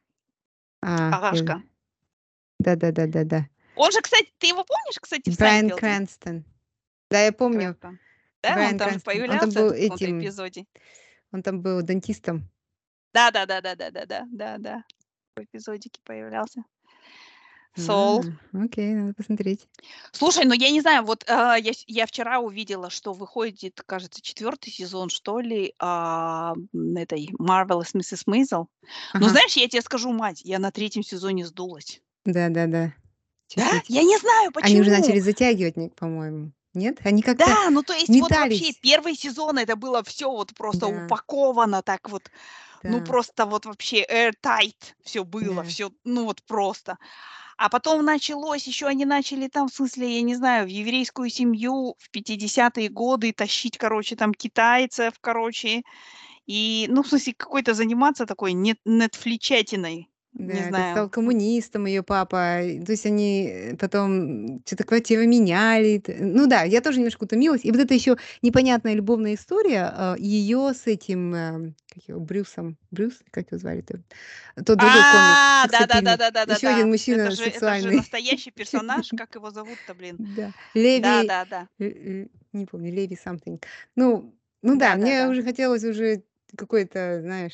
А, 0.81 1.09
я 1.09 1.15
Агашка. 1.15 1.63
Да-да-да-да-да. 2.59 3.47
Он 3.77 3.93
же, 3.93 4.01
кстати, 4.01 4.29
ты 4.39 4.47
его 4.47 4.65
помнишь, 4.65 4.99
кстати, 4.99 5.29
в 5.29 5.37
Брайан 5.37 5.69
Сайнфелде? 5.69 5.79
Крэнстон. 5.79 6.45
Да, 7.09 7.21
я 7.21 7.31
помню. 7.31 7.75
Крэнстон. 7.79 7.99
Да, 8.43 8.49
он 8.49 8.55
Брайан 8.55 8.77
там 8.77 8.89
же 8.89 8.99
Крэнстон. 8.99 9.21
Он 9.21 9.29
там 9.29 9.39
появлялся 9.39 9.59
был 9.59 9.69
в 9.69 9.71
этим, 9.71 10.19
эпизоде. 10.19 10.65
он 11.31 11.43
там 11.43 11.61
был 11.61 11.81
дантистом. 11.81 12.49
Да, 13.13 13.31
да, 13.31 13.45
да, 13.45 13.61
да, 13.61 13.75
да, 13.75 13.89
да, 13.89 14.05
да, 14.05 14.27
да, 14.29 14.57
да. 14.57 14.83
В 15.37 15.43
эпизодике 15.43 16.01
появлялся. 16.03 16.65
Сол. 17.75 18.25
А, 18.53 18.63
окей, 18.63 18.93
надо 18.93 19.13
посмотреть. 19.13 19.67
Слушай, 20.11 20.45
ну 20.45 20.53
я 20.53 20.69
не 20.71 20.81
знаю, 20.81 21.03
вот 21.03 21.23
а, 21.29 21.55
я, 21.55 21.71
я 21.87 22.05
вчера 22.05 22.39
увидела, 22.39 22.89
что 22.89 23.13
выходит, 23.13 23.81
кажется, 23.85 24.21
четвертый 24.21 24.71
сезон, 24.71 25.09
что 25.09 25.39
ли, 25.39 25.73
а, 25.79 26.53
этой 26.95 27.29
Marvelous 27.39 27.93
Mrs. 27.95 28.25
Maisel. 28.27 28.67
Но 29.13 29.25
Ага. 29.25 29.29
знаешь, 29.29 29.55
я 29.55 29.67
тебе 29.67 29.81
скажу, 29.81 30.11
мать, 30.11 30.41
я 30.43 30.59
на 30.59 30.71
третьем 30.71 31.03
сезоне 31.03 31.45
сдулась. 31.45 32.01
Да-да-да. 32.25 32.93
Да? 33.55 33.71
Я 33.87 34.03
не 34.03 34.17
знаю, 34.17 34.51
Они 34.61 34.79
уже 34.81 34.89
почему. 34.89 35.01
начали 35.01 35.19
затягивать, 35.19 35.95
по-моему. 35.95 36.51
Нет? 36.73 36.99
Они 37.03 37.21
как-то 37.21 37.45
Да, 37.45 37.69
ну 37.71 37.81
то 37.81 37.93
есть 37.93 38.09
вот 38.09 38.31
вообще 38.31 38.65
метались. 38.65 38.75
первый 38.81 39.15
сезон 39.15 39.57
это 39.57 39.75
было 39.75 40.03
все 40.03 40.29
вот 40.29 40.53
просто 40.55 40.87
Да, 40.87 41.05
упаковано 41.05 41.81
так 41.81 42.09
вот, 42.09 42.29
ну 42.83 42.99
да, 42.99 43.05
просто 43.05 43.45
вот 43.45 43.65
вообще 43.65 44.05
airtight 44.05 44.75
все 45.03 45.23
было, 45.23 45.63
да. 45.63 45.63
все, 45.63 45.91
ну 46.03 46.25
вот 46.25 46.43
просто. 46.43 46.97
А 47.59 47.67
потом 47.69 48.05
началось, 48.05 48.65
еще 48.67 48.87
они 48.87 49.03
начали 49.05 49.49
там, 49.49 49.67
в 49.67 49.73
смысле, 49.73 50.15
я 50.15 50.21
не 50.21 50.35
знаю, 50.35 50.65
в 50.65 50.69
еврейскую 50.69 51.29
семью 51.29 51.95
в 51.99 52.09
50-е 52.09 52.87
годы 52.89 53.33
тащить, 53.33 53.77
короче, 53.77 54.15
там 54.15 54.33
китайцев, 54.33 55.15
короче, 55.19 55.83
и, 56.47 56.87
ну, 56.89 57.03
в 57.03 57.09
смысле, 57.09 57.33
какой-то 57.37 57.73
заниматься 57.73 58.25
такой 58.25 58.53
нет, 58.53 58.79
нетфличатиной, 58.85 60.09
не 60.33 60.47
Да, 60.47 60.53
стал 60.61 60.69
знаю. 60.69 61.09
коммунистом 61.09 61.85
ее 61.85 62.03
папа. 62.03 62.59
То 62.85 62.91
есть 62.91 63.05
они 63.05 63.47
э, 63.51 63.75
потом 63.77 64.61
что-то 64.65 64.83
квартиры 64.83 65.27
меняли. 65.27 66.01
Ну 66.19 66.47
да, 66.47 66.63
я 66.63 66.81
тоже 66.81 66.97
немножко 66.99 67.23
утомилась. 67.23 67.65
И 67.65 67.71
вот 67.71 67.79
эта 67.79 67.93
еще 67.93 68.17
непонятная 68.41 68.93
любовная 68.93 69.33
история 69.35 70.15
ее 70.17 70.73
с 70.73 70.87
этим, 70.87 71.33
эм, 71.33 71.75
как 71.93 72.03
его, 72.07 72.19
Брюсом. 72.19 72.77
Брюс, 72.91 73.13
как 73.31 73.51
его 73.51 73.57
звали-то? 73.59 74.01
Тот 74.55 74.77
другой 74.77 75.01
А, 75.01 75.67
да, 75.67 75.87
да, 75.87 76.01
да, 76.01 76.17
да, 76.17 76.31
да, 76.31 76.45
да, 76.45 76.53
Еще 76.55 76.67
один 76.67 76.85
да. 76.85 76.91
мужчина 76.91 77.21
Это 77.21 77.31
же, 77.31 77.35
это 77.41 77.43
же 77.45 77.51
сексуальный. 77.51 77.95
настоящий 77.97 78.51
персонаж, 78.51 79.09
как 79.17 79.35
его 79.35 79.51
зовут-то, 79.51 79.93
блин? 79.93 80.15
Да. 80.19 80.47
Да, 80.47 80.53
Леви, 80.79 81.27
да, 81.27 81.45
да, 81.45 81.67
э, 81.79 81.85
э, 81.85 82.27
не 82.53 82.65
помню, 82.65 82.93
Леви 82.93 83.17
something. 83.23 83.61
Ну, 83.95 84.33
ну 84.61 84.77
да, 84.77 84.95
да, 84.95 84.95
да, 84.95 85.01
мне 85.01 85.23
да. 85.23 85.29
уже 85.29 85.43
хотелось 85.43 85.83
уже 85.83 86.23
какой-то, 86.55 87.21
знаешь... 87.21 87.53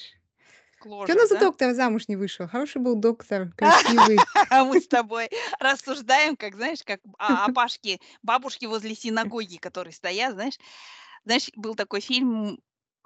Что 0.86 1.14
она 1.14 1.26
за 1.26 1.36
да? 1.36 1.40
доктор 1.40 1.74
замуж 1.74 2.08
не 2.08 2.16
вышел? 2.16 2.48
Хороший 2.48 2.80
был 2.80 2.96
доктор, 2.96 3.52
красивый. 3.58 4.20
А 4.50 4.64
мы 4.64 4.80
с 4.80 4.88
тобой 4.88 5.30
рассуждаем, 5.60 6.36
как, 6.36 6.56
знаешь, 6.56 6.84
как 6.86 7.00
а, 7.18 7.46
опашки, 7.46 8.00
бабушки 8.22 8.66
возле 8.66 8.96
синагоги, 8.96 9.58
которые 9.58 9.94
стоят, 9.94 10.34
знаешь. 10.34 10.58
Знаешь, 11.26 11.50
был 11.56 11.74
такой 11.74 12.02
фильм, 12.02 12.60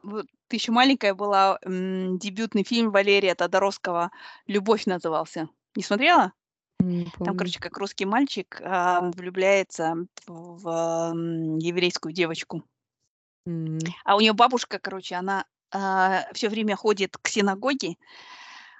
ты 0.03 0.57
еще 0.57 0.73
маленькая 0.73 1.13
была, 1.13 1.57
дебютный 1.63 2.63
фильм 2.63 2.91
Валерия 2.91 3.33
Тодоровского 3.33 4.11
«Любовь» 4.45 4.85
назывался. 4.85 5.47
Не 5.75 5.83
смотрела? 5.83 6.33
Не 6.79 7.09
Там, 7.23 7.37
короче, 7.37 7.59
как 7.59 7.77
русский 7.77 8.05
мальчик 8.05 8.61
а, 8.61 9.09
влюбляется 9.11 9.95
в, 10.27 11.13
еврейскую 11.59 12.13
девочку. 12.13 12.63
А 13.45 14.15
у 14.15 14.19
нее 14.19 14.33
бабушка, 14.33 14.79
короче, 14.79 15.15
она 15.15 15.45
все 15.71 16.49
время 16.49 16.75
ходит 16.75 17.17
к 17.17 17.27
синагоге, 17.27 17.95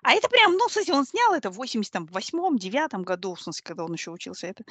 А 0.03 0.13
это 0.13 0.29
прям, 0.29 0.53
ну, 0.53 0.67
в 0.67 0.71
смысле, 0.71 0.93
он 0.95 1.05
снял 1.05 1.33
это 1.33 1.51
в 1.51 1.59
88-м, 1.61 2.57
9 2.57 2.93
году, 3.05 3.35
в 3.35 3.41
смысле, 3.41 3.63
когда 3.63 3.85
он 3.85 3.93
еще 3.93 4.11
учился 4.11 4.47
это. 4.47 4.63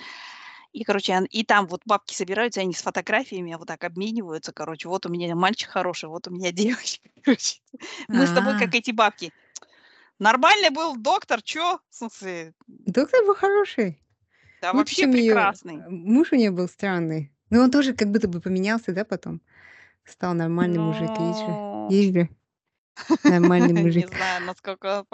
И, 0.72 0.84
короче, 0.84 1.26
и 1.30 1.44
там 1.44 1.66
вот 1.66 1.82
бабки 1.86 2.14
собираются, 2.14 2.60
они 2.60 2.74
с 2.74 2.82
фотографиями 2.82 3.54
вот 3.54 3.68
так 3.68 3.84
обмениваются, 3.84 4.52
короче, 4.52 4.88
вот 4.88 5.06
у 5.06 5.08
меня 5.08 5.34
мальчик 5.34 5.70
хороший, 5.70 6.08
вот 6.08 6.28
у 6.28 6.30
меня 6.30 6.52
девочка, 6.52 7.08
короче. 7.24 7.60
Мы 8.12 8.26
с 8.26 8.32
тобой 8.32 8.58
как 8.58 8.74
А, 8.74 8.76
эти 8.76 8.90
бабки. 8.90 9.32
Нормальный 10.18 10.70
был 10.70 10.96
доктор, 10.96 11.42
чё? 11.42 11.80
В 11.90 11.94
смысле, 11.94 12.54
доктор 12.66 13.24
был 13.24 13.34
хороший. 13.34 14.02
да 14.60 14.72
вообще 14.72 15.06
прекрасный. 15.08 15.78
муж 15.88 16.32
у 16.32 16.36
нее 16.36 16.50
был 16.50 16.68
странный. 16.68 17.32
Но 17.50 17.62
он 17.62 17.70
тоже 17.70 17.94
как 17.94 18.10
будто 18.10 18.28
бы 18.28 18.40
поменялся, 18.40 18.92
да, 18.92 19.04
потом? 19.04 19.40
Стал 20.04 20.34
нормальный 20.34 20.78
мужик, 20.78 21.18
видишь 21.18 21.42
же 21.90 22.28
нормальный 23.24 23.72
не 23.72 23.82
мужик. 23.82 24.08
знаю, 24.08 24.44
насколько... 24.44 25.04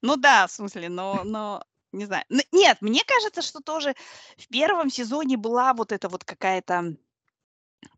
Ну 0.00 0.16
да, 0.16 0.46
в 0.46 0.52
смысле, 0.52 0.88
но, 0.88 1.22
но 1.24 1.62
не 1.92 2.06
знаю. 2.06 2.24
Нет, 2.52 2.78
мне 2.80 3.02
кажется, 3.06 3.42
что 3.42 3.60
тоже 3.60 3.94
в 4.36 4.48
первом 4.48 4.90
сезоне 4.90 5.36
была 5.36 5.74
вот 5.74 5.92
эта 5.92 6.08
вот 6.08 6.24
какая-то 6.24 6.96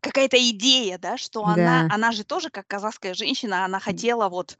какая-то 0.01 0.37
идея, 0.49 0.97
да, 0.97 1.17
что 1.17 1.45
она, 1.45 1.87
Да. 1.87 1.95
она 1.95 2.11
же 2.11 2.23
тоже 2.23 2.49
как 2.49 2.67
казахская 2.67 3.13
женщина, 3.13 3.65
она 3.65 3.79
хотела 3.79 4.29
вот 4.29 4.57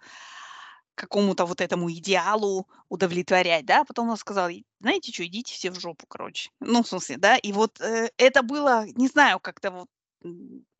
какому-то 0.95 1.45
вот 1.45 1.61
этому 1.61 1.91
идеалу 1.91 2.67
удовлетворять, 2.89 3.65
да, 3.65 3.83
потом 3.83 4.07
она 4.07 4.17
сказала, 4.17 4.49
«И 4.49 4.63
знаете 4.79 5.11
что, 5.11 5.25
идите 5.25 5.53
все 5.53 5.71
в 5.71 5.79
жопу, 5.79 6.05
короче. 6.07 6.51
Ну, 6.61 6.83
в 6.83 6.87
смысле, 6.87 7.17
да, 7.17 7.37
и 7.37 7.51
вот 7.51 7.81
э, 7.81 8.09
это 8.17 8.43
было, 8.43 8.85
не 8.95 9.07
знаю, 9.07 9.39
как-то 9.39 9.71
вот 9.71 9.87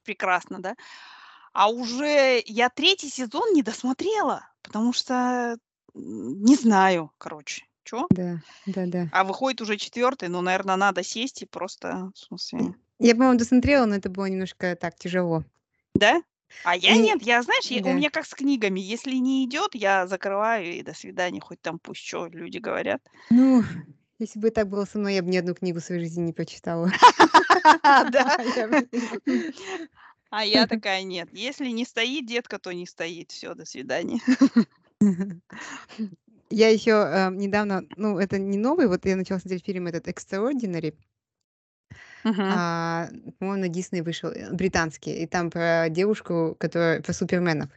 прекрасно, 0.04 0.60
да. 0.60 0.76
А 1.56 1.70
уже 1.70 2.44
я 2.46 2.68
третий 2.70 3.08
сезон 3.10 3.54
не 3.54 3.64
досмотрела, 3.64 4.46
потому 4.62 4.92
что 4.92 5.56
не 5.94 6.56
знаю, 6.58 7.14
короче, 7.18 7.64
что. 7.86 8.08
Да, 8.10 8.42
да-да. 8.66 9.08
А 9.14 9.24
выходит 9.24 9.62
уже 9.62 9.78
четвертый, 9.78 10.28
ну, 10.28 10.42
наверное, 10.42 10.76
надо 10.76 11.02
сесть 11.02 11.44
и 11.44 11.46
просто, 11.46 12.12
в 12.14 12.18
смысле, 12.20 12.74
Я, 13.00 13.14
по-моему, 13.16 13.40
досмотрела, 13.40 13.86
но 13.86 13.96
это 13.96 14.10
было 14.10 14.26
немножко 14.26 14.76
так 14.76 14.96
тяжело. 14.96 15.46
да? 15.94 16.22
А 16.66 16.76
я 16.76 16.94
И 16.98 17.00
нет, 17.00 17.22
я, 17.22 17.42
знаешь, 17.42 17.68
я- 17.68 17.82
у 17.82 17.86
да. 17.86 17.94
меня 17.94 18.10
как 18.10 18.26
с 18.26 18.34
книгами, 18.34 18.82
если 18.82 19.14
не 19.16 19.46
идет, 19.46 19.76
я 19.76 20.08
закрываю 20.08 20.66
и 20.74 20.82
до 20.84 20.94
свидания, 20.94 21.40
хоть 21.40 21.62
там 21.62 21.80
пусть 21.80 22.02
что 22.06 22.28
люди 22.28 22.58
говорят. 22.58 23.02
Ну, 23.30 23.64
если 24.20 24.40
бы 24.40 24.50
так 24.50 24.68
было 24.68 24.84
со 24.84 24.98
мной, 25.00 25.14
я 25.16 25.24
бы 25.24 25.30
ни 25.30 25.38
одну 25.38 25.56
книгу 25.56 25.80
в 25.80 25.84
своей 25.86 26.02
жизни 26.02 26.24
не 26.24 26.34
прочитала. 26.34 26.92
Да. 28.12 28.38
А 30.38 30.44
я 30.44 30.66
такая, 30.68 31.04
нет, 31.04 31.30
если 31.32 31.70
не 31.70 31.86
стоит 31.86 32.26
детка, 32.26 32.60
то 32.60 32.74
не 32.74 32.86
стоит. 32.86 33.32
Все, 33.32 33.54
до 33.54 33.64
свидания. 33.66 34.20
Я 36.50 36.70
еще 36.70 37.32
недавно, 37.34 37.84
ну, 37.96 38.20
это 38.20 38.38
не 38.38 38.58
новый, 38.58 38.88
вот 38.88 39.06
я 39.06 39.16
начала 39.16 39.40
смотреть 39.40 39.66
фильм 39.66 39.88
этот 39.88 40.08
Extraordinary, 40.08 40.94
Мгм. 42.24 42.44
а, 42.54 43.08
по-моему, 43.40 43.62
на 43.62 43.70
Дисней 43.70 44.02
вышел, 44.02 44.30
э, 44.30 44.52
британский, 44.52 45.24
и 45.24 45.26
там 45.26 45.50
про 45.50 45.88
девушку, 45.90 46.56
которая, 46.60 47.02
про 47.02 47.14
суперменов. 47.14 47.70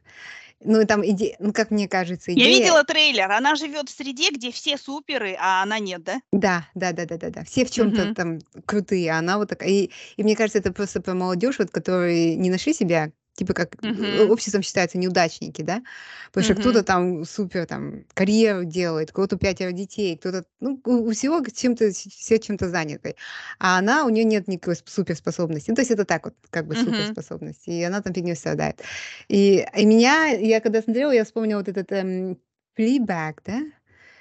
Ну, 0.61 0.85
там 0.87 1.07
идея, 1.07 1.37
ну, 1.39 1.53
как 1.53 1.71
мне 1.71 1.89
кажется, 1.89 2.33
Я 2.33 2.37
идея... 2.47 2.61
видела 2.61 2.85
трейлер. 2.85 3.31
Она 3.31 3.55
живет 3.55 3.89
в 3.89 3.97
среде, 3.97 4.31
где 4.31 4.51
все 4.51 4.77
суперы, 4.77 5.37
а 5.39 5.63
она 5.63 5.79
нет, 5.79 6.03
да? 6.03 6.21
Да, 6.33 6.67
да, 6.75 6.93
да, 6.93 7.05
да, 7.07 7.17
да, 7.17 7.31
да. 7.31 7.45
Все 7.45 7.65
в 7.65 7.71
чем-то 7.71 8.05
Мгм. 8.07 8.15
там 8.15 8.39
крутые, 8.67 9.13
а 9.13 9.19
она 9.19 9.39
вот 9.39 9.49
такая. 9.49 9.69
И, 9.69 9.91
и 10.17 10.23
мне 10.23 10.35
кажется, 10.37 10.59
это 10.59 10.73
просто 10.73 11.01
про 11.01 11.15
молодежь, 11.15 11.59
вот, 11.59 11.71
которые 11.71 12.35
не 12.35 12.51
нашли 12.51 12.75
себя, 12.75 13.13
типа 13.39 13.55
как 13.55 13.76
Мгм. 13.82 14.30
обществом 14.30 14.62
считаются 14.62 14.99
неудачники, 14.99 15.62
да? 15.62 15.82
Потому 16.26 16.45
что 16.45 16.55
кто-то 16.55 16.78
Мгм. 16.78 16.84
там 16.84 17.24
супер 17.24 17.66
там 17.66 18.05
карьеру 18.14 18.64
делает, 18.64 19.11
у 19.11 19.14
кого-то 19.14 19.39
пятеро 19.39 19.72
детей, 19.72 20.16
кто-то, 20.18 20.45
ну, 20.61 20.80
у, 20.84 21.11
всего 21.12 21.45
чем-то, 21.45 21.91
все 21.93 22.39
чем-то 22.39 22.68
заняты. 22.68 23.16
А 23.59 23.78
она, 23.78 24.05
у 24.05 24.11
нее 24.11 24.24
нет 24.24 24.49
никакой 24.49 24.74
сп- 24.74 24.89
суперспособности. 24.91 25.70
Ну, 25.70 25.76
то 25.76 25.82
есть 25.82 25.91
это 25.91 26.05
так 26.05 26.24
вот, 26.26 26.34
как 26.51 26.66
бы 26.66 26.74
Мгм. 26.74 26.84
суперспособности. 26.84 27.70
И 27.70 27.82
она 27.82 28.03
там 28.03 28.12
фигней 28.14 28.36
страдает. 28.36 28.82
И, 29.28 29.66
и 29.76 29.86
меня, 29.86 30.26
я 30.28 30.61
когда 30.61 30.82
смотрела, 30.82 31.12
я 31.12 31.24
вспомнила 31.24 31.59
вот 31.59 31.68
этот 31.68 31.91
эм, 31.93 32.39
Fleabag, 32.76 33.39
да? 33.45 33.61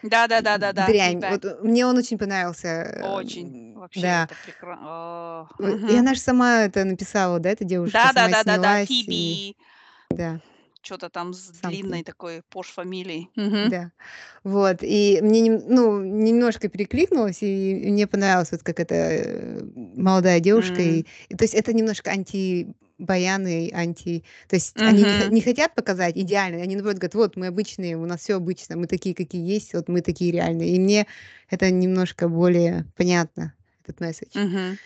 Да, 0.04 0.28
да, 0.28 0.42
да, 0.42 0.58
да, 0.58 0.74
да. 0.74 0.88
Дрянь. 0.88 1.20
Вот 1.20 1.44
э, 1.46 1.58
мне 1.62 1.86
он 1.86 1.98
очень 1.98 2.18
понравился. 2.18 3.02
Очень. 3.04 3.74
эм, 3.74 3.80
Вообще 3.80 4.02
Да. 4.02 4.24
это 4.30 4.36
прекрасно. 4.46 5.50
В- 5.58 5.92
И 5.92 5.98
она 5.98 6.14
же 6.14 6.20
сама 6.20 6.62
это 6.64 6.84
написала, 6.86 7.40
да, 7.40 7.50
эта 7.50 7.64
девушка 7.66 7.98
Да, 8.04 8.14
да, 8.14 8.28
да, 8.28 8.44
да, 8.44 8.58
да. 8.58 8.86
снялась. 8.86 8.90
И... 8.92 9.04
Фиби. 9.04 9.56
Да, 10.12 10.40
Что-то 10.82 11.10
там 11.10 11.34
с 11.34 11.50
something. 11.52 11.70
длинной 11.70 12.04
такой 12.04 12.42
пош 12.50 12.68
фамилией. 12.68 13.30
Мгм. 13.36 13.70
Да. 13.70 13.92
Вот. 14.44 14.78
И 14.82 15.20
мне 15.22 15.52
ну, 15.52 16.02
немножко 16.02 16.70
перекликнулось, 16.70 17.40
и 17.42 17.90
мне 17.92 18.08
понравилось, 18.08 18.52
вот 18.52 18.64
как 18.64 18.80
эта 18.80 18.96
э, 18.96 19.62
молодая 19.76 20.40
девушка. 20.40 20.82
М. 20.82 20.90
И, 20.90 21.06
и 21.30 21.36
то 21.36 21.44
есть 21.44 21.54
это 21.56 21.74
немножко 21.74 22.12
анти 22.12 22.68
баяны, 22.98 23.72
анти... 23.74 24.24
То 24.48 24.56
есть 24.56 24.76
они 24.78 25.04
не, 25.30 25.42
хотят 25.42 25.76
показать 25.76 26.18
идеально, 26.18 26.62
они 26.62 26.76
наоборот 26.76 26.98
говорят, 26.98 27.16
вот 27.16 27.36
мы 27.36 27.48
обычные, 27.48 27.98
у 27.98 28.06
нас 28.06 28.22
все 28.22 28.36
обычно, 28.36 28.76
мы 28.76 28.88
такие, 28.88 29.14
какие 29.16 29.46
есть, 29.46 29.74
вот 29.74 29.88
мы 29.88 30.02
такие 30.02 30.32
реальные. 30.32 30.76
И 30.76 30.80
мне 30.80 31.08
это 31.50 31.70
немножко 31.70 32.28
более 32.28 32.86
понятно, 32.96 33.54
этот 33.84 34.00
месседж, 34.00 34.36
Мгм. 34.36 34.78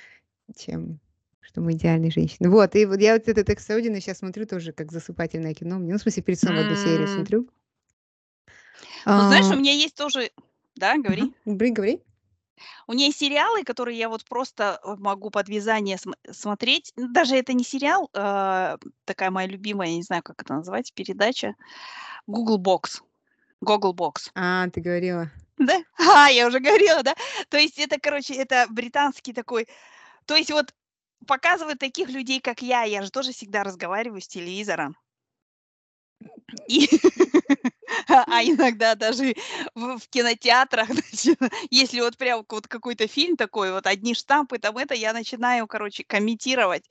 чем 0.55 0.99
что 1.41 1.59
мы 1.59 1.73
идеальные 1.73 2.11
женщины. 2.11 2.49
Вот, 2.49 2.75
и 2.75 2.85
вот 2.85 3.01
я 3.01 3.13
вот 3.13 3.27
этот 3.27 3.49
Extraordinary 3.49 3.99
сейчас 3.99 4.19
смотрю 4.19 4.45
тоже 4.45 4.71
как 4.71 4.91
засыпательное 4.91 5.53
кино. 5.53 5.79
Ну, 5.79 5.97
в 5.97 6.01
смысле, 6.01 6.23
перед 6.23 6.39
сном 6.39 6.57
одну 6.57 6.75
серию 6.75 7.07
смотрю. 7.07 7.47
Ну, 9.05 9.27
знаешь, 9.27 9.45
у 9.47 9.53
А, 9.53 9.55
меня 9.55 9.73
есть 9.73 9.95
тоже... 9.95 10.31
Да, 10.75 10.97
говори. 10.97 11.33
говори, 11.45 11.71
говори. 11.71 11.99
У 12.87 12.93
есть 12.93 13.19
сериалы, 13.19 13.63
которые 13.63 13.97
я 13.97 14.09
вот 14.09 14.25
просто 14.25 14.79
э, 14.83 14.95
могу 14.97 15.29
под 15.29 15.49
вязание 15.49 15.97
см- 15.97 16.17
смотреть. 16.31 16.91
Ну, 16.95 17.07
Даже 17.11 17.35
это 17.35 17.53
не 17.53 17.63
сериал, 17.63 18.09
а, 18.13 18.77
такая 19.05 19.31
моя 19.31 19.47
любимая, 19.47 19.89
я 19.89 19.95
не 19.95 20.03
знаю, 20.03 20.23
как 20.23 20.41
это 20.41 20.53
называется, 20.53 20.93
передача. 20.93 21.55
Google 22.27 22.59
Box. 22.59 23.01
Google 23.61 23.93
Box. 23.93 24.31
А, 24.35 24.67
ты 24.69 24.81
говорила. 24.81 25.31
Да? 25.57 25.81
А, 25.97 26.29
я 26.29 26.47
уже 26.47 26.59
говорила, 26.59 27.03
да? 27.03 27.15
То 27.49 27.57
есть 27.57 27.77
это, 27.79 27.99
короче, 27.99 28.35
это 28.35 28.67
британский 28.69 29.33
такой... 29.33 29.67
То 30.25 30.35
есть 30.35 30.51
вот 30.51 30.73
показывают 31.27 31.79
таких 31.79 32.09
людей, 32.09 32.39
как 32.39 32.61
я. 32.61 32.83
Я 32.83 33.01
же 33.01 33.11
тоже 33.11 33.31
всегда 33.31 33.63
разговариваю 33.63 34.21
с 34.21 34.27
телевизором. 34.27 34.97
И... 36.67 36.89
А 38.27 38.43
иногда 38.43 38.95
даже 38.95 39.35
в, 39.75 39.97
в 39.99 40.07
кинотеатрах, 40.09 40.87
значит, 40.91 41.39
если 41.69 42.01
вот 42.01 42.17
прям 42.17 42.45
вот 42.49 42.67
какой-то 42.67 43.07
фильм 43.07 43.37
такой, 43.37 43.71
вот 43.71 43.87
одни 43.87 44.13
штампы, 44.13 44.59
там 44.59 44.77
это, 44.77 44.93
я 44.93 45.13
начинаю, 45.13 45.67
короче, 45.67 46.03
комментировать. 46.03 46.83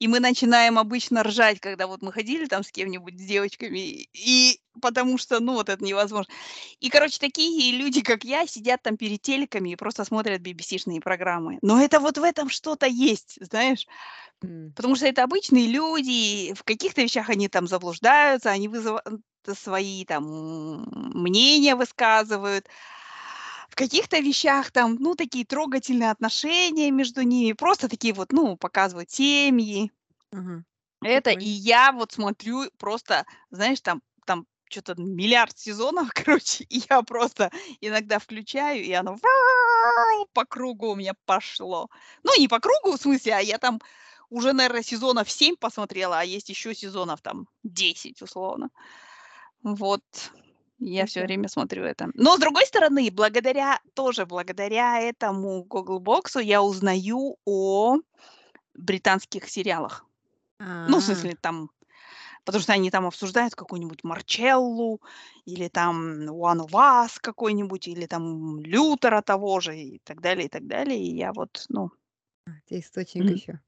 И 0.00 0.08
мы 0.08 0.20
начинаем 0.20 0.78
обычно 0.78 1.24
ржать, 1.24 1.60
когда 1.60 1.86
вот 1.88 2.02
мы 2.02 2.12
ходили 2.12 2.46
там 2.46 2.64
с 2.64 2.72
кем-нибудь, 2.72 3.18
с 3.20 3.24
девочками, 3.24 4.08
и 4.14 4.60
потому 4.82 5.18
что, 5.18 5.40
ну, 5.40 5.54
вот 5.54 5.70
это 5.70 5.82
невозможно. 5.84 6.32
И, 6.80 6.90
короче, 6.90 7.18
такие 7.18 7.76
люди, 7.78 8.02
как 8.02 8.24
я, 8.24 8.46
сидят 8.46 8.82
там 8.82 8.98
перед 8.98 9.22
телеками 9.22 9.70
и 9.70 9.76
просто 9.76 10.04
смотрят 10.04 10.42
BBC-шные 10.42 11.00
программы. 11.00 11.58
Но 11.62 11.82
это 11.82 12.00
вот 12.00 12.18
в 12.18 12.22
этом 12.22 12.50
что-то 12.50 12.86
есть, 12.86 13.38
знаешь. 13.40 13.86
М, 14.44 14.74
Потому 14.74 14.96
что 14.96 15.06
это 15.06 15.24
обычные 15.24 15.66
люди, 15.68 16.54
в 16.54 16.64
каких-то 16.64 17.02
вещах 17.02 17.28
они 17.30 17.48
там 17.48 17.66
заблуждаются, 17.66 18.50
они 18.50 18.68
вызывают 18.68 19.04
свои 19.54 20.04
там 20.04 20.24
мнения 21.14 21.74
высказывают. 21.76 22.68
В 23.68 23.74
каких-то 23.74 24.20
вещах 24.20 24.70
там, 24.70 24.94
ну, 25.00 25.16
такие 25.16 25.44
трогательные 25.44 26.12
отношения 26.12 26.92
между 26.92 27.22
ними, 27.22 27.54
просто 27.54 27.88
такие 27.88 28.14
вот, 28.14 28.30
ну, 28.32 28.56
показывают 28.56 29.10
семьи. 29.10 29.90
ага, 30.30 30.64
Это, 31.02 31.30
и 31.30 31.48
я 31.48 31.92
вот 31.92 32.12
смотрю 32.12 32.70
просто, 32.78 33.24
знаешь, 33.50 33.80
там 33.80 34.02
что-то 34.72 34.94
миллиард 35.00 35.58
сезонов, 35.58 36.08
короче, 36.14 36.64
и 36.64 36.82
я 36.90 37.02
просто 37.02 37.50
иногда 37.80 38.18
включаю, 38.18 38.82
и 38.82 38.92
оно 38.92 39.16
по 40.32 40.44
кругу 40.44 40.90
у 40.90 40.94
меня 40.94 41.14
пошло. 41.26 41.88
Ну, 42.22 42.38
не 42.38 42.48
по 42.48 42.58
кругу, 42.60 42.96
в 42.96 43.00
смысле, 43.00 43.34
а 43.34 43.40
я 43.40 43.58
там 43.58 43.80
уже, 44.30 44.52
наверное, 44.52 44.82
сезонов 44.82 45.30
7 45.30 45.56
посмотрела, 45.56 46.20
а 46.20 46.24
есть 46.24 46.48
еще 46.48 46.74
сезонов 46.74 47.20
там 47.20 47.48
10, 47.64 48.22
условно. 48.22 48.70
Вот. 49.62 50.02
Я 50.78 51.06
все 51.06 51.22
время 51.22 51.48
смотрю 51.48 51.84
это. 51.84 52.08
Но, 52.14 52.36
с 52.36 52.40
другой 52.40 52.66
стороны, 52.66 53.08
благодаря, 53.12 53.78
тоже 53.94 54.26
благодаря 54.26 55.00
этому 55.00 55.62
Google 55.62 56.00
Боксу 56.00 56.40
я 56.40 56.62
узнаю 56.62 57.36
о 57.44 57.98
британских 58.74 59.48
сериалах. 59.48 60.04
Ну, 60.58 60.98
в 60.98 60.98
А, 60.98 61.02
смысле, 61.02 61.36
там, 61.40 61.70
потому 62.44 62.62
что 62.62 62.72
они 62.72 62.90
там 62.90 63.06
обсуждают 63.06 63.54
какую-нибудь 63.54 64.04
Марчеллу, 64.04 65.00
или 65.44 65.68
там 65.68 66.22
One 66.28 66.60
of 66.66 66.70
Us 66.72 67.18
какой-нибудь, 67.20 67.88
или 67.88 68.06
там 68.06 68.60
Лютера 68.60 69.22
того 69.22 69.60
же, 69.60 69.76
и 69.76 70.00
так 70.04 70.20
далее, 70.20 70.46
и 70.46 70.48
так 70.48 70.66
далее. 70.66 70.98
И 71.02 71.16
я 71.16 71.32
вот, 71.32 71.64
ну, 71.68 71.90
это 72.46 72.78
источник 72.80 73.24
Мгм. 73.24 73.34
еще 73.34 73.60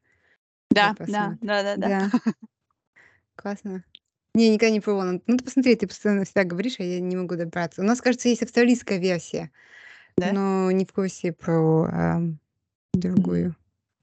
да, 0.71 0.95
да, 1.07 1.37
да, 1.43 1.63
да, 1.63 1.77
да. 1.77 2.11
Да, 2.21 2.21
классно. 3.37 3.85
Не, 4.35 4.51
никогда 4.51 4.71
не 4.73 4.81
пробовала. 4.81 5.11
Н 5.11 5.23
надо 5.27 5.45
посмотреть, 5.45 5.81
ты 5.81 5.87
постоянно 5.87 6.25
всегда 6.25 6.45
говоришь, 6.45 6.77
а 6.81 6.83
я 6.83 7.01
не 7.01 7.17
могу 7.17 7.37
добраться. 7.37 7.83
У 7.83 7.85
нас, 7.85 8.01
кажется, 8.01 8.29
есть 8.29 8.43
австралийская 8.43 8.99
версия, 8.99 9.51
Да? 10.17 10.33
но 10.33 10.71
не 10.73 10.85
в 10.85 10.93
курсе 10.93 11.33
про, 11.33 11.85
ам, 11.93 12.39
другую, 12.95 13.57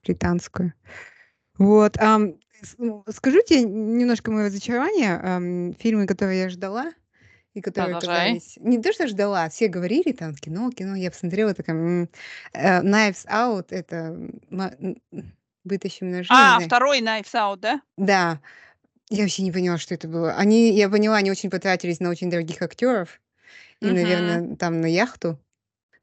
британскую. 0.03 0.73
Вот, 1.57 1.97
ну, 2.01 2.39
скажу 3.09 3.41
тебе 3.43 3.63
немножко 3.63 4.31
моё 4.31 4.47
разочарование, 4.47 5.73
фильмы, 5.79 6.07
которые 6.07 6.41
я 6.43 6.49
ждала 6.49 6.93
и 7.55 7.61
которые 7.61 7.93
Продолжай. 7.93 7.95
оказались 7.95 8.55
не 8.59 8.81
то, 8.81 8.93
что 8.93 9.07
ждала, 9.07 9.49
все 9.49 9.67
говорили 9.69 10.11
там: 10.13 10.35
"Кино, 10.35 10.71
кино". 10.71 10.95
Я 10.95 11.11
посмотрела, 11.11 11.53
такая. 11.55 12.09
Э, 12.53 12.81
"Knives 12.83 13.27
Out"- 13.27 13.67
это, 13.71 14.17
"Вытащим 15.65 16.11
ножи", 16.11 16.29
А, 16.29 16.59
второй 16.59 16.99
Knives 17.01 17.33
Out, 17.33 17.57
да? 17.59 17.81
Да. 17.97 18.39
Я 19.09 19.23
вообще 19.23 19.43
не 19.43 19.51
поняла, 19.51 19.77
что 19.77 19.95
это 19.95 20.07
было. 20.07 20.33
Они, 20.35 20.71
я 20.75 20.89
поняла, 20.89 21.17
они 21.17 21.31
очень 21.31 21.49
потратились 21.51 21.99
на 22.01 22.09
очень 22.09 22.29
дорогих 22.29 22.61
актёров 22.61 23.21
и, 23.81 23.91
Мгм. 23.91 23.91
наверно, 23.91 24.57
там 24.57 24.81
на 24.81 24.87
яхту. 24.87 25.39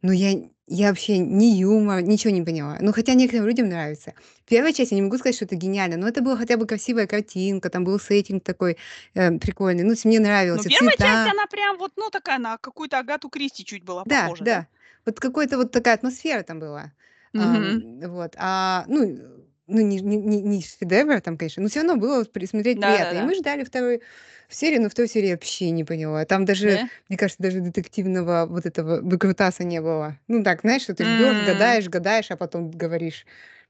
Но 0.02 0.12
я 0.12 0.32
я 0.70 0.88
вообще 0.90 1.16
ни 1.18 1.46
юмор, 1.56 2.02
ничего 2.02 2.30
не 2.32 2.42
поняла. 2.42 2.76
Ну, 2.80 2.92
хотя 2.92 3.14
некоторым 3.14 3.46
людям 3.46 3.68
нравится. 3.70 4.12
Первая 4.46 4.74
часть, 4.74 4.90
я 4.92 4.96
не 4.96 5.02
могу 5.02 5.16
сказать, 5.16 5.34
что 5.36 5.46
это 5.46 5.56
гениально, 5.56 5.96
но 5.96 6.06
это 6.06 6.20
была 6.22 6.36
хотя 6.36 6.58
бы 6.58 6.66
красивая 6.66 7.06
картинка, 7.06 7.70
там 7.70 7.84
был 7.84 7.98
сеттинг 7.98 8.44
такой, 8.44 8.76
э, 9.14 9.38
прикольный. 9.38 9.84
Ну, 9.84 9.94
мне 10.04 10.20
нравилось, 10.20 10.60
Ну, 10.60 10.64
первая 10.64 10.96
часть, 10.96 11.26
цвета. 11.26 11.32
она 11.32 11.46
прям 11.46 11.78
вот, 11.78 11.92
ну, 11.96 12.10
такая 12.10 12.38
на 12.38 12.58
какую-то 12.58 12.98
Агату 12.98 13.28
Кристи 13.30 13.64
чуть 13.64 13.84
была 13.84 14.04
Да, 14.04 14.04
похожа, 14.04 14.46
да? 14.46 14.60
да. 14.60 14.66
Вот 15.06 15.20
какой-то 15.20 15.56
вот 15.56 15.72
такая 15.72 15.94
атмосфера 15.94 16.42
там 16.42 16.60
была. 16.60 16.92
Мгм. 17.32 17.82
Ам, 17.82 18.00
вот, 18.00 18.34
а, 18.38 18.84
ну, 18.88 19.37
ну, 19.68 19.80
не 19.82 20.00
не 20.00 20.16
не 20.16 20.42
не 20.42 20.62
шедевр 20.62 21.20
там, 21.20 21.36
конечно, 21.38 21.62
но 21.62 21.68
всё 21.68 21.80
равно 21.82 21.96
было 21.96 22.24
присмотреть 22.24 22.80
приятно. 22.80 23.14
И 23.16 23.20
Да-да-да. 23.20 23.22
мы 23.22 23.34
ждали 23.34 23.64
второй 23.64 24.02
серии, 24.48 24.78
но 24.78 24.88
второй 24.90 25.08
серии 25.08 25.32
вообще 25.32 25.70
не 25.70 25.84
поняла. 25.84 26.24
Там 26.24 26.44
даже, 26.46 26.80
Да? 26.80 26.88
мне 27.08 27.18
кажется, 27.18 27.42
даже 27.42 27.60
детективного 27.60 28.46
вот 28.48 28.66
этого 28.66 29.00
выкрутаса 29.02 29.64
не 29.64 29.80
было. 29.82 30.18
Ну, 30.28 30.42
так, 30.44 30.62
знаешь, 30.62 30.82
что 30.82 30.94
ты 30.94 31.04
ждёшь, 31.04 31.38
М. 31.38 31.38
гадаешь, 31.40 31.88
гадаешь, 31.88 32.30
а 32.30 32.36
потом 32.36 32.70
говоришь: 32.70 33.26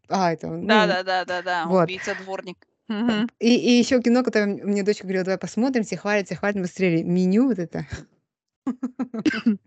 "А, 0.09 0.33
это 0.33 0.49
он". 0.49 0.67
Ну, 0.69 0.99
Да-да-да-да-да, 1.07 1.59
вот. 1.63 1.91
убийца-дворник. 1.91 2.67
Э, 3.09 3.13
и 3.41 3.55
и 3.57 3.79
ещё 3.79 4.01
кино, 4.03 4.23
которое 4.25 4.47
мне 4.65 4.83
дочка 4.83 5.05
говорила: 5.05 5.25
"Давай 5.25 5.39
посмотрим". 5.39 5.85
Все 5.85 5.97
хвалят, 5.97 6.27
все 6.27 6.37
хвалят. 6.37 6.57
Мы 6.57 6.67
смотрели 6.67 7.03
"Меню" 7.03 7.47
вот 7.49 7.59
это. 7.59 7.87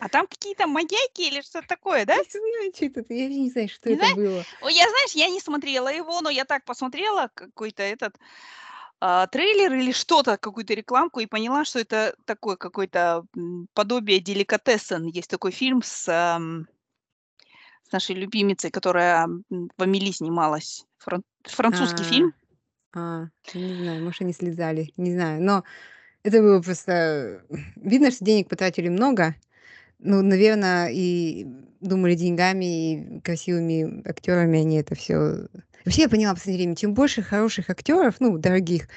А 0.00 0.08
там 0.08 0.26
какие-то 0.26 0.66
маньяки 0.66 1.22
или 1.22 1.40
что-то 1.40 1.66
такое, 1.68 2.04
да? 2.04 2.16
Не 2.16 2.24
знаю, 2.24 2.72
чё 2.72 2.86
это, 2.86 3.14
я 3.14 3.28
не 3.28 3.50
знаю, 3.50 3.68
что 3.68 3.88
Не 3.88 3.94
это 3.94 4.06
знаешь? 4.06 4.16
было. 4.16 4.46
Ой, 4.60 4.74
я, 4.74 4.88
знаешь, 4.88 5.12
я 5.12 5.28
не 5.28 5.40
смотрела 5.40 5.88
его, 5.92 6.20
но 6.20 6.28
я 6.30 6.44
так 6.44 6.64
посмотрела 6.64 7.30
какой-то 7.34 7.82
этот, 7.82 8.16
а, 9.00 9.26
трейлер 9.28 9.74
или 9.74 9.92
что-то, 9.92 10.38
какую-то 10.38 10.74
рекламку 10.74 11.20
и 11.20 11.26
поняла, 11.26 11.64
что 11.64 11.78
это 11.80 12.16
такое 12.26 12.56
какое-то, 12.56 13.24
подобие 13.74 14.20
деликатесен. 14.20 15.06
Есть 15.06 15.30
такой 15.30 15.52
фильм 15.52 15.82
с, 15.82 16.08
ам 16.08 16.66
с 17.88 17.92
нашей 17.92 18.16
любимицей, 18.16 18.70
которая, 18.70 19.28
в 19.48 19.82
"Амели" 19.82 20.10
снималась. 20.10 20.84
Фран 20.98 21.22
французский 21.44 22.02
А, 22.02 22.04
фильм. 22.04 22.34
а, 22.94 23.26
не 23.54 23.76
знаю, 23.76 24.02
может, 24.04 24.22
они 24.22 24.32
слезали, 24.32 24.92
не 24.96 25.12
знаю. 25.14 25.42
Но 25.42 25.64
это 26.24 26.40
было 26.42 26.62
просто 26.62 27.44
видно, 27.76 28.10
что 28.12 28.24
денег 28.24 28.48
потратили 28.48 28.88
много. 28.90 29.36
Ну, 30.08 30.22
наверно, 30.22 30.86
и 30.88 31.44
думали 31.80 32.14
деньгами 32.14 33.16
и 33.16 33.20
красивыми 33.22 34.08
актёрами 34.08 34.60
они 34.60 34.76
это 34.78 34.94
всё 34.94 35.48
Вообще, 35.84 36.02
я 36.02 36.08
поняла 36.08 36.32
в 36.32 36.36
последнее 36.36 36.64
время, 36.64 36.76
чем 36.76 36.94
больше 36.94 37.22
хороших 37.22 37.70
актёров, 37.70 38.16
ну, 38.20 38.38
дорогих, 38.38 38.88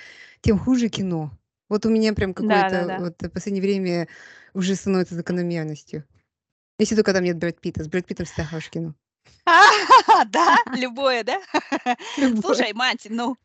тем 0.42 0.58
хуже 0.60 0.90
кино. 0.90 1.32
Вот 1.68 1.86
у 1.86 1.90
меня 1.90 2.14
прям 2.14 2.34
какое-то 2.36 2.90
Да-да-да. 2.90 2.96
вот 2.96 3.22
в 3.22 3.30
последнее 3.30 3.62
время 3.64 4.08
уже 4.54 4.76
становится 4.76 5.16
закономерностью. 5.16 6.04
Если 6.80 6.96
только 6.96 7.14
там 7.14 7.24
нет 7.26 7.38
Брэд 7.38 7.62
Питта. 7.62 7.84
С 7.84 7.90
Брэд 7.90 8.08
Питтом 8.08 8.26
всегда 8.28 8.46
хорошее 8.46 8.72
кино. 8.72 8.96
Да? 10.32 10.58
Любое, 10.74 11.24
да? 11.24 11.40
Любое. 12.18 12.42
Слушай, 12.42 12.74
мать, 12.74 13.08
ну 13.10 13.36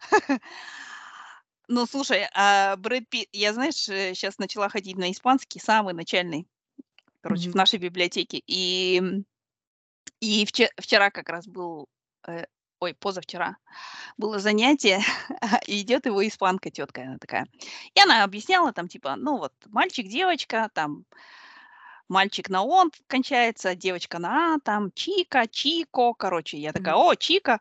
ну, 1.69 1.87
слушай, 1.87 2.27
а 2.35 2.77
Брэд 2.77 3.09
Питт 3.09 3.29
я, 3.33 3.53
знаешь, 3.53 3.89
э, 3.89 4.15
щас 4.15 4.39
начала 4.39 4.69
ходить 4.69 4.97
на 4.99 5.11
испанский, 5.11 5.61
самый 5.61 5.95
начальный, 5.95 6.47
короче, 7.25 7.51
в 7.51 7.55
Мгм. 7.55 7.57
нашей 7.57 7.79
библиотеке. 7.81 8.43
И, 8.47 9.03
и 10.21 10.47
вче 10.47 10.71
вчера 10.81 11.11
как 11.11 11.29
раз 11.31 11.47
был, 11.49 11.89
э, 12.29 12.45
ой, 12.81 12.95
позавчера 12.95 13.57
было 14.19 14.39
занятие, 14.41 15.01
и 15.69 15.83
идёт 15.83 16.07
его 16.07 16.27
испанка, 16.27 16.71
тётка 16.71 17.03
она 17.03 17.19
такая. 17.19 17.47
И 17.97 18.01
она 18.01 18.25
объясняла 18.25 18.73
там, 18.73 18.89
типа, 18.89 19.17
ну, 19.17 19.39
вот 19.39 19.53
мальчик, 19.69 20.09
девочка, 20.09 20.71
там 20.75 21.05
мальчик 22.09 22.49
на 22.51 22.63
"он" 22.63 22.91
кончается, 23.07 23.75
девочка 23.75 24.19
на 24.19 24.55
"а", 24.55 24.59
там 24.63 24.91
Чика, 24.95 25.47
Чико. 25.49 26.15
Короче, 26.15 26.59
я 26.59 26.73
такая. 26.73 26.95
"О, 26.97 27.15
Чика". 27.15 27.61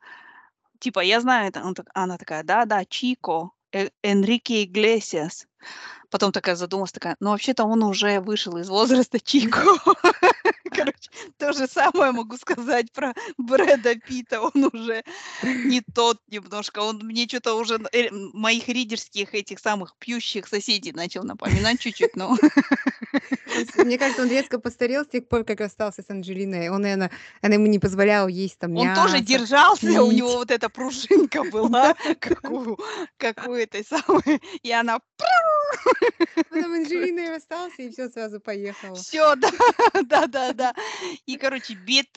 Типа, 0.79 1.01
я 1.01 1.21
знаю 1.21 1.49
это. 1.49 1.63
Он 1.63 1.73
так 1.75 1.87
она 1.95 2.17
такая: 2.17 2.43
"Да-да, 2.43 2.85
Чико, 2.85 3.51
э 3.73 3.89
Энрике 4.03 4.63
Иглесиас". 4.65 5.47
Потом 6.13 6.31
такая 6.31 6.55
задумалась, 6.55 6.91
такая: 6.91 7.15
"Ну, 7.19 7.31
вообще-то 7.31 7.63
он 7.63 7.81
уже 7.81 8.19
вышел 8.19 8.55
из 8.57 8.69
возраста 8.69 9.19
Чико". 9.19 9.63
Короче, 10.71 11.09
то 11.39 11.53
же 11.53 11.65
самое 11.65 12.11
могу 12.11 12.37
сказать 12.37 12.91
про 12.91 13.15
Брэда 13.39 13.95
Питта. 13.95 14.39
Он 14.39 14.69
уже 14.71 15.03
не 15.41 15.81
тот 15.81 16.19
немножко. 16.27 16.81
Он 16.81 16.97
мне 16.97 17.25
чё-то 17.25 17.55
уже 17.55 17.79
э, 17.91 18.09
моих 18.11 18.67
ридерских 18.67 19.33
этих 19.33 19.57
самых 19.57 19.95
пьющих 19.97 20.47
соседей 20.47 20.91
начал 20.91 21.23
напоминать 21.23 21.79
чуть-чуть, 21.79 22.15
но 22.15 22.37
мне 23.77 23.97
кажется, 23.97 24.21
он 24.21 24.29
резко 24.29 24.59
постарел 24.59 25.05
с 25.05 25.07
тех 25.07 25.27
пор, 25.27 25.43
как 25.43 25.61
расстался 25.61 26.03
с 26.03 26.09
Анджелиной. 26.11 26.69
Он, 26.69 26.81
наверно, 26.81 27.09
она 27.41 27.55
ему 27.55 27.65
не 27.65 27.79
позволяла 27.79 28.27
есть 28.27 28.59
там 28.59 28.77
Он 28.77 28.93
тоже 28.93 29.17
мясо, 29.17 29.25
держался, 29.25 30.03
у 30.03 30.11
него 30.11 30.29
пить. 30.29 30.37
вот 30.37 30.51
эта 30.51 30.69
пружинка 30.69 31.43
была, 31.43 31.95
как 32.19 32.51
у 32.51 32.77
как 33.17 33.47
у 33.47 33.53
этой 33.53 33.83
самой, 33.83 34.41
и 34.61 34.71
она 34.71 34.99
Потом 36.49 36.73
Анджелиной 36.73 37.29
расстался, 37.29 37.83
и 37.83 37.89
всё, 37.89 38.09
сразу 38.09 38.39
поехало. 38.39 39.05
Всё, 39.05 39.35
да, 39.35 39.49
да-да-да. 40.05 40.73
И, 41.25 41.37
короче, 41.37 41.73
бит 41.75 42.15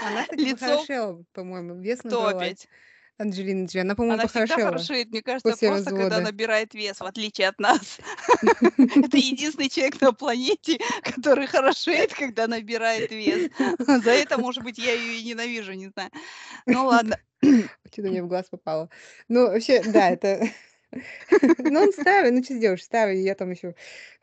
Она, 0.00 0.22
кстати, 0.24 0.44
лицо 0.44 0.46
похорошела, 0.46 1.24
по-моему, 1.32 1.80
вес 1.80 2.02
Кто 2.08 2.26
набрала. 2.26 2.26
опять? 2.26 2.68
Анджелина 3.18 3.66
Джоли. 3.66 3.82
Она, 3.82 3.94
по-моему, 3.94 4.14
Она 4.14 4.26
всегда 4.28 4.54
похорошела 4.54 4.70
хорошеет, 4.70 5.10
мне 5.10 5.22
кажется, 5.22 5.50
после 5.52 5.68
просто 5.68 5.90
когда 5.92 6.16
развода. 6.16 6.30
набирает 6.30 6.74
вес, 6.74 6.98
в 6.98 7.04
отличие 7.04 7.48
от 7.48 7.58
нас. 7.60 7.98
Это 9.04 9.16
единственный 9.16 9.68
человек 9.68 10.00
на 10.00 10.12
планете, 10.12 10.78
который 11.02 11.46
хорошеет, 11.46 12.12
когда 12.14 12.46
набирает 12.46 13.10
вес. 13.10 13.48
За 13.86 14.10
это, 14.10 14.38
может 14.38 14.62
быть, 14.62 14.78
я 14.78 14.92
её 14.94 15.12
и 15.12 15.22
ненавижу, 15.24 15.72
не 15.72 15.88
знаю. 15.88 16.10
Ну 16.66 16.86
ладно. 16.86 17.18
Чё-то 17.42 18.08
мне 18.08 18.22
в 18.22 18.28
глаз 18.28 18.46
попало. 18.50 18.88
Ну, 19.28 19.46
вообще, 19.48 19.82
да, 19.84 20.10
это 20.10 20.42
Ну, 21.58 21.80
он 21.80 21.92
старый, 21.92 22.30
ну, 22.32 22.42
чё 22.42 22.54
сделаешь, 22.54 22.82
старый. 22.84 23.22
Я 23.22 23.34
там 23.34 23.52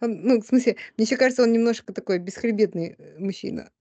он, 0.02 0.22
ну, 0.22 0.42
в 0.42 0.46
смысле, 0.46 0.76
мне 0.98 1.06
ещё 1.06 1.18
кажется, 1.18 1.44
он 1.44 1.52
немножко 1.52 1.94
такой 1.94 2.20
бесхребетный, 2.20 2.96
э, 2.98 3.18
мужчина, 3.20 3.72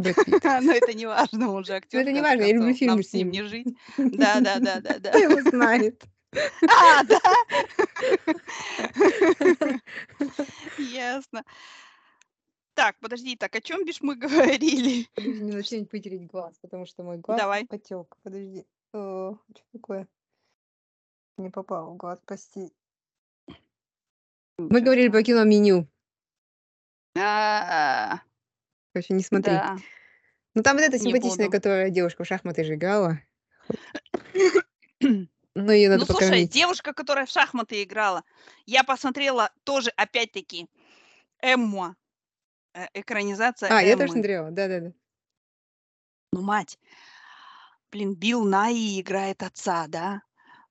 Брэд 0.00 0.16
Питт. 0.24 0.44
Но 0.44 0.72
это 0.72 0.94
неважно, 0.94 1.52
он 1.52 1.64
же 1.64 1.72
Но 1.72 1.78
в 1.78 1.84
это 1.84 1.92
конце 1.92 2.12
неважно, 2.12 2.42
я 2.42 2.52
люблю 2.52 2.74
фильмы 2.74 3.02
с 3.02 3.12
ним 3.12 3.30
не 3.30 3.42
жить. 3.44 3.68
Да-да-да-да-да. 3.98 5.10
Кто 5.10 5.18
его 5.18 5.40
знает? 5.50 6.02
А, 6.68 7.02
да? 7.02 7.18
Ясно. 10.78 11.42
Так, 12.74 12.94
подожди, 13.00 13.36
так 13.36 13.56
о 13.56 13.60
чём 13.60 13.84
бишь 13.84 14.00
мы 14.00 14.14
говорили? 14.14 15.06
Подожди, 15.14 15.42
мне 15.42 15.52
надо 15.56 15.88
вытереть 15.92 16.26
глаз, 16.26 16.54
потому 16.62 16.86
что 16.86 17.02
мой 17.02 17.18
глаз 17.18 17.38
Давай. 17.40 17.66
потёк. 17.66 18.16
Подожди. 18.22 18.64
Э, 18.94 19.32
чё 19.54 19.62
такое? 19.72 20.06
Не 21.38 21.50
попало 21.50 21.90
в 21.90 21.96
глаз, 21.96 22.20
прости. 22.24 22.72
Мы 24.58 24.80
говорили 24.82 25.08
про 25.08 25.22
кино 25.22 25.44
"Меню". 25.44 25.86
А. 27.16 28.20
Короче, 29.00 29.14
не 29.14 29.22
смотри. 29.22 29.62
Да. 29.62 29.76
Ну, 30.54 30.62
там 30.62 30.76
вот 30.76 30.84
эта 30.84 30.98
симпатичная, 30.98 31.48
которая 31.50 31.90
девушка 31.90 32.24
в 32.24 32.26
шахматы 32.28 32.64
же 32.64 32.74
играла. 32.74 33.20
Ну, 35.56 35.64
надо 35.90 36.06
слушай, 36.06 36.44
покормить. 36.44 36.52
девушка, 36.52 36.92
которая 36.92 37.26
в 37.26 37.30
шахматы 37.30 37.82
играла, 37.82 38.22
я 38.66 38.84
посмотрела 38.84 39.50
тоже, 39.64 39.90
опять-таки, 39.96 40.68
"Эмму", 41.42 41.96
э, 42.74 42.86
экранизация 42.94 43.70
А, 43.70 43.82
я 43.82 43.96
тоже 43.96 44.12
"Эммы". 44.12 44.12
смотрела. 44.12 44.50
Да-да-да. 44.50 44.92
Ну, 46.32 46.42
мать 46.42 46.76
блин, 47.92 48.14
Билл 48.14 48.44
Найи 48.44 49.00
играет 49.00 49.42
отца, 49.42 49.86
да? 49.88 50.22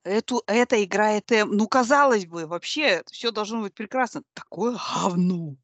Эту 0.03 0.43
это 0.47 0.83
играет 0.83 1.31
Эм 1.31 1.51
ну, 1.51 1.67
казалось 1.67 2.25
бы, 2.25 2.47
вообще 2.47 3.03
всё 3.11 3.31
должно 3.31 3.61
быть 3.61 3.73
прекрасно. 3.75 4.23
Такое 4.33 4.77
говно! 4.77 5.55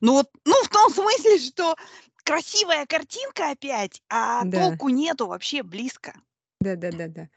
Ну 0.00 0.12
вот, 0.12 0.30
ну, 0.44 0.54
в 0.64 0.68
том 0.68 0.90
смысле, 0.90 1.38
что 1.38 1.76
красивая 2.24 2.86
картинка 2.86 3.50
опять, 3.50 4.02
а 4.08 4.44
Да. 4.46 4.60
толку 4.60 4.88
нету 4.88 5.26
вообще 5.26 5.62
близко. 5.62 6.14
Да-да-да-да. 6.60 7.28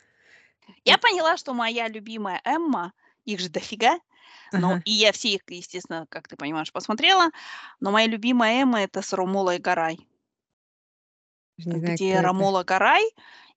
Я 0.84 0.96
М. 0.96 1.00
поняла, 1.00 1.38
что 1.38 1.54
моя 1.54 1.88
любимая 1.88 2.42
Эмма, 2.44 2.94
их 3.26 3.40
же 3.40 3.50
дофига, 3.50 4.00
но 4.52 4.70
Ага. 4.72 4.82
и 4.86 4.92
я 4.92 5.12
все 5.12 5.30
их, 5.30 5.42
естественно, 5.48 6.06
как 6.10 6.28
ты 6.28 6.36
понимаешь, 6.36 6.72
посмотрела, 6.72 7.30
но 7.80 7.92
моя 7.92 8.08
любимая 8.08 8.62
Эмма 8.62 8.82
это 8.82 9.02
с 9.02 9.14
Ромолой 9.14 9.58
Гарай, 9.60 10.00
не 11.58 11.64
знаю, 11.64 11.82
где 11.82 11.96
кто 11.96 12.04
это. 12.06 12.64
Гарай 12.64 13.04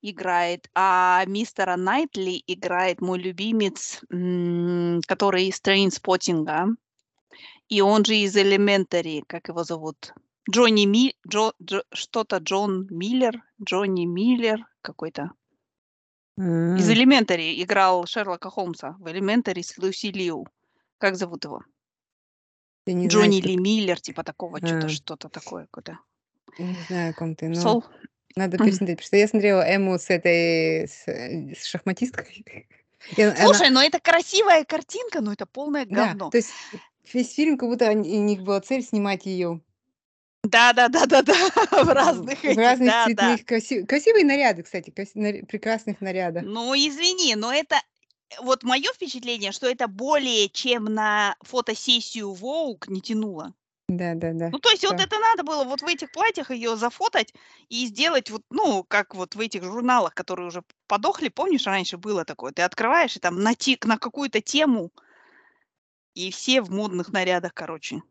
играет, 0.01 0.70
а 0.74 1.24
мистера 1.26 1.76
Найтли 1.76 2.42
играет 2.46 3.01
мой 3.01 3.18
любимец, 3.18 4.01
который 5.07 5.46
из 5.46 5.61
Trainspotting 5.61 6.54
а, 6.54 6.68
и 7.68 7.80
он 7.80 8.04
же 8.04 8.16
из 8.16 8.36
Elementary, 8.36 9.22
как 9.26 9.48
его 9.48 9.64
зовут? 9.64 10.12
Джонни 10.50 10.86
Ми... 10.86 11.14
Джо... 11.28 11.52
Джо- 11.62 11.84
Что-то 11.92 12.38
Джон 12.38 12.86
Миллер, 12.90 13.42
Джонни 13.62 14.06
Миллер 14.06 14.66
какой-то. 14.82 15.32
Из 16.38 16.88
А, 16.88 16.92
Elementary 16.92 17.60
играл 17.62 18.06
Шерлока 18.06 18.48
Холмса 18.50 18.96
в 19.00 19.06
Elementary 19.06 19.62
с 19.62 19.76
Люси 19.76 20.06
Лиу. 20.06 20.46
Как 20.98 21.16
зовут 21.16 21.44
его? 21.44 21.62
Я 22.86 22.94
не 22.94 23.08
Джонни 23.08 23.40
кто 23.40 23.48
Ли 23.48 23.54
это. 23.54 23.62
Миллер, 23.62 24.00
типа 24.00 24.22
такого, 24.24 24.58
что-то, 24.58 24.86
А, 24.86 24.88
что-то 24.88 25.28
такое 25.28 25.66
какое-то. 25.70 25.98
не 26.58 26.76
знаю, 26.88 27.10
о 27.10 27.14
ком 27.14 27.34
ты, 27.34 27.48
но 27.48 27.54
Сол? 27.60 27.84
надо 28.36 28.56
пересмотреть, 28.56 28.98
потому 28.98 29.06
что 29.06 29.16
я 29.16 29.28
смотрела 29.28 29.62
Эмму 29.62 29.98
с 29.98 30.08
этой, 30.10 30.86
с, 30.88 31.06
э, 31.08 31.54
с 31.54 31.64
шахматисткой. 31.66 32.68
И 33.16 33.22
она, 33.22 33.36
Слушай, 33.36 33.70
ну 33.70 33.80
это 33.80 34.00
красивая 34.00 34.64
картинка, 34.64 35.20
но 35.20 35.32
это 35.32 35.44
полное 35.44 35.84
да, 35.86 36.06
говно. 36.08 36.30
то 36.30 36.36
есть 36.38 36.50
весь 37.14 37.34
фильм, 37.34 37.56
как 37.59 37.68
будто 37.68 37.88
они- 37.88 38.18
у 38.18 38.22
них 38.22 38.42
была 38.42 38.61
цель 38.61 38.82
снимать 38.82 39.26
ее 39.26 39.61
Да, 40.44 40.72
да, 40.72 40.88
да, 40.88 41.06
да, 41.06 41.22
да, 41.22 41.34
в 41.84 41.88
разных 41.88 42.40
в 42.42 42.44
этих, 42.44 42.56
разных 42.56 42.88
да, 42.88 43.06
да. 43.09 43.36
цветных, 43.36 43.44
красив- 43.44 43.86
красивые 43.86 44.24
наряды, 44.24 44.62
кстати, 44.62 44.90
краси- 44.90 45.11
нари- 45.14 45.44
прекрасных 45.44 46.00
нарядах. 46.00 46.44
Ну, 46.44 46.74
извини, 46.74 47.34
но 47.34 47.52
это 47.52 47.76
вот 48.42 48.62
мое 48.62 48.92
впечатление, 48.94 49.52
что 49.52 49.68
это 49.68 49.88
более 49.88 50.48
чем 50.48 50.84
на 50.84 51.34
фотосессию 51.40 52.32
Vogue 52.34 52.84
не 52.88 53.00
тянуло. 53.00 53.54
Да, 53.88 54.14
да, 54.14 54.32
да. 54.34 54.50
Ну, 54.50 54.59
то 54.59 54.68
есть 54.70 54.84
вот 54.84 54.98
Да. 54.98 55.04
это 55.04 55.18
надо 55.18 55.44
было 55.44 55.64
вот 55.64 55.80
в 55.80 55.86
этих 55.86 56.12
платьях 56.12 56.50
ее 56.50 56.76
зафотать 56.76 57.32
и 57.70 57.86
сделать 57.86 58.30
вот, 58.30 58.42
ну, 58.50 58.84
как 58.86 59.14
вот 59.14 59.34
в 59.34 59.40
этих 59.40 59.64
журналах, 59.64 60.14
которые 60.14 60.48
уже 60.48 60.62
подохли, 60.86 61.28
помнишь, 61.30 61.66
раньше 61.66 61.96
было 61.96 62.24
такое, 62.26 62.52
ты 62.52 62.62
открываешь 62.62 63.16
и 63.16 63.20
там 63.20 63.40
на, 63.42 63.52
на 63.84 63.98
какую-то 63.98 64.42
тему, 64.42 64.90
и 66.18 66.32
все 66.32 66.62
в 66.62 66.70
модных 66.70 67.12
нарядах, 67.12 67.54
короче, 67.54 68.02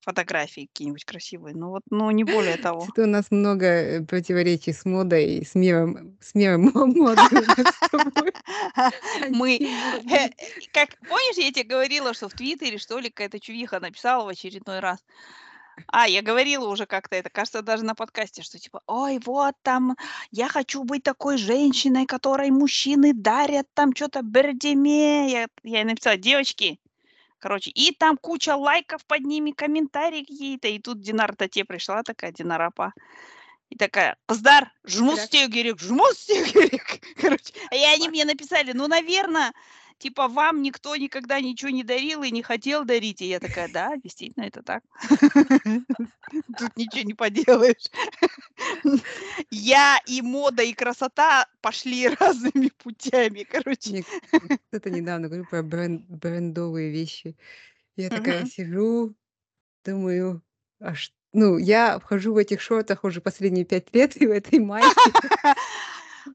фотографии 0.00 0.68
какие-нибудь 0.72 1.04
красивые. 1.04 1.56
Ну 1.56 1.70
вот, 1.70 1.82
ну 1.90 2.08
не 2.12 2.22
более 2.22 2.56
того. 2.68 2.84
Что-то 2.84 3.02
у 3.02 3.06
нас 3.06 3.32
много 3.32 3.66
э, 3.66 4.04
противоречий 4.04 4.72
с 4.72 4.84
модой 4.84 5.38
и 5.38 5.44
с 5.44 5.56
миром, 5.56 6.16
с 6.20 6.36
миром 6.36 6.62
мо- 6.74 6.86
моды. 6.86 7.22
Мы, 9.30 9.56
э, 9.56 10.30
как, 10.72 10.96
помнишь, 11.08 11.36
я 11.36 11.50
тебе 11.50 11.64
говорила, 11.64 12.14
что 12.14 12.28
в 12.28 12.34
Твиттере, 12.34 12.78
что 12.78 13.00
ли, 13.00 13.10
какая-то 13.10 13.40
чувиха 13.40 13.80
написала 13.80 14.24
в 14.24 14.28
очередной 14.28 14.78
раз, 14.78 15.04
А, 15.88 16.06
я 16.06 16.22
говорила 16.22 16.68
уже 16.68 16.86
как-то 16.86 17.16
это, 17.16 17.28
кажется, 17.28 17.62
даже 17.62 17.84
на 17.84 17.96
подкасте, 17.96 18.42
что 18.42 18.60
типа, 18.60 18.82
ой, 18.86 19.18
вот 19.26 19.56
там, 19.62 19.96
я 20.30 20.46
хочу 20.46 20.84
быть 20.84 21.02
такой 21.02 21.38
женщиной, 21.38 22.06
которой 22.06 22.50
мужчины 22.50 23.12
дарят 23.12 23.66
там 23.74 23.96
что-то 23.96 24.22
бердеме. 24.22 25.28
Я, 25.28 25.48
я 25.64 25.78
ей 25.78 25.84
написала, 25.84 26.16
девочки, 26.16 26.78
короче, 27.38 27.70
и 27.70 27.92
там 27.92 28.16
куча 28.16 28.56
лайков 28.56 29.04
под 29.06 29.20
ними, 29.20 29.50
комментарии 29.50 30.20
какие-то. 30.20 30.68
И 30.68 30.78
тут 30.78 31.00
Динар 31.00 31.34
Тате 31.34 31.64
пришла 31.64 32.02
такая, 32.02 32.32
Динарапа. 32.32 32.92
И 33.68 33.76
такая, 33.76 34.16
Паздар, 34.26 34.70
жму 34.84 35.16
Так. 35.16 35.26
стегерик, 35.26 35.80
жму 35.80 36.06
стегерик. 36.12 37.00
Короче, 37.20 37.52
и 37.72 37.82
они 37.84 38.08
мне 38.08 38.24
написали, 38.24 38.72
ну, 38.72 38.86
наверное, 38.86 39.52
типа, 39.98 40.28
вам 40.28 40.62
никто 40.62 40.96
никогда 40.96 41.40
ничего 41.40 41.70
не 41.70 41.84
дарил 41.84 42.22
и 42.22 42.30
не 42.30 42.42
хотел 42.42 42.84
дарить. 42.84 43.22
И 43.22 43.28
я 43.28 43.40
такая, 43.40 43.68
да, 43.68 43.96
действительно, 43.96 44.44
это 44.44 44.62
так. 44.62 44.82
Тут 46.58 46.76
ничего 46.76 47.02
не 47.02 47.14
поделаешь. 47.14 47.86
Я 49.50 49.98
и 50.06 50.22
мода, 50.22 50.62
и 50.62 50.72
красота 50.72 51.46
пошли 51.60 52.08
разными 52.20 52.70
путями, 52.78 53.44
короче. 53.44 54.04
Кто-то 54.68 54.90
недавно 54.90 55.28
говорил 55.28 55.46
про 55.46 55.62
брен- 55.62 56.04
брендовые 56.08 56.90
вещи. 56.90 57.36
Я 57.96 58.10
такая 58.10 58.46
сижу, 58.46 59.14
думаю, 59.84 60.42
а 60.80 60.94
ш- 60.94 61.12
ну, 61.32 61.58
я 61.58 61.98
вхожу 61.98 62.32
в 62.34 62.38
этих 62.38 62.60
шортах 62.60 63.04
уже 63.04 63.20
последние 63.20 63.64
пять 63.64 63.94
лет 63.94 64.20
и 64.20 64.26
в 64.26 64.30
этой 64.30 64.58
майке. 64.58 64.88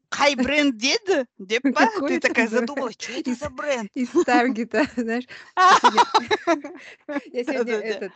Хай 0.09 0.35
бренд 0.35 0.77
дед, 0.77 1.27
депа, 1.39 1.71
Какой 1.71 2.09
ты 2.09 2.19
такая 2.19 2.47
задумалась, 2.47 2.95
что 2.99 3.11
это 3.13 3.33
за 3.33 3.49
бренд? 3.49 3.89
из 3.93 4.09
Таргета, 4.25 4.85
знаешь. 4.95 5.25
А, 5.55 5.77
Я 7.31 7.43
сегодня 7.43 7.73
этот, 7.75 8.11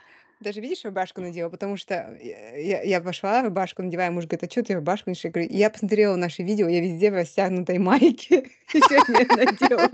даже 0.45 0.61
видишь, 0.61 0.85
рубашку 0.85 1.21
надела, 1.21 1.49
потому 1.49 1.75
что 1.75 2.15
я, 2.21 2.55
я- 2.55 2.81
я 2.83 3.01
пошла, 3.01 3.41
рубашку 3.41 3.81
надеваю, 3.81 4.13
муж 4.13 4.25
говорит, 4.25 4.43
а 4.43 4.51
что 4.51 4.61
ты 4.63 4.75
рубашку 4.75 5.09
надеваешь? 5.09 5.25
Я 5.25 5.31
говорю, 5.31 5.49
я 5.51 5.69
посмотрела 5.71 6.15
наши 6.15 6.43
видео, 6.43 6.67
я 6.69 6.81
везде 6.81 7.09
в 7.09 7.15
растянутой 7.15 7.79
майке. 7.79 8.51
И 8.73 8.79
сегодня 8.79 9.25
надела. 9.35 9.89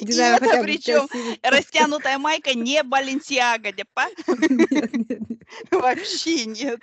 И 0.00 0.06
это 0.06 0.62
причем 0.62 1.08
растянутая 1.42 2.18
майка 2.18 2.56
не 2.56 2.82
Баленсиага, 2.84 3.72
депа? 3.72 4.06
Нет. 4.48 4.92
Вообще 5.70 6.44
нет. 6.44 6.78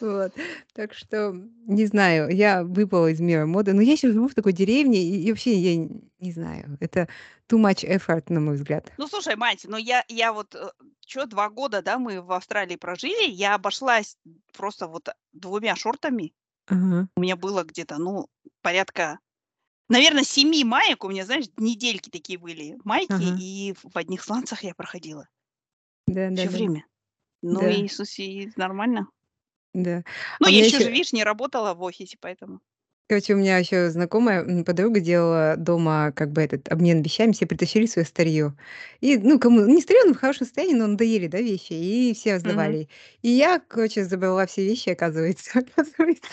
Вот. 0.00 0.32
Так 0.74 0.94
что, 0.94 1.34
не 1.66 1.86
знаю, 1.86 2.30
я 2.34 2.62
выпала 2.62 3.08
из 3.08 3.20
мира 3.20 3.44
моды. 3.46 3.72
Но 3.72 3.82
я 3.82 3.96
сейчас 3.96 4.12
живу 4.12 4.28
в 4.28 4.34
такой 4.34 4.52
деревне, 4.52 5.02
и, 5.02 5.28
вообще 5.30 5.54
я 5.54 5.76
не 6.20 6.32
знаю. 6.32 6.76
Это 6.80 7.08
too 7.50 7.58
much 7.58 7.84
effort, 7.84 8.24
на 8.28 8.40
мой 8.40 8.54
взгляд. 8.54 8.92
Ну, 8.96 9.08
слушай, 9.08 9.36
мать, 9.36 9.66
ну 9.68 9.76
я, 9.76 10.04
я 10.08 10.32
вот, 10.32 10.54
что, 11.06 11.26
два 11.26 11.50
года, 11.50 11.82
да, 11.82 11.98
мы 11.98 12.22
в 12.22 12.32
Австралии 12.32 12.76
прожили, 12.76 13.28
я 13.28 13.54
обошлась 13.54 14.16
просто 14.52 14.86
вот 14.86 15.08
двумя 15.32 15.74
шортами. 15.74 16.32
Ага. 16.66 17.08
У 17.16 17.20
меня 17.20 17.36
было 17.36 17.64
где-то, 17.64 17.98
ну, 17.98 18.28
порядка, 18.62 19.18
наверное, 19.88 20.22
семи 20.22 20.62
маек. 20.64 21.04
У 21.04 21.08
меня, 21.08 21.24
знаешь, 21.24 21.46
недельки 21.56 22.08
такие 22.10 22.38
были. 22.38 22.78
Майки, 22.84 23.12
Ага. 23.12 23.36
и 23.40 23.74
в 23.82 23.96
одних 23.96 24.22
сланцах 24.22 24.62
я 24.62 24.74
проходила 24.74 25.28
Да, 26.06 26.30
да, 26.30 26.36
все 26.36 26.44
да. 26.44 26.56
время. 26.56 26.86
Ну, 27.42 27.60
Да. 27.60 27.72
Иисус, 27.72 28.18
и 28.20 28.52
нормально. 28.54 29.08
Да. 29.74 30.04
Ну, 30.38 30.46
А 30.46 30.50
я 30.50 30.58
еще 30.64 30.76
еще, 30.76 30.84
же, 30.84 30.90
видишь, 30.92 31.12
не 31.12 31.24
работала 31.24 31.74
в 31.74 31.82
офисе, 31.82 32.16
поэтому. 32.20 32.60
Короче, 33.10 33.34
у 33.34 33.38
меня 33.38 33.58
еще 33.58 33.90
знакомая 33.90 34.44
м, 34.44 34.64
подруга 34.64 35.00
делала 35.00 35.56
дома 35.56 36.12
как 36.12 36.30
бы 36.30 36.42
этот 36.42 36.68
обмен 36.70 37.02
вещами, 37.02 37.32
все 37.32 37.44
притащили 37.44 37.86
свое 37.86 38.06
старье. 38.06 38.54
И, 39.00 39.18
ну, 39.18 39.40
кому, 39.40 39.62
не 39.66 39.82
старье, 39.82 40.04
но 40.06 40.14
в 40.14 40.16
хорошем 40.16 40.46
состоянии, 40.46 40.76
но 40.76 40.86
надоели, 40.86 41.26
да, 41.26 41.38
вещи, 41.38 41.72
и 41.72 42.14
все 42.14 42.30
Мгм. 42.30 42.36
раздавали. 42.36 42.88
И 43.22 43.30
я, 43.30 43.60
короче, 43.66 44.04
забрала 44.04 44.46
все 44.46 44.64
вещи, 44.64 44.90
оказывается, 44.90 45.58
оказывается. 45.58 46.28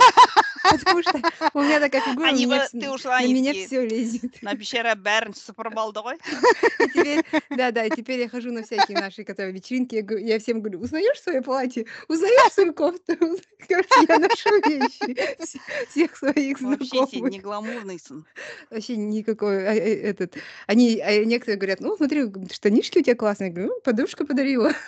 Потому 0.70 1.02
что 1.02 1.20
у 1.56 1.62
меня 1.64 1.80
такая 1.80 2.02
фигура, 2.02 2.28
Они 2.28 2.46
мне 2.46 2.58
бы, 2.58 2.62
вс- 2.62 2.80
ты 2.80 2.92
ушла, 2.92 3.12
на 3.14 3.18
они 3.24 3.34
меня 3.34 3.52
такие, 3.54 3.68
все 3.68 3.86
лезет. 3.88 4.44
на 4.44 4.54
пещера 4.56 4.94
Берн 4.96 5.34
с 5.34 5.52
пробалдой. 5.54 6.18
И 6.80 6.88
теперь, 6.90 7.24
да, 7.50 7.72
да, 7.72 7.86
и 7.86 7.90
теперь 7.90 8.20
я 8.20 8.30
хожу 8.30 8.52
на 8.52 8.64
всякие 8.64 9.00
наши, 9.00 9.24
которые 9.24 9.54
вечеринки, 9.54 9.96
я, 9.96 10.02
говорю- 10.04 10.26
я 10.26 10.40
всем 10.40 10.62
говорю, 10.62 10.80
узнаешь 10.82 11.20
свое 11.22 11.42
платье, 11.42 11.86
узнаешь 12.08 12.52
свою 12.54 12.74
кофту, 12.74 13.14
Уз- 13.14 13.42
короче, 13.68 14.06
я 14.08 14.18
ношу 14.18 14.62
вещи 14.62 15.18
вс- 15.40 15.60
всех 15.90 16.16
своих 16.18 16.60
Вообще 16.68 17.08
себе 17.08 17.30
не 17.30 17.40
гламурный 17.40 18.00
сын. 18.00 18.26
Вообще 18.70 18.98
никакой, 18.98 19.68
а, 19.68 19.74
э, 19.74 20.02
этот, 20.02 20.38
они, 20.68 21.00
а 21.00 21.24
некоторые 21.26 21.58
говорят, 21.58 21.80
ну, 21.80 21.96
смотри, 21.96 22.26
штанишки 22.52 23.00
у 23.00 23.04
тебя 23.04 23.16
классные, 23.16 23.50
я 23.50 23.54
говорю, 23.54 23.74
ну, 23.76 23.82
подружка 23.82 24.26
подарила. 24.26 24.72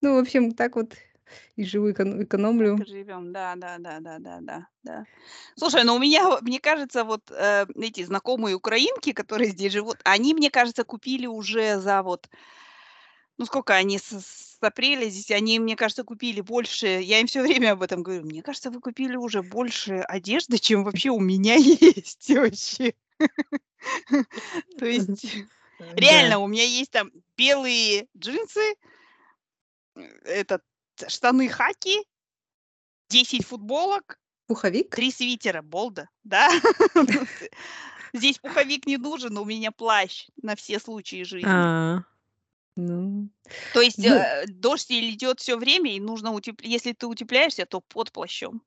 Ну, 0.00 0.16
в 0.16 0.18
общем, 0.18 0.52
так 0.52 0.76
вот 0.76 0.94
и 1.56 1.64
живу, 1.64 1.90
эконом- 1.90 2.22
экономлю. 2.22 2.78
Так 2.78 2.86
живем, 2.86 3.32
да, 3.32 3.54
да, 3.56 3.78
да, 3.78 4.00
да, 4.00 4.18
да, 4.18 4.38
да, 4.40 4.68
да. 4.82 5.04
Слушай, 5.56 5.84
ну 5.84 5.94
у 5.94 5.98
меня, 5.98 6.24
мне 6.42 6.60
кажется, 6.60 7.04
вот 7.04 7.30
э, 7.30 7.66
эти 7.76 8.04
знакомые 8.04 8.54
украинки, 8.54 9.12
которые 9.12 9.50
здесь 9.50 9.72
живут, 9.72 9.98
они, 10.04 10.34
мне 10.34 10.50
кажется, 10.50 10.84
купили 10.84 11.26
уже 11.26 11.78
за 11.78 12.02
вот, 12.02 12.28
ну 13.38 13.46
сколько 13.46 13.74
они 13.74 13.98
с, 13.98 14.20
с 14.20 14.58
апреля 14.60 15.08
здесь, 15.08 15.30
они, 15.30 15.58
мне 15.58 15.76
кажется, 15.76 16.04
купили 16.04 16.40
больше, 16.40 16.86
я 16.86 17.20
им 17.20 17.26
все 17.26 17.42
время 17.42 17.72
об 17.72 17.82
этом 17.82 18.02
говорю, 18.02 18.24
мне 18.24 18.42
кажется, 18.42 18.70
вы 18.70 18.80
купили 18.80 19.16
уже 19.16 19.42
больше 19.42 19.96
одежды, 20.08 20.58
чем 20.58 20.84
вообще 20.84 21.10
у 21.10 21.20
меня 21.20 21.54
есть 21.56 22.30
вообще. 22.30 22.94
То 24.78 24.86
есть, 24.86 25.36
Да. 25.78 25.94
реально, 25.96 26.38
у 26.38 26.46
меня 26.46 26.64
есть 26.64 26.90
там 26.90 27.10
белые 27.36 28.06
джинсы, 28.16 28.76
э, 29.96 30.02
этот, 30.24 30.62
штаны 31.08 31.48
хаки, 31.48 32.04
10 33.08 33.44
футболок, 33.44 34.18
Пуховик? 34.46 34.94
Три 34.94 35.10
свитера, 35.10 35.62
болда, 35.62 36.08
да? 36.22 36.50
Здесь 38.12 38.38
пуховик 38.38 38.86
не 38.86 38.98
нужен, 38.98 39.38
у 39.38 39.44
меня 39.44 39.72
плащ 39.72 40.28
на 40.42 40.54
все 40.54 40.78
случаи 40.78 41.24
жизни. 41.24 41.48
Ну, 42.76 43.30
То 43.72 43.80
есть 43.82 44.04
ну, 44.04 44.06
э, 44.06 44.44
дождь 44.48 44.90
идет 44.90 45.40
все 45.40 45.56
время, 45.58 45.94
и 45.94 46.00
нужно 46.00 46.32
утеплять. 46.32 46.70
Если 46.70 46.92
ты 46.92 47.06
утепляешься, 47.06 47.66
то 47.66 47.80
под 47.82 48.10
плащом. 48.12 48.62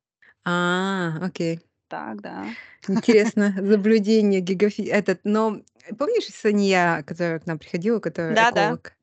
А, 0.45 1.19
окей. 1.21 1.59
Так, 1.87 2.21
да. 2.21 2.55
Интересно, 2.87 3.53
наблюдение 3.61 4.41
гигафи 4.41 4.81
этот, 4.83 5.19
но 5.23 5.61
помнишь 5.97 6.25
Сания, 6.27 7.03
которая 7.03 7.39
к 7.39 7.45
нам 7.45 7.59
приходила, 7.59 7.99
которая 7.99 8.35
Да-да. 8.35 8.45
эколог, 8.45 8.93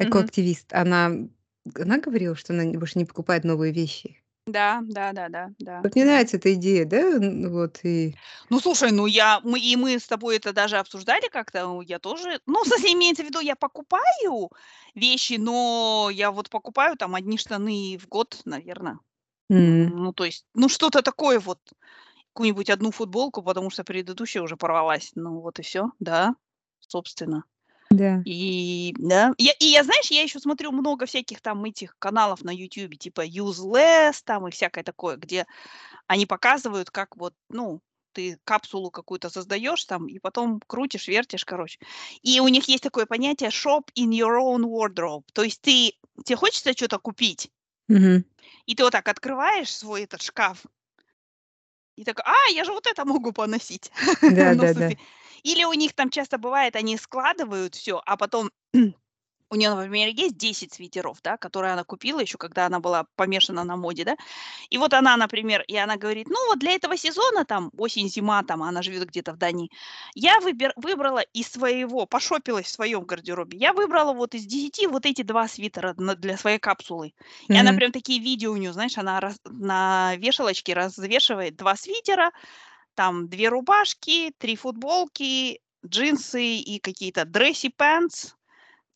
Мгм. 0.00 0.30
экоактивист? 0.30 0.72
Она 0.74 1.12
она 1.76 1.98
говорила, 1.98 2.36
что 2.36 2.54
она 2.54 2.64
больше 2.78 2.98
не 2.98 3.06
покупает 3.06 3.44
новые 3.44 3.72
вещи. 3.72 4.21
Да, 4.46 4.80
да-да-да, 4.82 5.50
да, 5.58 5.82
Вот 5.82 5.94
мне 5.96 6.04
да. 6.04 6.10
нравится 6.12 6.36
эта 6.36 6.54
идея, 6.54 6.84
да, 6.84 6.98
н 7.00 7.50
вот 7.52 7.80
и 7.84 8.14
Ну, 8.50 8.60
слушай, 8.60 8.90
ну 8.92 9.06
я 9.06 9.40
мы 9.42 9.58
и 9.60 9.76
мы 9.76 9.98
с 9.98 10.06
тобой 10.06 10.36
это 10.36 10.52
даже 10.52 10.76
обсуждали 10.78 11.28
как-то. 11.28 11.68
У 11.68 11.80
я 11.82 11.98
тоже 11.98 12.40
ну, 12.46 12.62
в 12.64 12.66
смысле, 12.66 12.92
имеется 12.94 13.22
в 13.22 13.26
виду, 13.26 13.40
я 13.40 13.56
покупаю 13.56 14.50
вещи, 14.94 15.34
но 15.38 16.08
я 16.12 16.30
вот 16.30 16.50
покупаю 16.50 16.96
там 16.96 17.14
одни 17.14 17.38
штаны 17.38 17.98
в 17.98 18.08
год, 18.08 18.40
наверно. 18.44 19.00
М. 19.50 19.92
Ну, 19.96 20.12
то 20.14 20.24
есть, 20.24 20.46
ну, 20.54 20.68
что-то 20.68 21.02
такое 21.02 21.40
вот, 21.40 21.60
какую-нибудь 22.34 22.70
одну 22.70 22.90
футболку, 22.92 23.42
потому 23.42 23.70
что 23.70 23.84
предыдущая 23.84 24.42
уже 24.42 24.56
порвалась. 24.56 25.12
Ну, 25.16 25.40
вот 25.40 25.58
и 25.60 25.62
всё. 25.62 25.92
Да, 26.00 26.34
собственно. 26.80 27.44
Да. 27.92 28.24
И 28.26 28.94
да. 28.98 29.32
Я 29.38 29.52
и 29.58 29.66
я, 29.66 29.82
знаешь, 29.82 30.10
я 30.10 30.22
еще 30.22 30.38
смотрю 30.38 30.70
много 30.72 31.06
всяких 31.06 31.40
там 31.40 31.64
этих 31.64 31.96
каналов 31.98 32.42
на 32.44 32.50
"Ютубе", 32.54 32.96
типа 32.96 33.26
Useless 33.26 34.22
там 34.24 34.46
и 34.46 34.50
всякое 34.52 34.84
такое, 34.84 35.16
где 35.16 35.46
они 36.08 36.26
показывают, 36.26 36.90
как 36.90 37.16
вот, 37.16 37.34
ну, 37.50 37.80
ты 38.12 38.38
капсулу 38.44 38.90
какую-то 38.90 39.30
создаешь 39.30 39.84
там 39.86 40.08
и 40.08 40.18
потом 40.20 40.60
крутишь, 40.66 41.08
вертишь, 41.08 41.44
короче. 41.46 41.80
И 42.22 42.40
у 42.40 42.48
них 42.48 42.68
есть 42.68 42.82
такое 42.84 43.06
понятие 43.06 43.50
shop 43.50 43.84
in 43.98 44.10
your 44.10 44.38
own 44.40 44.62
wardrobe. 44.64 45.24
То 45.34 45.42
есть 45.44 45.62
ты 45.62 45.94
те 46.26 46.36
хочется 46.36 46.74
чё-то 46.74 46.98
купить 46.98 47.50
Мгм. 47.88 48.24
и 48.68 48.74
ты 48.74 48.84
вот 48.84 48.92
так 48.92 49.08
открываешь 49.08 49.74
свой 49.74 50.02
этот 50.04 50.22
шкаф 50.22 50.64
и 51.98 52.04
такой: 52.04 52.24
"А, 52.26 52.50
я 52.52 52.64
же 52.64 52.72
вот 52.72 52.86
это 52.86 53.04
могу 53.04 53.32
поносить". 53.32 53.90
Ну, 54.56 54.66
в 54.66 54.72
Да-да-да. 54.74 54.96
Или 55.44 55.64
у 55.64 55.72
них 55.72 55.92
там 55.94 56.10
часто 56.10 56.38
бывает, 56.38 56.76
они 56.76 56.96
складывают 56.96 57.74
всё, 57.74 58.00
а 58.06 58.16
потом 58.16 58.50
у 59.50 59.56
неё, 59.56 59.74
например, 59.76 60.08
есть 60.10 60.36
10 60.38 60.72
свитеров, 60.74 61.18
да, 61.22 61.36
которые 61.38 61.72
она 61.74 61.84
купила 61.84 62.20
еще, 62.20 62.38
когда 62.38 62.66
она 62.66 62.80
была 62.80 63.06
помешана 63.16 63.64
на 63.64 63.76
моде, 63.76 64.04
да. 64.04 64.16
И 64.70 64.78
вот 64.78 64.94
она, 64.94 65.16
например, 65.16 65.62
и 65.68 65.76
она 65.76 65.96
говорит: 65.96 66.28
"Ну, 66.30 66.36
вот 66.48 66.58
для 66.60 66.72
этого 66.72 66.96
сезона, 66.98 67.44
там, 67.46 67.70
осень-зима", 67.78 68.42
там, 68.44 68.62
она 68.62 68.82
живет 68.82 69.08
где-то 69.08 69.32
в 69.34 69.38
Дании, 69.38 69.70
"я 70.14 70.40
выбер 70.40 70.72
выбрала 70.76 71.20
из 71.34 71.48
своего, 71.52 72.06
пошопилась 72.06 72.66
в 72.66 72.70
своем 72.70 73.04
гардеробе, 73.04 73.58
я 73.58 73.72
выбрала 73.74 74.12
вот 74.14 74.34
из 74.36 74.46
10 74.46 74.86
вот 74.88 75.06
эти 75.06 75.22
2 75.22 75.48
свитера 75.48 75.94
для 75.94 76.36
своей 76.38 76.58
капсулы". 76.60 77.14
И 77.52 77.58
она 77.58 77.72
прям 77.74 77.92
такие 77.92 78.20
видео 78.20 78.52
у 78.52 78.56
неё, 78.58 78.72
знаешь, 78.74 78.98
она 78.98 79.20
раз 79.20 79.36
на 79.46 80.16
вешалочке 80.18 80.74
развешивает 80.74 81.56
2 81.56 81.76
свитера, 81.76 82.32
там 82.94 83.28
2 83.28 83.50
рубашки, 83.50 84.32
3 84.38 84.56
футболки, 84.56 85.60
джинсы 85.86 86.56
и 86.56 86.78
какие-то 86.78 87.22
dressy 87.22 87.72
pants 87.76 88.34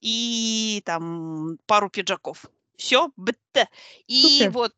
и 0.01 0.83
там 0.85 1.59
пару 1.67 1.91
пиджаков. 1.91 2.47
Всё, 2.77 3.11
бт. 3.17 3.69
И 4.07 4.39
Супер. 4.39 4.51
вот 4.51 4.75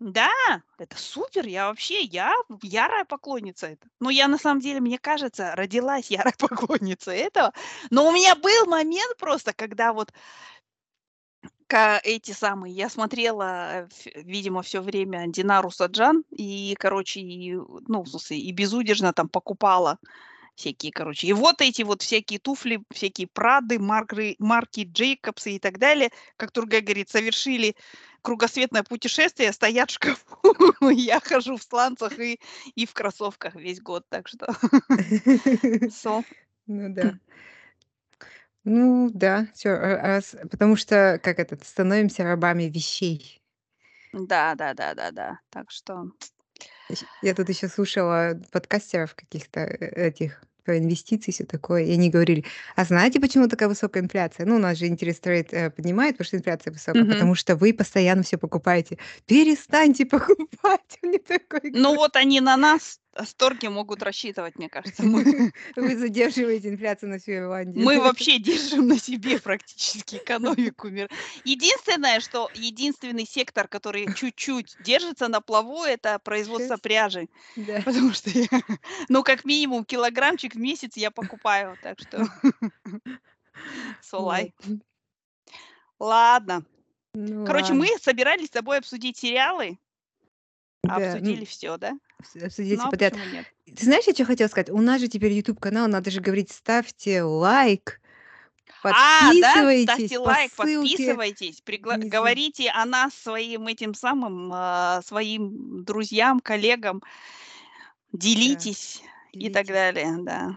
да, 0.00 0.30
это 0.78 0.98
супер. 0.98 1.46
Я 1.46 1.68
вообще, 1.68 2.02
я 2.02 2.34
ярая 2.62 3.04
поклонница 3.04 3.68
это. 3.68 3.86
Но 4.00 4.10
я 4.10 4.28
на 4.28 4.36
самом 4.38 4.60
деле, 4.60 4.80
мне 4.80 4.98
кажется, 4.98 5.54
родилась 5.54 6.10
ярой 6.10 6.34
поклонницей 6.38 7.16
этого. 7.16 7.52
Но 7.90 8.08
у 8.08 8.12
меня 8.12 8.34
был 8.34 8.66
момент 8.66 9.16
просто, 9.16 9.52
когда 9.54 9.92
вот 9.92 10.12
ка 11.74 12.00
эти 12.04 12.30
самые, 12.30 12.72
я 12.72 12.88
смотрела, 12.88 13.88
видимо, 14.14 14.62
всё 14.62 14.80
время 14.80 15.24
Динару 15.26 15.72
Саджан 15.72 16.22
и, 16.30 16.76
короче, 16.78 17.18
и, 17.18 17.56
ну, 17.88 18.02
в 18.04 18.08
смысле, 18.08 18.38
и 18.38 18.52
безудержно 18.52 19.12
там 19.12 19.28
покупала 19.28 19.98
всякие, 20.54 20.92
короче. 20.92 21.26
И 21.26 21.32
вот 21.32 21.60
эти 21.60 21.82
вот 21.82 22.02
всякие 22.02 22.38
туфли, 22.38 22.80
всякие 22.92 23.26
Прады, 23.26 23.80
маркры 23.80 24.36
марки 24.38 24.88
Джейкобсы 24.88 25.56
и 25.56 25.58
так 25.58 25.78
далее, 25.78 26.10
как 26.36 26.52
другая 26.52 26.80
говорит, 26.80 27.10
совершили 27.10 27.74
кругосветное 28.22 28.84
путешествие, 28.84 29.52
стоят 29.52 29.90
в 29.90 29.94
шкафу. 29.94 30.38
Я 30.92 31.18
хожу 31.18 31.56
в 31.56 31.62
сланцах 31.64 32.20
и 32.20 32.38
и 32.76 32.86
в 32.86 32.92
кроссовках 32.94 33.56
весь 33.56 33.80
год, 33.80 34.04
так 34.08 34.28
что 34.28 34.46
Ну 36.68 36.88
да. 36.88 37.18
Ну 38.66 39.10
да, 39.12 39.46
всё, 39.54 39.74
а 39.74 39.96
раз 40.02 40.34
потому 40.50 40.76
что, 40.76 41.20
как 41.22 41.38
этот, 41.38 41.64
становимся 41.66 42.24
рабами 42.24 42.64
вещей. 42.64 43.40
Да, 44.12 44.54
да-да-да-да. 44.54 45.38
Так 45.50 45.70
что 45.70 46.04
я 47.22 47.34
тут 47.34 47.48
еще 47.48 47.68
слушала 47.68 48.40
подкастеров 48.52 49.14
каких-то, 49.14 49.60
э, 49.60 50.08
этих 50.08 50.42
про 50.64 50.78
инвестиции, 50.78 51.32
всё 51.32 51.44
такое, 51.46 51.84
и 51.84 51.92
они 51.92 52.10
говорили: 52.10 52.44
"А 52.76 52.84
знаете, 52.84 53.20
почему 53.20 53.48
такая 53.48 53.68
высокая 53.68 54.02
инфляция? 54.02 54.46
Ну, 54.46 54.56
у 54.56 54.58
нас 54.58 54.78
же 54.78 54.86
interest 54.88 55.22
rate, 55.24 55.48
э, 55.52 55.70
поднимают, 55.70 56.16
потому 56.16 56.26
что 56.28 56.36
инфляция 56.38 56.72
высокая, 56.72 57.06
Мгм. 57.06 57.08
потому 57.08 57.34
что 57.34 57.56
вы 57.56 57.74
постоянно 57.74 58.22
всё 58.22 58.38
покупаете". 58.38 58.98
Перестаньте 59.26 60.06
покупать! 60.06 60.98
Мне 61.02 61.18
такой 61.18 61.76
Ну, 61.76 61.94
вот 61.94 62.16
они 62.16 62.40
на 62.40 62.56
нас 62.56 63.00
с 63.16 63.34
торги 63.34 63.68
могут 63.68 64.02
рассчитывать, 64.02 64.56
мне 64.56 64.68
кажется. 64.68 65.02
Мы 65.04 65.52
Вы 65.76 65.96
задерживаете 65.96 66.68
инфляцию 66.70 67.10
на 67.10 67.18
всю 67.18 67.32
Ирландию. 67.32 67.84
мы 67.84 68.00
вообще 68.00 68.38
держим 68.38 68.88
на 68.88 68.98
себе 68.98 69.38
практически 69.38 70.16
экономику 70.16 70.88
мира. 70.88 71.08
Единственное, 71.44 72.20
что 72.20 72.50
единственный 72.54 73.26
сектор, 73.26 73.68
который 73.68 74.12
чуть-чуть 74.14 74.76
держится 74.80 75.28
на 75.28 75.38
плаву- 75.40 75.84
это 75.84 76.18
производство 76.18 76.76
пряжи. 76.76 77.28
Да. 77.56 77.80
Потому 77.84 78.12
что 78.12 78.30
я, 78.30 78.46
ну, 79.08 79.22
как 79.22 79.44
минимум 79.44 79.84
килограммчик 79.84 80.54
в 80.54 80.58
месяц 80.58 80.96
я 80.96 81.10
покупаю, 81.10 81.76
так 81.82 81.98
что 82.00 82.26
Вот. 84.12 84.34
lie. 84.34 84.52
Ладно. 85.98 86.64
Ну 87.14 87.46
Короче, 87.46 87.66
ладно. 87.72 87.78
мы 87.80 87.98
собирались 88.00 88.48
с 88.48 88.50
тобой 88.50 88.78
обсудить 88.78 89.16
сериалы. 89.16 89.78
Да, 90.84 91.18
Обсудили 91.18 91.44
ну 91.44 91.46
всё, 91.46 91.76
да? 91.78 91.92
обс 92.18 92.36
обсудить 92.36 92.82
Ну, 92.82 92.88
а 92.88 92.92
подряд. 92.92 93.14
почему 93.14 93.24
нет? 93.24 93.46
Ты 93.66 93.84
знаешь, 93.86 94.06
я 94.06 94.14
чё 94.14 94.24
хотела 94.26 94.48
сказать? 94.48 94.70
У 94.70 94.80
нас 94.80 95.00
же 95.00 95.08
теперь 95.08 95.32
"Ютуб"-канал, 95.32 95.88
надо 95.88 96.10
же 96.10 96.20
говорить: 96.20 96.52
ставьте 96.52 97.22
лайк, 97.24 98.00
А, 98.88 99.34
да? 99.34 99.68
подписывайтесь 99.74 99.78
Ставьте 99.78 100.18
по 100.22 100.34
лайк, 100.34 100.52
ссылке 100.60 101.18
подписывайтесь, 101.24 101.60
пригла 101.62 101.98
внизу. 101.98 102.08
говорите 102.08 102.70
о 102.70 102.84
нас 102.84 103.14
своим 103.14 103.66
этим 103.66 103.94
самым, 103.94 104.50
а, 104.52 105.00
своим 105.02 105.84
друзьям, 105.84 106.40
коллегам. 106.40 107.02
Да, 108.42 108.68
Делитесь 108.68 109.02
и 109.32 109.50
так 109.50 109.66
далее, 109.66 110.16
да. 110.20 110.56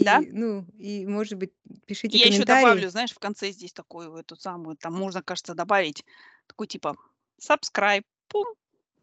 Да? 0.00 0.22
И, 0.22 0.30
ну, 0.32 0.66
и, 0.78 1.06
может 1.06 1.38
быть, 1.38 1.52
пишите 1.86 2.18
Я 2.18 2.26
еще 2.26 2.44
добавлю, 2.44 2.90
знаешь, 2.90 3.12
в 3.12 3.18
конце 3.18 3.50
здесь 3.50 3.72
такую 3.72 4.14
эту 4.16 4.36
самую, 4.36 4.76
там 4.76 4.92
можно, 4.94 5.22
кажется, 5.22 5.54
добавить 5.54 6.04
такой 6.46 6.66
типа 6.66 6.96
subscribe, 7.40 8.04
пум. 8.28 8.46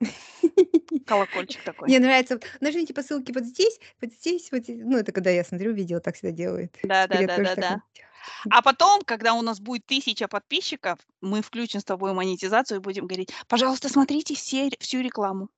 Колокольчик 1.06 1.64
такой. 1.64 1.91
Мне 1.91 1.99
нравится 1.99 2.36
вот 2.36 2.45
нажмите 2.62 2.93
по 2.93 3.04
ссылке 3.04 3.34
вот 3.34 3.43
здесь, 3.45 3.80
вот 4.02 4.14
здесь, 4.14 4.52
вот 4.52 4.64
здесь. 4.64 4.82
Ну, 4.84 4.97
это 4.97 5.12
когда 5.12 5.30
я 5.30 5.43
смотрю 5.43 5.74
видео, 5.74 5.99
так 5.99 6.16
всегда 6.16 6.32
делают. 6.32 6.76
Тоже 7.10 7.30
так 7.30 7.43
Да-да-да-да-да. 7.43 7.82
буду 7.82 7.84
делать. 7.93 8.12
А 8.49 8.62
потом, 8.62 9.04
когда 9.04 9.34
у 9.36 9.41
нас 9.41 9.60
будет 9.60 9.86
1000 9.88 10.28
подписчиков, 10.28 10.99
мы 11.22 11.41
включим 11.41 11.82
с 11.82 11.86
тобой 11.86 12.14
монетизацию 12.14 12.80
и 12.80 12.82
будем 12.82 13.08
говорить: 13.08 13.32
"Пожалуйста, 13.47 13.89
смотрите 13.89 14.36
все 14.36 14.70
всю 14.80 15.02
рекламу". 15.02 15.49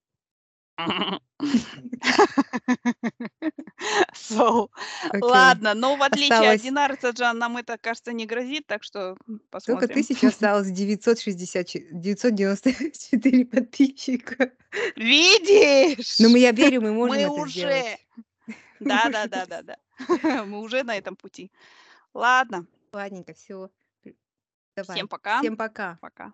So, 4.13 4.69
Окей. 5.09 5.21
ладно, 5.21 5.73
но 5.73 5.95
в 5.95 6.01
отличие 6.01 6.37
от 6.37 6.39
Осталось 6.39 6.61
Динары 6.61 6.97
Саджан 6.99 7.37
нам 7.37 7.57
это, 7.57 7.77
кажется, 7.77 8.13
не 8.13 8.25
грозит, 8.25 8.65
так 8.65 8.83
что, 8.83 9.17
посмотрим. 9.49 9.89
1000 9.89 10.27
осталось, 10.27 10.71
960 10.71 11.67
че 11.67 11.79
994 11.91 13.45
подписчика. 13.45 14.51
Видишь? 14.95 16.19
Но 16.19 16.29
мы 16.29 16.39
я 16.39 16.51
верю, 16.51 16.81
мы 16.81 16.93
можем 16.93 17.15
Мы 17.15 17.21
это 17.21 17.31
уже 17.31 17.51
сделать. 17.51 17.75
Мы 18.15 18.15
можем 18.15 18.57
это 18.79 19.27
Да-да-да-да-да. 19.29 19.77
Мы 20.45 20.59
уже 20.59 20.83
на 20.83 20.97
этом 20.97 21.15
пути. 21.15 21.51
Ладно. 22.13 22.65
Ладненько, 22.93 23.33
всё. 23.33 23.69
П 24.03 24.13
давай. 24.75 24.95
Всем 24.95 25.07
пока. 25.07 25.39
Всем 25.39 25.57
пока. 25.57 25.97
Пока. 26.01 26.31